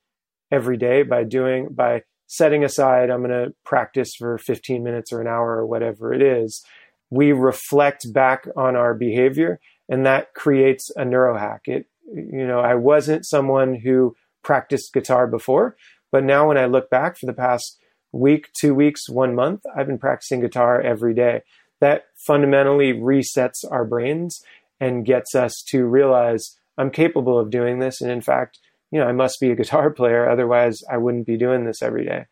every 0.51 0.77
day 0.77 1.03
by 1.03 1.23
doing 1.23 1.67
by 1.71 2.01
setting 2.27 2.63
aside 2.63 3.09
i'm 3.09 3.23
going 3.23 3.29
to 3.29 3.53
practice 3.65 4.13
for 4.17 4.37
15 4.37 4.83
minutes 4.83 5.11
or 5.11 5.21
an 5.21 5.27
hour 5.27 5.57
or 5.57 5.65
whatever 5.65 6.13
it 6.13 6.21
is 6.21 6.63
we 7.09 7.31
reflect 7.31 8.11
back 8.13 8.47
on 8.55 8.75
our 8.75 8.93
behavior 8.93 9.59
and 9.89 10.05
that 10.05 10.33
creates 10.33 10.89
a 10.97 11.03
neurohack 11.03 11.59
it 11.65 11.85
you 12.13 12.45
know 12.47 12.59
i 12.59 12.73
wasn't 12.75 13.25
someone 13.25 13.75
who 13.75 14.15
practiced 14.43 14.93
guitar 14.93 15.27
before 15.27 15.75
but 16.11 16.23
now 16.23 16.47
when 16.47 16.57
i 16.57 16.65
look 16.65 16.89
back 16.89 17.17
for 17.17 17.25
the 17.25 17.33
past 17.33 17.77
week 18.11 18.49
two 18.59 18.73
weeks 18.73 19.09
one 19.09 19.35
month 19.35 19.61
i've 19.75 19.87
been 19.87 19.99
practicing 19.99 20.39
guitar 20.39 20.81
every 20.81 21.13
day 21.13 21.41
that 21.79 22.05
fundamentally 22.25 22.93
resets 22.93 23.63
our 23.69 23.85
brains 23.85 24.41
and 24.79 25.05
gets 25.05 25.35
us 25.35 25.63
to 25.67 25.85
realize 25.85 26.57
i'm 26.77 26.89
capable 26.89 27.37
of 27.37 27.49
doing 27.49 27.79
this 27.79 28.01
and 28.01 28.09
in 28.09 28.21
fact 28.21 28.59
you 28.91 28.99
know, 28.99 29.07
I 29.07 29.11
must 29.11 29.39
be 29.39 29.51
a 29.51 29.55
guitar 29.61 29.89
player. 29.89 30.29
Otherwise, 30.29 30.83
I 30.89 30.97
wouldn't 30.97 31.25
be 31.27 31.37
doing 31.37 31.65
this 31.65 31.81
every 31.81 32.05
day. 32.05 32.25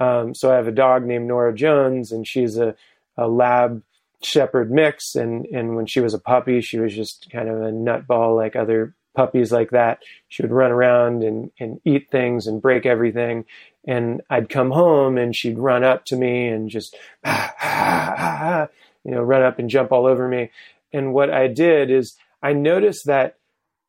Um, 0.00 0.34
so 0.34 0.52
I 0.52 0.56
have 0.56 0.68
a 0.68 0.72
dog 0.72 1.04
named 1.04 1.28
Nora 1.28 1.54
Jones, 1.54 2.10
and 2.10 2.26
she's 2.26 2.56
a, 2.56 2.74
a 3.16 3.28
lab 3.28 3.82
shepherd 4.22 4.70
mix. 4.70 5.14
And, 5.14 5.46
and 5.46 5.76
when 5.76 5.86
she 5.86 6.00
was 6.00 6.14
a 6.14 6.18
puppy, 6.18 6.60
she 6.60 6.78
was 6.78 6.94
just 6.94 7.28
kind 7.30 7.48
of 7.48 7.60
a 7.62 7.70
nutball 7.70 8.36
like 8.36 8.56
other 8.56 8.94
puppies 9.14 9.52
like 9.52 9.70
that. 9.70 10.00
She 10.28 10.42
would 10.42 10.52
run 10.52 10.70
around 10.70 11.22
and, 11.22 11.50
and 11.58 11.80
eat 11.84 12.10
things 12.10 12.46
and 12.46 12.62
break 12.62 12.86
everything. 12.86 13.44
And 13.86 14.22
I'd 14.30 14.48
come 14.48 14.70
home 14.70 15.18
and 15.18 15.34
she'd 15.36 15.58
run 15.58 15.84
up 15.84 16.04
to 16.06 16.16
me 16.16 16.48
and 16.48 16.70
just, 16.70 16.96
ah, 17.24 17.54
ah, 17.60 18.14
ah, 18.18 18.68
you 19.04 19.12
know, 19.12 19.22
run 19.22 19.42
up 19.42 19.58
and 19.58 19.68
jump 19.68 19.92
all 19.92 20.06
over 20.06 20.28
me. 20.28 20.50
And 20.92 21.12
what 21.12 21.30
I 21.30 21.48
did 21.48 21.90
is 21.90 22.16
I 22.42 22.52
noticed 22.52 23.06
that 23.06 23.36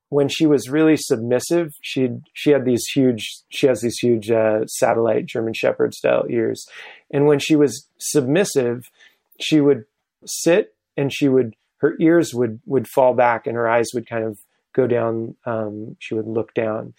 when 0.10 0.30
she 0.30 0.46
was 0.46 0.70
really 0.70 0.98
submissive, 0.98 1.74
she 1.82 2.10
she 2.34 2.52
had 2.52 2.64
these 2.64 2.86
huge 2.94 3.42
she 3.50 3.68
has 3.68 3.82
these 3.82 3.98
huge 3.98 4.30
uh, 4.30 4.66
satellite 4.66 5.26
German 5.26 5.54
Shepherd 5.54 5.94
style 5.94 6.26
ears, 6.30 6.66
and 7.12 7.26
when 7.26 7.40
she 7.40 7.56
was 7.56 7.88
submissive, 7.98 8.84
she 9.40 9.60
would 9.60 9.86
sit 10.26 10.76
and 10.96 11.12
she 11.14 11.28
would 11.28 11.56
her 11.78 11.96
ears 12.00 12.34
would 12.34 12.60
would 12.66 12.88
fall 12.88 13.14
back 13.14 13.48
and 13.48 13.56
her 13.56 13.68
eyes 13.68 13.88
would 13.94 14.08
kind 14.08 14.24
of 14.24 14.40
go 14.76 14.88
down. 14.88 15.36
Um, 15.46 15.96
she 16.00 16.14
would 16.14 16.28
look 16.28 16.54
down, 16.54 16.94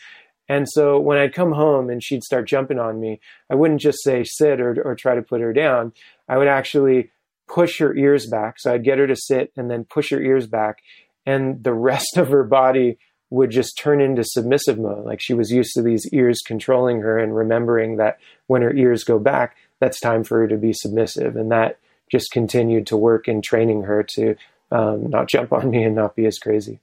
and 0.48 0.66
so 0.68 0.98
when 0.98 1.18
I'd 1.18 1.34
come 1.34 1.52
home 1.52 1.90
and 1.90 2.02
she'd 2.02 2.24
start 2.24 2.48
jumping 2.48 2.78
on 2.78 3.00
me, 3.00 3.20
I 3.50 3.54
wouldn't 3.54 3.80
just 3.80 4.02
say 4.02 4.24
sit 4.24 4.60
or 4.60 4.80
or 4.82 4.94
try 4.94 5.14
to 5.14 5.22
put 5.22 5.40
her 5.40 5.52
down. 5.52 5.92
I 6.28 6.38
would 6.38 6.48
actually 6.48 7.10
push 7.48 7.78
her 7.78 7.94
ears 7.94 8.26
back. 8.26 8.58
So 8.58 8.72
I'd 8.72 8.84
get 8.84 8.98
her 8.98 9.06
to 9.06 9.16
sit 9.16 9.52
and 9.56 9.70
then 9.70 9.84
push 9.84 10.10
her 10.10 10.20
ears 10.20 10.46
back 10.46 10.78
and 11.26 11.62
the 11.62 11.74
rest 11.74 12.16
of 12.16 12.28
her 12.28 12.44
body 12.44 12.98
would 13.28 13.50
just 13.50 13.76
turn 13.76 14.00
into 14.00 14.22
submissive 14.24 14.78
mode. 14.78 15.04
Like 15.04 15.20
she 15.20 15.34
was 15.34 15.50
used 15.50 15.72
to 15.74 15.82
these 15.82 16.08
ears 16.12 16.40
controlling 16.46 17.00
her 17.00 17.18
and 17.18 17.36
remembering 17.36 17.96
that 17.96 18.18
when 18.46 18.62
her 18.62 18.72
ears 18.72 19.02
go 19.02 19.18
back, 19.18 19.56
that's 19.80 20.00
time 20.00 20.22
for 20.22 20.38
her 20.38 20.48
to 20.48 20.56
be 20.56 20.72
submissive. 20.72 21.34
And 21.34 21.50
that 21.50 21.78
just 22.10 22.30
continued 22.30 22.86
to 22.86 22.96
work 22.96 23.26
in 23.26 23.42
training 23.42 23.82
her 23.82 24.04
to 24.14 24.36
um, 24.70 25.10
not 25.10 25.28
jump 25.28 25.52
on 25.52 25.70
me 25.70 25.82
and 25.82 25.96
not 25.96 26.14
be 26.14 26.26
as 26.26 26.38
crazy. 26.38 26.78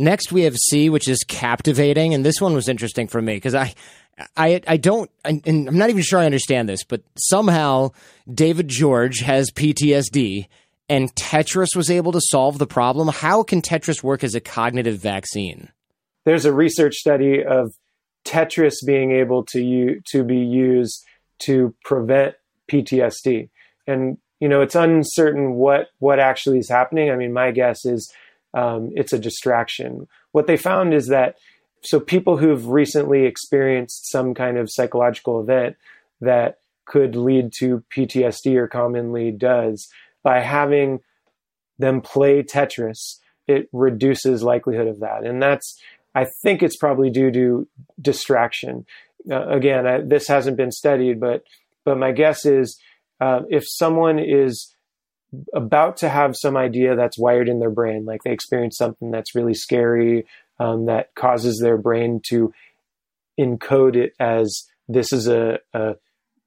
Next, 0.00 0.32
we 0.32 0.44
have 0.44 0.56
C, 0.56 0.88
which 0.88 1.08
is 1.08 1.22
captivating, 1.28 2.14
and 2.14 2.24
this 2.24 2.40
one 2.40 2.54
was 2.54 2.70
interesting 2.70 3.06
for 3.06 3.20
me 3.20 3.34
because 3.34 3.54
I, 3.54 3.74
I, 4.34 4.62
I 4.66 4.78
don't, 4.78 5.10
I, 5.26 5.42
and 5.44 5.68
I'm 5.68 5.76
not 5.76 5.90
even 5.90 6.02
sure 6.02 6.18
I 6.18 6.24
understand 6.24 6.70
this, 6.70 6.84
but 6.84 7.02
somehow 7.18 7.90
David 8.32 8.66
George 8.66 9.18
has 9.18 9.50
PTSD, 9.50 10.46
and 10.88 11.14
Tetris 11.16 11.76
was 11.76 11.90
able 11.90 12.12
to 12.12 12.20
solve 12.22 12.56
the 12.56 12.66
problem. 12.66 13.08
How 13.08 13.42
can 13.42 13.60
Tetris 13.60 14.02
work 14.02 14.24
as 14.24 14.34
a 14.34 14.40
cognitive 14.40 14.98
vaccine? 14.98 15.68
There's 16.24 16.46
a 16.46 16.52
research 16.52 16.94
study 16.94 17.44
of 17.44 17.74
Tetris 18.24 18.76
being 18.86 19.12
able 19.12 19.44
to 19.50 19.62
u- 19.62 20.00
to 20.12 20.24
be 20.24 20.38
used 20.38 21.04
to 21.40 21.74
prevent 21.84 22.36
PTSD, 22.72 23.50
and 23.86 24.16
you 24.40 24.48
know 24.48 24.62
it's 24.62 24.74
uncertain 24.74 25.56
what 25.56 25.88
what 25.98 26.18
actually 26.18 26.58
is 26.58 26.70
happening. 26.70 27.10
I 27.10 27.16
mean, 27.16 27.34
my 27.34 27.50
guess 27.50 27.84
is 27.84 28.10
um, 28.54 28.90
it's 28.94 29.12
a 29.12 29.18
distraction. 29.18 30.08
What 30.32 30.46
they 30.46 30.56
found 30.56 30.94
is 30.94 31.08
that 31.08 31.36
so 31.82 31.98
people 31.98 32.36
who've 32.36 32.68
recently 32.68 33.24
experienced 33.24 34.10
some 34.10 34.34
kind 34.34 34.58
of 34.58 34.70
psychological 34.70 35.40
event 35.40 35.76
that 36.20 36.58
could 36.84 37.16
lead 37.16 37.52
to 37.58 37.84
PTSD 37.96 38.56
or 38.56 38.66
commonly 38.66 39.30
does 39.30 39.88
by 40.22 40.40
having 40.40 41.00
them 41.78 42.00
play 42.00 42.42
Tetris, 42.42 43.16
it 43.46 43.68
reduces 43.72 44.42
likelihood 44.42 44.88
of 44.88 45.00
that. 45.00 45.24
And 45.24 45.42
that's, 45.42 45.80
I 46.14 46.26
think 46.42 46.62
it's 46.62 46.76
probably 46.76 47.10
due 47.10 47.30
to 47.30 47.68
distraction. 48.00 48.84
Uh, 49.30 49.48
again, 49.48 49.86
I, 49.86 50.00
this 50.00 50.28
hasn't 50.28 50.56
been 50.56 50.72
studied, 50.72 51.20
but 51.20 51.44
but 51.84 51.96
my 51.96 52.12
guess 52.12 52.44
is 52.44 52.78
uh, 53.20 53.40
if 53.48 53.64
someone 53.66 54.18
is 54.18 54.74
about 55.54 55.96
to 55.98 56.08
have 56.08 56.34
some 56.36 56.56
idea 56.56 56.96
that's 56.96 57.18
wired 57.18 57.48
in 57.48 57.60
their 57.60 57.70
brain, 57.70 58.04
like 58.04 58.22
they 58.22 58.32
experience 58.32 58.76
something 58.76 59.10
that's 59.10 59.34
really 59.34 59.54
scary, 59.54 60.26
um, 60.58 60.86
that 60.86 61.14
causes 61.14 61.58
their 61.58 61.78
brain 61.78 62.20
to 62.28 62.52
encode 63.38 63.96
it 63.96 64.12
as 64.20 64.64
this 64.88 65.12
is 65.12 65.28
a, 65.28 65.58
a 65.72 65.96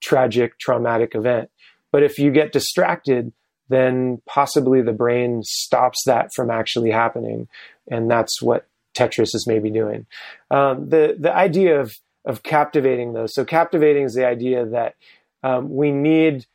tragic, 0.02 0.60
traumatic 0.60 1.16
event. 1.16 1.50
But 1.92 2.04
if 2.04 2.18
you 2.18 2.32
get 2.32 2.52
distracted, 2.52 3.32
then 3.70 4.22
possibly 4.26 4.82
the 4.82 4.92
brain 4.92 5.42
stops 5.44 6.04
that 6.06 6.32
from 6.36 6.52
actually 6.52 6.92
happening. 6.92 7.48
And 7.90 8.12
that's 8.12 8.42
what 8.42 8.68
Tetris 8.96 9.34
is 9.34 9.46
maybe 9.48 9.72
doing. 9.72 10.06
Um, 10.52 10.90
the, 10.90 11.16
the 11.18 11.34
idea 11.34 11.80
of, 11.80 11.94
of 12.26 12.44
captivating 12.44 13.14
those. 13.14 13.34
So 13.34 13.46
captivating 13.46 14.04
is 14.04 14.14
the 14.14 14.28
idea 14.28 14.66
that 14.66 14.96
um, 15.42 15.74
we 15.74 15.92
need 15.92 16.46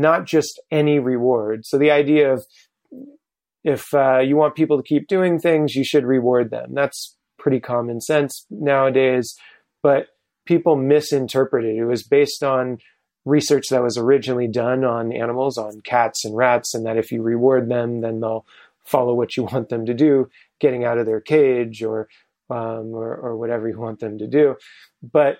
not 0.00 0.26
just 0.26 0.60
any 0.70 0.98
reward. 0.98 1.64
So 1.64 1.78
the 1.78 1.90
idea 1.90 2.32
of 2.32 2.44
if 3.62 3.94
uh, 3.94 4.18
you 4.18 4.36
want 4.36 4.54
people 4.54 4.76
to 4.76 4.86
keep 4.86 5.08
doing 5.08 5.38
things, 5.38 5.74
you 5.74 5.84
should 5.84 6.04
reward 6.04 6.50
them. 6.50 6.74
That's 6.74 7.16
pretty 7.38 7.60
common 7.60 8.00
sense 8.00 8.46
nowadays, 8.50 9.34
but 9.82 10.08
people 10.46 10.76
misinterpret 10.76 11.64
it. 11.64 11.76
It 11.76 11.84
was 11.84 12.02
based 12.02 12.42
on 12.42 12.78
research 13.24 13.68
that 13.70 13.82
was 13.82 13.96
originally 13.96 14.48
done 14.48 14.84
on 14.84 15.12
animals, 15.12 15.56
on 15.56 15.80
cats 15.80 16.24
and 16.24 16.36
rats, 16.36 16.74
and 16.74 16.84
that 16.84 16.98
if 16.98 17.10
you 17.10 17.22
reward 17.22 17.70
them, 17.70 18.02
then 18.02 18.20
they'll 18.20 18.44
follow 18.84 19.14
what 19.14 19.36
you 19.36 19.44
want 19.52 19.70
them 19.70 19.86
to 19.86 19.94
do, 19.94 20.28
getting 20.60 20.84
out 20.84 20.98
of 20.98 21.06
their 21.06 21.20
cage 21.20 21.82
or 21.82 22.08
um, 22.50 22.92
or, 22.92 23.16
or, 23.16 23.36
whatever 23.38 23.66
you 23.66 23.80
want 23.80 24.00
them 24.00 24.18
to 24.18 24.26
do. 24.26 24.56
But 25.02 25.38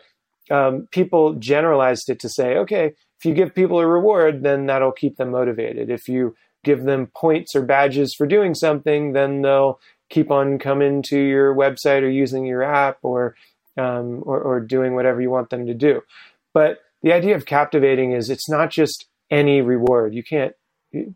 um, 0.51 0.89
people 0.91 1.35
generalized 1.35 2.09
it 2.09 2.21
to 2.21 2.29
say, 2.29 2.57
okay, 2.57 2.95
if 3.19 3.25
you 3.25 3.35
give 3.35 3.55
people 3.55 3.79
a 3.79 3.87
reward, 3.87 4.43
then 4.43 4.67
that'll 4.67 4.93
keep 4.93 5.17
them 5.17 5.31
motivated. 5.31 5.91
If 5.91 6.09
you 6.09 6.37
give 6.65 6.85
them 6.85 7.11
points 7.17 7.55
or 7.55 7.63
badges 7.63 8.15
for 8.15 8.27
doing 8.27 8.55
something, 8.55 9.13
then 9.13 9.43
they'll 9.43 9.81
keep 10.11 10.31
on 10.31 10.59
coming 10.59 11.03
to 11.03 11.19
your 11.19 11.55
website 11.55 12.03
or 12.03 12.11
using 12.11 12.45
your 12.45 12.63
app 12.63 12.99
or, 13.03 13.35
um, 13.79 14.23
or, 14.27 14.41
or 14.41 14.61
doing 14.61 14.95
whatever 14.95 15.21
you 15.21 15.31
want 15.31 15.51
them 15.51 15.67
to 15.67 15.75
do. 15.75 16.03
But 16.53 16.81
the 17.03 17.13
idea 17.13 17.35
of 17.35 17.47
captivating 17.47 18.13
is 18.13 18.31
it's 18.31 18.49
not 18.49 18.71
just 18.71 19.07
any 19.31 19.61
reward. 19.61 20.15
You 20.15 20.23
can't 20.23 20.55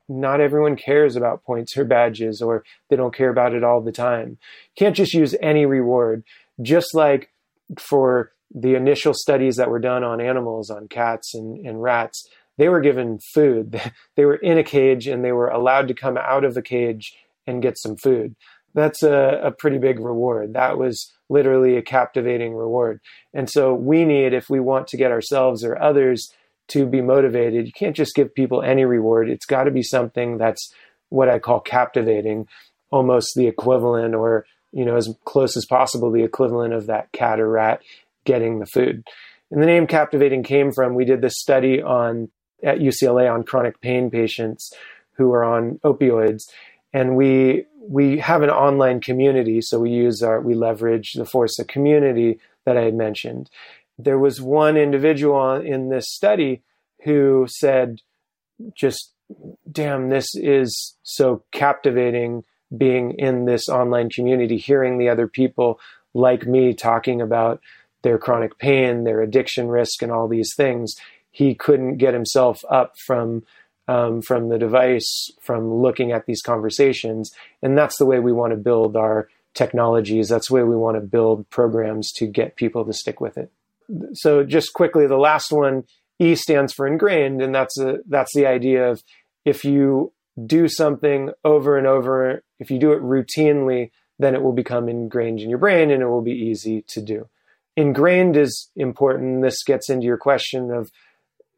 not 0.09 0.41
everyone 0.41 0.77
cares 0.77 1.17
about 1.17 1.45
points 1.45 1.77
or 1.77 1.85
badges 1.85 2.43
or 2.43 2.65
they 2.91 2.97
don't 2.97 3.15
care 3.15 3.31
about 3.31 3.55
it 3.55 3.63
all 3.63 3.81
the 3.81 3.93
time. 3.93 4.31
You 4.31 4.85
can't 4.85 4.97
just 4.97 5.15
use 5.15 5.35
any 5.41 5.67
reward. 5.67 6.25
Just 6.61 6.95
like 6.95 7.31
for 7.79 8.33
the 8.55 8.75
initial 8.75 9.15
studies 9.15 9.57
that 9.57 9.71
were 9.71 9.79
done 9.79 10.05
on 10.05 10.21
animals, 10.21 10.71
on 10.71 10.89
cats 10.89 11.35
and, 11.35 11.65
and 11.67 11.83
rats, 11.83 12.29
they 12.57 12.69
were 12.69 12.81
given 12.81 13.19
food. 13.35 13.81
They 14.17 14.25
were 14.25 14.37
in 14.37 14.59
a 14.59 14.65
cage 14.65 15.07
and 15.07 15.25
they 15.25 15.31
were 15.31 15.47
allowed 15.47 15.87
to 15.89 15.95
come 15.95 16.17
out 16.17 16.45
of 16.45 16.55
the 16.55 16.63
cage 16.63 17.15
and 17.47 17.63
get 17.63 17.79
some 17.79 17.97
food. 17.97 18.35
That's 18.75 19.05
a, 19.05 19.41
a 19.45 19.51
pretty 19.53 19.79
big 19.79 20.01
reward. 20.01 20.55
That 20.55 20.77
was 20.77 21.13
literally 21.29 21.77
a 21.77 21.83
captivating 21.83 22.55
reward. 22.55 23.01
And 23.33 23.49
so 23.49 23.75
we 23.75 24.05
need, 24.05 24.33
if 24.33 24.51
we 24.51 24.59
want 24.59 24.89
to 24.89 24.97
get 24.97 25.13
ourselves 25.13 25.63
or 25.63 25.81
others 25.81 26.29
to 26.69 26.85
be 26.85 27.01
motivated, 27.01 27.67
you 27.67 27.73
can't 27.73 27.95
just 27.95 28.17
give 28.17 28.35
people 28.35 28.61
any 28.61 28.85
reward. 28.85 29.31
It's 29.31 29.47
got 29.47 29.65
to 29.65 29.71
be 29.71 29.85
something 29.85 30.37
that's 30.37 30.75
what 31.11 31.29
I 31.29 31.39
call 31.39 31.61
captivating, 31.61 32.49
almost 32.91 33.35
the 33.37 33.47
equivalent 33.47 34.17
or, 34.17 34.47
you 34.73 34.85
know, 34.85 34.97
as 34.97 35.09
close 35.25 35.57
as 35.57 35.65
possible, 35.65 36.11
the 36.11 36.25
equivalent 36.25 36.75
of 36.75 36.87
that 36.87 37.13
cat 37.13 37.39
or 37.39 37.49
rat 37.49 37.83
getting 38.29 38.59
the 38.61 38.67
food. 38.67 39.03
And 39.51 39.63
the 39.63 39.67
name 39.67 39.87
captivating 39.87 40.43
came 40.43 40.71
from, 40.71 40.95
we 40.95 41.07
did 41.07 41.23
this 41.23 41.39
study 41.39 41.81
on 41.83 42.29
at 42.63 42.79
UCLA 42.79 43.33
on 43.33 43.45
chronic 43.45 43.81
pain 43.81 44.11
patients 44.11 44.73
who 45.17 45.33
are 45.33 45.45
on 45.45 45.79
opioids. 45.85 46.43
And 46.93 47.17
we 47.17 47.65
we 47.81 48.19
have 48.19 48.43
an 48.43 48.51
online 48.51 49.01
community, 49.01 49.61
so 49.63 49.79
we 49.79 49.91
use 49.91 50.23
our 50.23 50.41
we 50.41 50.55
leverage 50.55 51.13
the 51.15 51.25
force 51.25 51.59
of 51.59 51.67
community 51.67 52.39
that 52.67 52.77
I 52.77 52.83
had 52.83 52.95
mentioned. 52.95 53.49
There 53.99 54.19
was 54.19 54.41
one 54.41 54.77
individual 54.77 55.55
in 55.55 55.89
this 55.89 56.07
study 56.09 56.63
who 57.05 57.47
said, 57.49 58.01
just 58.75 59.13
damn, 59.71 60.11
this 60.11 60.27
is 60.35 60.97
so 61.03 61.43
captivating 61.53 62.45
being 62.77 63.15
in 63.19 63.47
this 63.47 63.69
online 63.69 64.11
community, 64.11 64.59
hearing 64.59 64.99
the 64.99 65.09
other 65.09 65.27
people 65.27 65.81
like 66.15 66.47
me 66.47 66.75
talking 66.75 67.21
about 67.21 67.61
their 68.03 68.19
chronic 68.19 68.59
pain, 68.59 69.05
their 69.05 69.23
addiction 69.23 69.69
risk, 69.69 70.03
and 70.03 70.13
all 70.13 70.29
these 70.29 70.55
things 70.57 70.95
he 71.31 71.55
couldn't 71.55 71.99
get 71.99 72.15
himself 72.15 72.61
up 72.71 72.95
from 73.07 73.45
um, 73.87 74.21
from 74.21 74.51
the 74.51 74.59
device, 74.59 75.31
from 75.41 75.73
looking 75.73 76.13
at 76.13 76.27
these 76.27 76.43
conversations, 76.43 77.31
and 77.63 77.77
that's 77.77 77.97
the 77.97 78.05
way 78.05 78.19
we 78.19 78.33
want 78.33 78.53
to 78.53 78.59
build 78.59 78.97
our 78.97 79.29
technologies. 79.55 80.29
That's 80.29 80.49
the 80.49 80.55
way 80.55 80.63
we 80.63 80.77
want 80.77 80.97
to 80.97 81.01
build 81.01 81.49
programs 81.49 82.13
to 82.17 82.27
get 82.27 82.57
people 82.57 82.85
to 82.85 82.93
stick 82.93 83.19
with 83.19 83.39
it. 83.39 83.51
So, 84.13 84.45
just 84.45 84.75
quickly, 84.75 85.07
the 85.07 85.17
last 85.17 85.51
one, 85.51 85.85
E 86.19 86.35
stands 86.35 86.75
for 86.75 86.87
ingrained, 86.87 87.41
and 87.41 87.55
that's 87.55 87.79
a, 87.79 87.99
that's 88.07 88.35
the 88.35 88.47
idea 88.47 88.91
of 88.91 89.03
if 89.47 89.65
you 89.65 90.13
do 90.47 90.69
something 90.69 91.31
over 91.45 91.79
and 91.79 91.87
over, 91.87 92.43
if 92.59 92.71
you 92.71 92.79
do 92.79 92.93
it 92.93 93.03
routinely, 93.03 93.91
then 94.19 94.35
it 94.35 94.43
will 94.43 94.53
become 94.53 94.89
ingrained 94.89 95.41
in 95.41 95.49
your 95.49 95.59
brain 95.59 95.91
and 95.91 96.03
it 96.03 96.09
will 96.09 96.23
be 96.23 96.33
easy 96.33 96.83
to 96.89 97.01
do. 97.01 97.29
Ingrained 97.79 98.37
is 98.37 98.73
important. 98.75 99.41
This 99.41 99.63
gets 99.63 99.89
into 99.89 100.05
your 100.05 100.17
question 100.17 100.73
of 100.73 100.91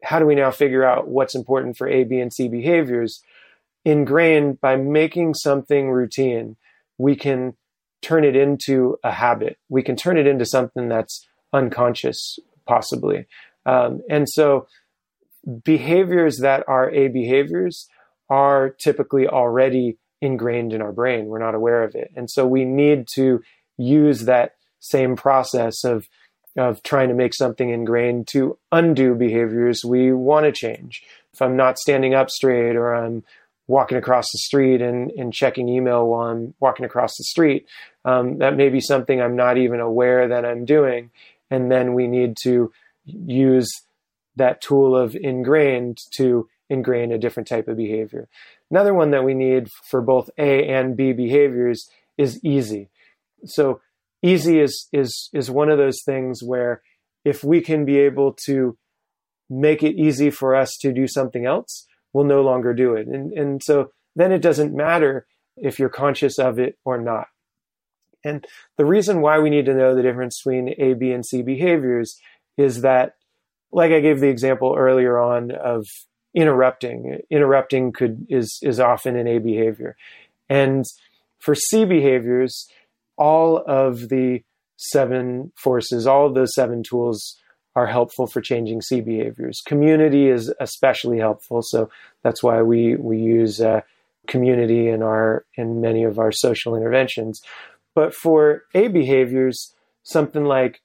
how 0.03 0.19
do 0.19 0.27
we 0.27 0.35
now 0.35 0.51
figure 0.51 0.83
out 0.83 1.07
what's 1.07 1.33
important 1.33 1.77
for 1.77 1.87
A, 1.87 2.03
B, 2.03 2.19
and 2.19 2.31
C 2.31 2.47
behaviors? 2.47 3.23
Ingrained 3.85 4.61
by 4.61 4.75
making 4.75 5.33
something 5.33 5.89
routine, 5.89 6.57
we 6.99 7.15
can 7.15 7.57
turn 8.03 8.23
it 8.23 8.35
into 8.35 8.97
a 9.03 9.11
habit. 9.11 9.57
We 9.67 9.81
can 9.81 9.95
turn 9.95 10.15
it 10.15 10.27
into 10.27 10.45
something 10.45 10.89
that's 10.89 11.27
unconscious, 11.53 12.37
possibly. 12.67 13.25
Um, 13.65 14.01
and 14.07 14.29
so, 14.29 14.67
behaviors 15.63 16.37
that 16.37 16.63
are 16.67 16.91
A 16.91 17.07
behaviors 17.07 17.87
are 18.29 18.69
typically 18.69 19.27
already 19.27 19.97
ingrained 20.21 20.71
in 20.71 20.83
our 20.83 20.91
brain. 20.91 21.25
We're 21.25 21.39
not 21.39 21.55
aware 21.55 21.83
of 21.83 21.95
it. 21.95 22.11
And 22.15 22.29
so, 22.29 22.45
we 22.45 22.63
need 22.63 23.07
to 23.15 23.41
use 23.75 24.25
that 24.25 24.51
same 24.81 25.15
process 25.15 25.83
of 25.85 26.07
of 26.57 26.83
trying 26.83 27.07
to 27.07 27.15
make 27.15 27.33
something 27.33 27.69
ingrained 27.69 28.27
to 28.27 28.57
undo 28.73 29.15
behaviors 29.15 29.85
we 29.85 30.11
want 30.11 30.45
to 30.45 30.51
change. 30.51 31.01
If 31.33 31.41
I'm 31.41 31.55
not 31.55 31.79
standing 31.79 32.13
up 32.13 32.29
straight 32.29 32.75
or 32.75 32.93
I'm 32.93 33.23
walking 33.67 33.97
across 33.97 34.25
the 34.33 34.39
street 34.39 34.81
and, 34.81 35.11
and 35.11 35.33
checking 35.33 35.69
email 35.69 36.05
while 36.05 36.27
I'm 36.27 36.53
walking 36.59 36.85
across 36.85 37.15
the 37.15 37.23
street, 37.23 37.67
um, 38.03 38.39
that 38.39 38.57
may 38.57 38.67
be 38.67 38.81
something 38.81 39.21
I'm 39.21 39.37
not 39.37 39.57
even 39.57 39.79
aware 39.79 40.27
that 40.27 40.45
I'm 40.45 40.65
doing. 40.65 41.11
And 41.49 41.71
then 41.71 41.93
we 41.93 42.07
need 42.07 42.35
to 42.43 42.73
use 43.05 43.69
that 44.35 44.61
tool 44.61 44.93
of 44.95 45.15
ingrained 45.15 45.99
to 46.15 46.49
ingrain 46.69 47.13
a 47.13 47.17
different 47.17 47.47
type 47.47 47.69
of 47.69 47.77
behavior. 47.77 48.27
Another 48.69 48.93
one 48.93 49.11
that 49.11 49.23
we 49.23 49.33
need 49.33 49.69
for 49.89 50.01
both 50.01 50.29
A 50.37 50.67
and 50.67 50.97
B 50.97 51.13
behaviors 51.13 51.89
is 52.17 52.43
easy. 52.43 52.89
So 53.45 53.81
easy 54.21 54.59
is 54.59 54.87
is 54.91 55.29
is 55.33 55.49
one 55.49 55.69
of 55.69 55.77
those 55.77 56.01
things 56.03 56.41
where 56.43 56.81
if 57.23 57.43
we 57.43 57.61
can 57.61 57.85
be 57.85 57.99
able 57.99 58.33
to 58.45 58.77
make 59.49 59.83
it 59.83 59.95
easy 59.95 60.29
for 60.29 60.55
us 60.55 60.77
to 60.81 60.93
do 60.93 61.07
something 61.07 61.45
else, 61.45 61.85
we'll 62.13 62.25
no 62.25 62.41
longer 62.41 62.73
do 62.73 62.95
it. 62.95 63.07
And 63.07 63.33
and 63.33 63.61
so 63.63 63.91
then 64.15 64.31
it 64.31 64.41
doesn't 64.41 64.75
matter 64.75 65.25
if 65.57 65.79
you're 65.79 65.89
conscious 65.89 66.39
of 66.39 66.59
it 66.59 66.77
or 66.85 66.99
not. 66.99 67.27
And 68.23 68.45
the 68.77 68.85
reason 68.85 69.21
why 69.21 69.39
we 69.39 69.49
need 69.49 69.65
to 69.65 69.73
know 69.73 69.95
the 69.95 70.03
difference 70.03 70.41
between 70.41 70.75
A, 70.77 70.93
B, 70.93 71.11
and 71.11 71.25
C 71.25 71.41
behaviors 71.41 72.19
is 72.57 72.81
that, 72.81 73.15
like 73.71 73.91
I 73.91 73.99
gave 73.99 74.19
the 74.19 74.29
example 74.29 74.75
earlier 74.77 75.17
on 75.17 75.51
of 75.51 75.87
interrupting. 76.35 77.19
Interrupting 77.29 77.91
could 77.91 78.27
is 78.29 78.59
is 78.61 78.79
often 78.79 79.15
an 79.15 79.27
A 79.27 79.39
behavior. 79.39 79.95
And 80.49 80.85
for 81.39 81.55
C 81.55 81.85
behaviors, 81.85 82.67
all 83.21 83.63
of 83.67 84.09
the 84.09 84.41
seven 84.77 85.51
forces, 85.55 86.07
all 86.07 86.25
of 86.25 86.33
those 86.33 86.55
seven 86.55 86.81
tools 86.81 87.37
are 87.75 87.85
helpful 87.85 88.25
for 88.25 88.41
changing 88.41 88.81
C 88.81 88.99
behaviors. 88.99 89.61
Community 89.63 90.27
is 90.27 90.51
especially 90.59 91.19
helpful, 91.19 91.61
so 91.61 91.89
that's 92.23 92.41
why 92.41 92.63
we 92.63 92.95
we 92.95 93.19
use 93.19 93.61
uh, 93.61 93.81
community 94.27 94.89
in 94.89 95.03
our 95.03 95.45
in 95.55 95.81
many 95.81 96.03
of 96.03 96.17
our 96.17 96.31
social 96.31 96.75
interventions. 96.75 97.41
But 97.93 98.15
for 98.15 98.63
A 98.73 98.87
behaviors, 98.87 99.75
something 100.01 100.43
like 100.43 100.81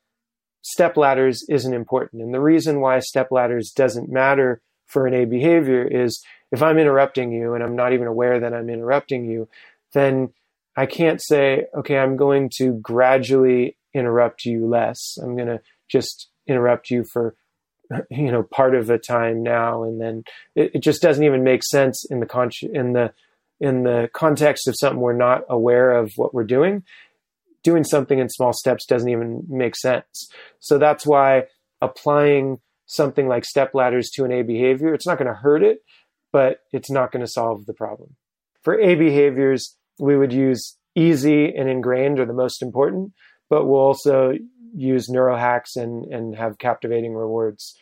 step 0.61 0.99
ladders 0.99 1.43
isn't 1.49 1.73
important, 1.73 2.23
and 2.23 2.35
the 2.35 2.41
reason 2.41 2.83
why 2.83 2.99
step 2.99 3.29
ladders 3.33 3.73
doesn't 3.75 4.13
matter 4.13 4.61
for 4.85 5.07
an 5.07 5.15
A 5.15 5.25
behavior 5.25 5.83
is 5.83 6.23
if 6.53 6.63
I'm 6.63 6.79
interrupting 6.79 7.33
you 7.33 7.55
and 7.55 7.65
I'm 7.65 7.77
not 7.77 7.95
even 7.95 8.07
aware 8.07 8.39
that 8.41 8.53
I'm 8.53 8.69
interrupting 8.69 9.25
you, 9.25 9.49
then 9.95 10.35
I 10.77 10.87
can't 10.87 11.23
say, 11.23 11.67
okay, 11.77 11.99
I'm 11.99 12.17
going 12.17 12.51
to 12.57 12.75
gradually 12.75 13.77
interrupt 13.95 14.45
you 14.45 14.67
less. 14.67 15.17
I'm 15.23 15.35
going 15.35 15.49
to 15.49 15.61
just 15.89 16.29
interrupt 16.47 16.91
you 16.91 17.05
for, 17.13 17.35
you 18.11 18.31
know, 18.31 18.43
part 18.43 18.75
of 18.75 18.87
the 18.87 18.99
time 18.99 19.43
now. 19.43 19.83
And 19.83 20.01
then 20.01 20.25
it, 20.55 20.73
it 20.75 20.83
just 20.83 21.01
doesn't 21.01 21.25
even 21.25 21.43
make 21.43 21.63
sense 21.65 22.05
in 22.11 22.21
the 22.21 22.27
con- 22.27 22.51
in 22.63 22.93
the, 22.93 23.13
in 23.59 23.85
the 23.85 24.11
context 24.13 24.69
of 24.69 24.75
something 24.79 25.01
we're 25.01 25.15
not 25.15 25.43
aware 25.49 25.93
of 25.93 26.13
what 26.17 26.35
we're 26.35 26.45
doing. 26.45 26.83
Doing 27.63 27.83
something 27.83 28.19
in 28.19 28.29
small 28.29 28.53
steps 28.53 28.85
doesn't 28.85 29.09
even 29.09 29.45
make 29.49 29.75
sense. 29.77 30.29
So 30.61 30.79
that's 30.79 31.07
why 31.07 31.45
applying 31.81 32.61
something 32.85 33.27
like 33.27 33.45
step 33.45 33.75
ladders 33.75 34.11
to 34.11 34.25
an 34.25 34.33
A 34.33 34.43
behavior, 34.43 34.95
it's 34.95 35.07
not 35.07 35.19
going 35.19 35.27
to 35.27 35.35
hurt 35.35 35.63
it, 35.63 35.81
but 36.33 36.61
it's 36.73 36.91
not 36.91 37.11
going 37.11 37.25
to 37.25 37.31
solve 37.31 37.67
the 37.67 37.75
problem. 37.75 38.17
For 38.63 38.79
A 38.79 38.95
behaviors, 38.95 39.77
we 39.99 40.17
would 40.17 40.33
use 40.33 40.77
easy 40.95 41.55
and 41.55 41.69
ingrained 41.69 42.19
are 42.19 42.27
the 42.27 42.33
most 42.33 42.63
important, 42.63 43.13
but 43.49 43.67
we'll 43.67 43.81
also 43.81 44.35
use 44.75 45.09
neurohacks 45.09 45.77
and, 45.77 46.05
and 46.13 46.37
have 46.37 46.59
captivating 46.59 47.15
rewards. 47.15 47.79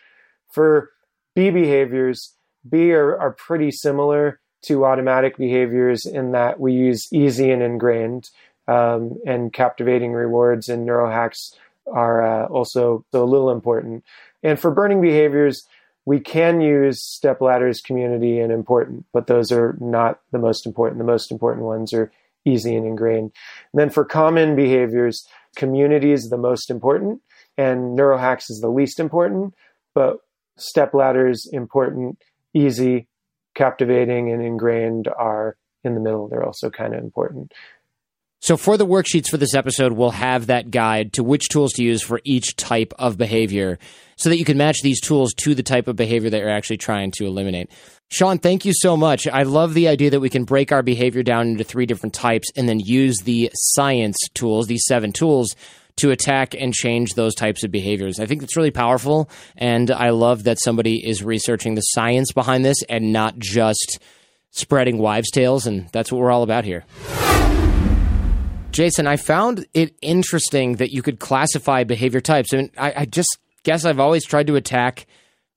For 0.50 0.90
B 1.34 1.50
behaviors, 1.50 2.34
B 2.68 2.92
are, 2.92 3.18
are 3.18 3.32
pretty 3.32 3.70
similar 3.70 4.40
to 4.62 4.84
automatic 4.84 5.36
behaviors 5.36 6.06
in 6.06 6.32
that 6.32 6.58
we 6.58 6.72
use 6.72 7.12
easy 7.12 7.50
and 7.50 7.62
ingrained, 7.62 8.30
um, 8.66 9.18
and 9.26 9.52
captivating 9.52 10.12
rewards 10.12 10.68
and 10.68 10.88
neurohacks 10.88 11.54
are 11.92 12.44
uh, 12.44 12.46
also 12.46 13.04
a 13.12 13.18
little 13.18 13.50
important. 13.50 14.04
And 14.42 14.58
for 14.58 14.70
burning 14.70 15.02
behaviors, 15.02 15.66
we 16.06 16.20
can 16.20 16.60
use 16.60 17.02
step 17.02 17.40
ladders, 17.40 17.80
community, 17.80 18.38
and 18.38 18.52
important, 18.52 19.06
but 19.12 19.26
those 19.26 19.50
are 19.50 19.76
not 19.80 20.20
the 20.32 20.38
most 20.38 20.66
important. 20.66 20.98
The 20.98 21.04
most 21.04 21.32
important 21.32 21.64
ones 21.64 21.92
are 21.94 22.12
easy 22.44 22.76
and 22.76 22.86
ingrained. 22.86 23.32
And 23.72 23.80
then 23.80 23.90
for 23.90 24.04
common 24.04 24.54
behaviors, 24.54 25.26
community 25.56 26.12
is 26.12 26.28
the 26.28 26.36
most 26.36 26.70
important. 26.70 27.22
and 27.56 27.98
neurohacks 27.98 28.50
is 28.50 28.60
the 28.60 28.68
least 28.68 28.98
important, 28.98 29.54
but 29.94 30.18
step 30.56 30.94
ladders 30.94 31.48
important, 31.52 32.18
easy, 32.52 33.08
captivating, 33.54 34.30
and 34.32 34.42
ingrained 34.42 35.08
are 35.08 35.56
in 35.82 35.94
the 35.94 36.00
middle. 36.00 36.28
They're 36.28 36.44
also 36.44 36.70
kind 36.70 36.94
of 36.94 37.02
important. 37.02 37.52
So, 38.44 38.58
for 38.58 38.76
the 38.76 38.86
worksheets 38.86 39.30
for 39.30 39.38
this 39.38 39.54
episode, 39.54 39.94
we'll 39.94 40.10
have 40.10 40.48
that 40.48 40.70
guide 40.70 41.14
to 41.14 41.24
which 41.24 41.48
tools 41.48 41.72
to 41.72 41.82
use 41.82 42.02
for 42.02 42.20
each 42.24 42.56
type 42.56 42.92
of 42.98 43.16
behavior 43.16 43.78
so 44.16 44.28
that 44.28 44.36
you 44.36 44.44
can 44.44 44.58
match 44.58 44.82
these 44.82 45.00
tools 45.00 45.32
to 45.44 45.54
the 45.54 45.62
type 45.62 45.88
of 45.88 45.96
behavior 45.96 46.28
that 46.28 46.40
you're 46.40 46.50
actually 46.50 46.76
trying 46.76 47.10
to 47.12 47.24
eliminate. 47.24 47.70
Sean, 48.10 48.36
thank 48.36 48.66
you 48.66 48.74
so 48.74 48.98
much. 48.98 49.26
I 49.26 49.44
love 49.44 49.72
the 49.72 49.88
idea 49.88 50.10
that 50.10 50.20
we 50.20 50.28
can 50.28 50.44
break 50.44 50.72
our 50.72 50.82
behavior 50.82 51.22
down 51.22 51.48
into 51.48 51.64
three 51.64 51.86
different 51.86 52.12
types 52.12 52.48
and 52.54 52.68
then 52.68 52.80
use 52.80 53.16
the 53.24 53.50
science 53.54 54.18
tools, 54.34 54.66
these 54.66 54.84
seven 54.86 55.10
tools, 55.10 55.56
to 55.96 56.10
attack 56.10 56.54
and 56.54 56.74
change 56.74 57.14
those 57.14 57.34
types 57.34 57.64
of 57.64 57.70
behaviors. 57.70 58.20
I 58.20 58.26
think 58.26 58.42
that's 58.42 58.58
really 58.58 58.70
powerful. 58.70 59.30
And 59.56 59.90
I 59.90 60.10
love 60.10 60.44
that 60.44 60.60
somebody 60.60 60.96
is 60.96 61.24
researching 61.24 61.76
the 61.76 61.80
science 61.80 62.30
behind 62.30 62.62
this 62.62 62.82
and 62.90 63.10
not 63.10 63.38
just 63.38 64.00
spreading 64.50 64.98
wives' 64.98 65.30
tales. 65.30 65.66
And 65.66 65.88
that's 65.92 66.12
what 66.12 66.20
we're 66.20 66.30
all 66.30 66.42
about 66.42 66.66
here. 66.66 66.84
Jason, 68.74 69.06
I 69.06 69.16
found 69.16 69.66
it 69.72 69.94
interesting 70.02 70.76
that 70.76 70.90
you 70.90 71.00
could 71.00 71.20
classify 71.20 71.84
behavior 71.84 72.20
types. 72.20 72.52
I 72.52 72.56
mean, 72.56 72.70
I, 72.76 72.92
I, 72.96 73.04
just 73.04 73.38
guess 73.62 73.84
I've 73.84 74.00
always 74.00 74.24
tried 74.24 74.48
to 74.48 74.56
attack 74.56 75.06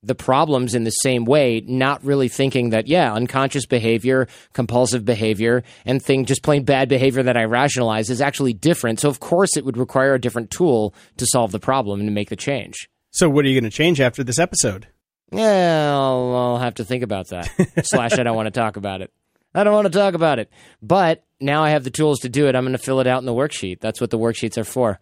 the 0.03 0.13
problems 0.13 0.75
in 0.75 0.83
the 0.83 0.91
same 0.91 1.25
way, 1.25 1.63
not 1.65 2.03
really 2.03 2.27
thinking 2.27 2.69
that, 2.69 2.85
yeah, 2.85 3.11
unconscious 3.11 3.65
behavior, 3.65 4.27
compulsive 4.53 5.03
behavior, 5.03 5.63
and 5.83 5.99
thing 5.99 6.25
just 6.25 6.43
plain 6.43 6.63
bad 6.63 6.89
behavior 6.89 7.23
that 7.23 7.35
I 7.35 7.45
rationalize 7.45 8.11
is 8.11 8.21
actually 8.21 8.53
different. 8.53 8.99
So, 8.99 9.09
of 9.09 9.19
course, 9.19 9.57
it 9.57 9.65
would 9.65 9.77
require 9.77 10.13
a 10.13 10.21
different 10.21 10.51
tool 10.51 10.93
to 11.17 11.25
solve 11.25 11.51
the 11.51 11.59
problem 11.59 11.99
and 11.99 12.07
to 12.07 12.13
make 12.13 12.29
the 12.29 12.35
change. 12.35 12.87
So, 13.09 13.31
what 13.31 13.45
are 13.45 13.47
you 13.47 13.59
going 13.59 13.69
to 13.69 13.75
change 13.75 13.99
after 13.99 14.23
this 14.23 14.37
episode? 14.37 14.89
Yeah, 15.31 15.91
I'll, 15.91 16.35
I'll 16.35 16.59
have 16.59 16.75
to 16.75 16.85
think 16.85 17.01
about 17.01 17.29
that. 17.29 17.49
Slash, 17.83 18.19
I 18.19 18.23
don't 18.23 18.35
want 18.35 18.45
to 18.45 18.59
talk 18.59 18.77
about 18.77 19.01
it. 19.01 19.11
I 19.55 19.63
don't 19.63 19.73
want 19.73 19.91
to 19.91 19.97
talk 19.97 20.13
about 20.13 20.37
it. 20.37 20.51
But 20.83 21.23
now 21.39 21.63
I 21.63 21.69
have 21.69 21.83
the 21.83 21.89
tools 21.89 22.19
to 22.19 22.29
do 22.29 22.47
it. 22.47 22.55
I'm 22.55 22.63
going 22.63 22.73
to 22.73 22.77
fill 22.77 22.99
it 22.99 23.07
out 23.07 23.19
in 23.19 23.25
the 23.25 23.33
worksheet. 23.33 23.79
That's 23.79 24.01
what 24.01 24.09
the 24.09 24.19
worksheets 24.19 24.57
are 24.57 24.63
for. 24.63 24.99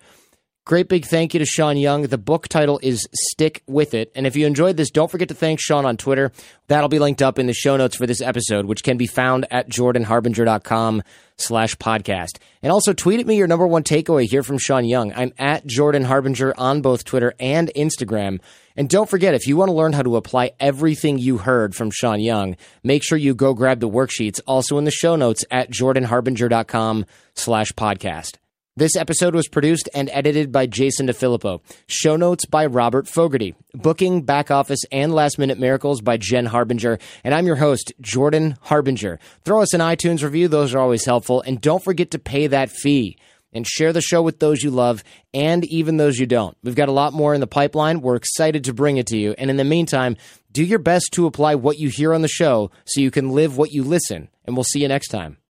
Great 0.66 0.88
big 0.89 1.05
thank 1.05 1.36
you 1.36 1.39
to 1.39 1.45
Sean 1.45 1.78
Young. 1.78 2.01
The 2.07 2.18
book 2.18 2.47
title 2.47 2.80
is 2.82 3.07
Stick 3.13 3.61
With 3.68 3.93
It. 3.93 4.11
And 4.16 4.26
if 4.26 4.36
you 4.36 4.47
enjoyed 4.47 4.78
this, 4.78 4.89
don't 4.89 5.11
forget 5.11 5.28
to 5.28 5.36
thank 5.36 5.59
Sean 5.59 5.86
on 5.86 5.95
Twitter. 5.95 6.32
That'll 6.70 6.89
be 6.89 6.97
linked 6.97 7.22
up 7.22 7.38
in 7.38 7.45
the 7.45 7.53
show 7.53 7.78
notes 7.78 7.95
for 7.95 8.07
this 8.07 8.20
episode, 8.20 8.66
which 8.66 8.82
can 8.82 8.97
be 8.97 9.05
found 9.05 9.45
at 9.51 9.70
jordanharbinger.com 9.70 11.03
slash 11.38 11.76
podcast. 11.76 12.39
And 12.63 12.72
also 12.72 12.93
tweet 12.93 13.20
at 13.20 13.28
me 13.28 13.38
your 13.38 13.45
number 13.45 13.68
one 13.68 13.84
takeaway 13.84 14.26
here 14.28 14.41
from 14.41 14.57
Sean 14.57 14.86
Young. 14.86 15.13
I'm 15.13 15.34
at 15.38 15.68
Jordan 15.68 16.03
Harbinger 16.03 16.55
on 16.57 16.82
both 16.82 17.05
Twitter 17.05 17.36
and 17.39 17.72
Instagram. 17.76 18.39
And 18.76 18.89
don't 18.89 19.07
forget, 19.07 19.36
if 19.36 19.45
you 19.45 19.57
want 19.57 19.70
to 19.70 19.76
learn 19.76 19.93
how 19.93 20.01
to 20.01 20.16
apply 20.16 20.53
everything 20.59 21.20
you 21.20 21.38
heard 21.38 21.76
from 21.76 21.91
Sean 21.91 22.20
Young, 22.20 22.57
make 22.84 23.03
sure 23.03 23.20
you 23.20 23.36
go 23.36 23.53
grab 23.53 23.82
the 23.82 23.89
worksheets 23.89 24.41
also 24.47 24.80
in 24.80 24.86
the 24.86 24.89
show 24.89 25.16
notes 25.16 25.45
at 25.51 25.70
jordanharbinger.com 25.70 27.05
slash 27.36 27.72
podcast. 27.74 28.38
This 28.78 28.97
episode 28.97 29.36
was 29.36 29.47
produced 29.47 29.88
and 29.95 30.09
edited 30.11 30.51
by 30.51 30.65
Jason 30.65 31.07
DeFilippo. 31.07 31.61
Show 31.88 32.17
notes 32.17 32.45
by 32.45 32.65
Robert 32.65 33.07
Fogarty. 33.07 33.55
Booking, 33.73 34.23
back 34.23 34.51
office, 34.51 34.82
and 34.91 35.13
last 35.13 35.39
minute 35.39 35.57
miracles 35.57 36.01
by 36.01 36.17
Jen 36.17 36.45
Harbinger. 36.45 36.99
And 37.23 37.34
I'm 37.34 37.47
your 37.47 37.55
host, 37.55 37.93
Jordan 38.01 38.57
Harbinger. 38.63 39.17
Throw 39.45 39.61
us 39.61 39.73
an 39.73 39.80
iTunes 39.80 40.23
review, 40.23 40.49
those 40.49 40.73
are 40.73 40.80
always 40.80 41.05
helpful. 41.05 41.41
And 41.41 41.61
don't 41.61 41.86
forget 41.86 42.11
to 42.11 42.19
pay 42.19 42.47
that 42.47 42.69
fee 42.69 43.17
and 43.53 43.65
share 43.65 43.93
the 43.93 44.01
show 44.01 44.21
with 44.21 44.39
those 44.39 44.61
you 44.61 44.71
love 44.71 45.05
and 45.34 45.63
even 45.63 45.95
those 45.95 46.17
you 46.17 46.26
don't. 46.26 46.57
We've 46.61 46.76
got 46.76 46.89
a 46.89 46.91
lot 46.91 47.13
more 47.13 47.34
in 47.34 47.39
the 47.39 47.47
pipeline. 47.47 48.01
We're 48.01 48.17
excited 48.17 48.65
to 48.65 48.73
bring 48.73 48.97
it 48.97 49.07
to 49.07 49.17
you. 49.17 49.36
And 49.38 49.49
in 49.49 49.55
the 49.55 49.63
meantime, 49.63 50.17
do 50.51 50.61
your 50.61 50.80
best 50.80 51.11
to 51.13 51.28
apply 51.28 51.55
what 51.55 51.80
you 51.80 51.88
hear 51.88 52.13
on 52.13 52.23
the 52.23 52.28
show 52.28 52.71
so 52.84 52.99
you 52.99 53.09
can 53.09 53.30
live 53.30 53.55
what 53.55 53.71
you 53.71 53.86
listen. 53.86 54.28
And 54.43 54.57
we'll 54.57 54.65
see 54.65 54.82
you 54.82 54.89
next 54.89 55.07
time. 55.07 55.38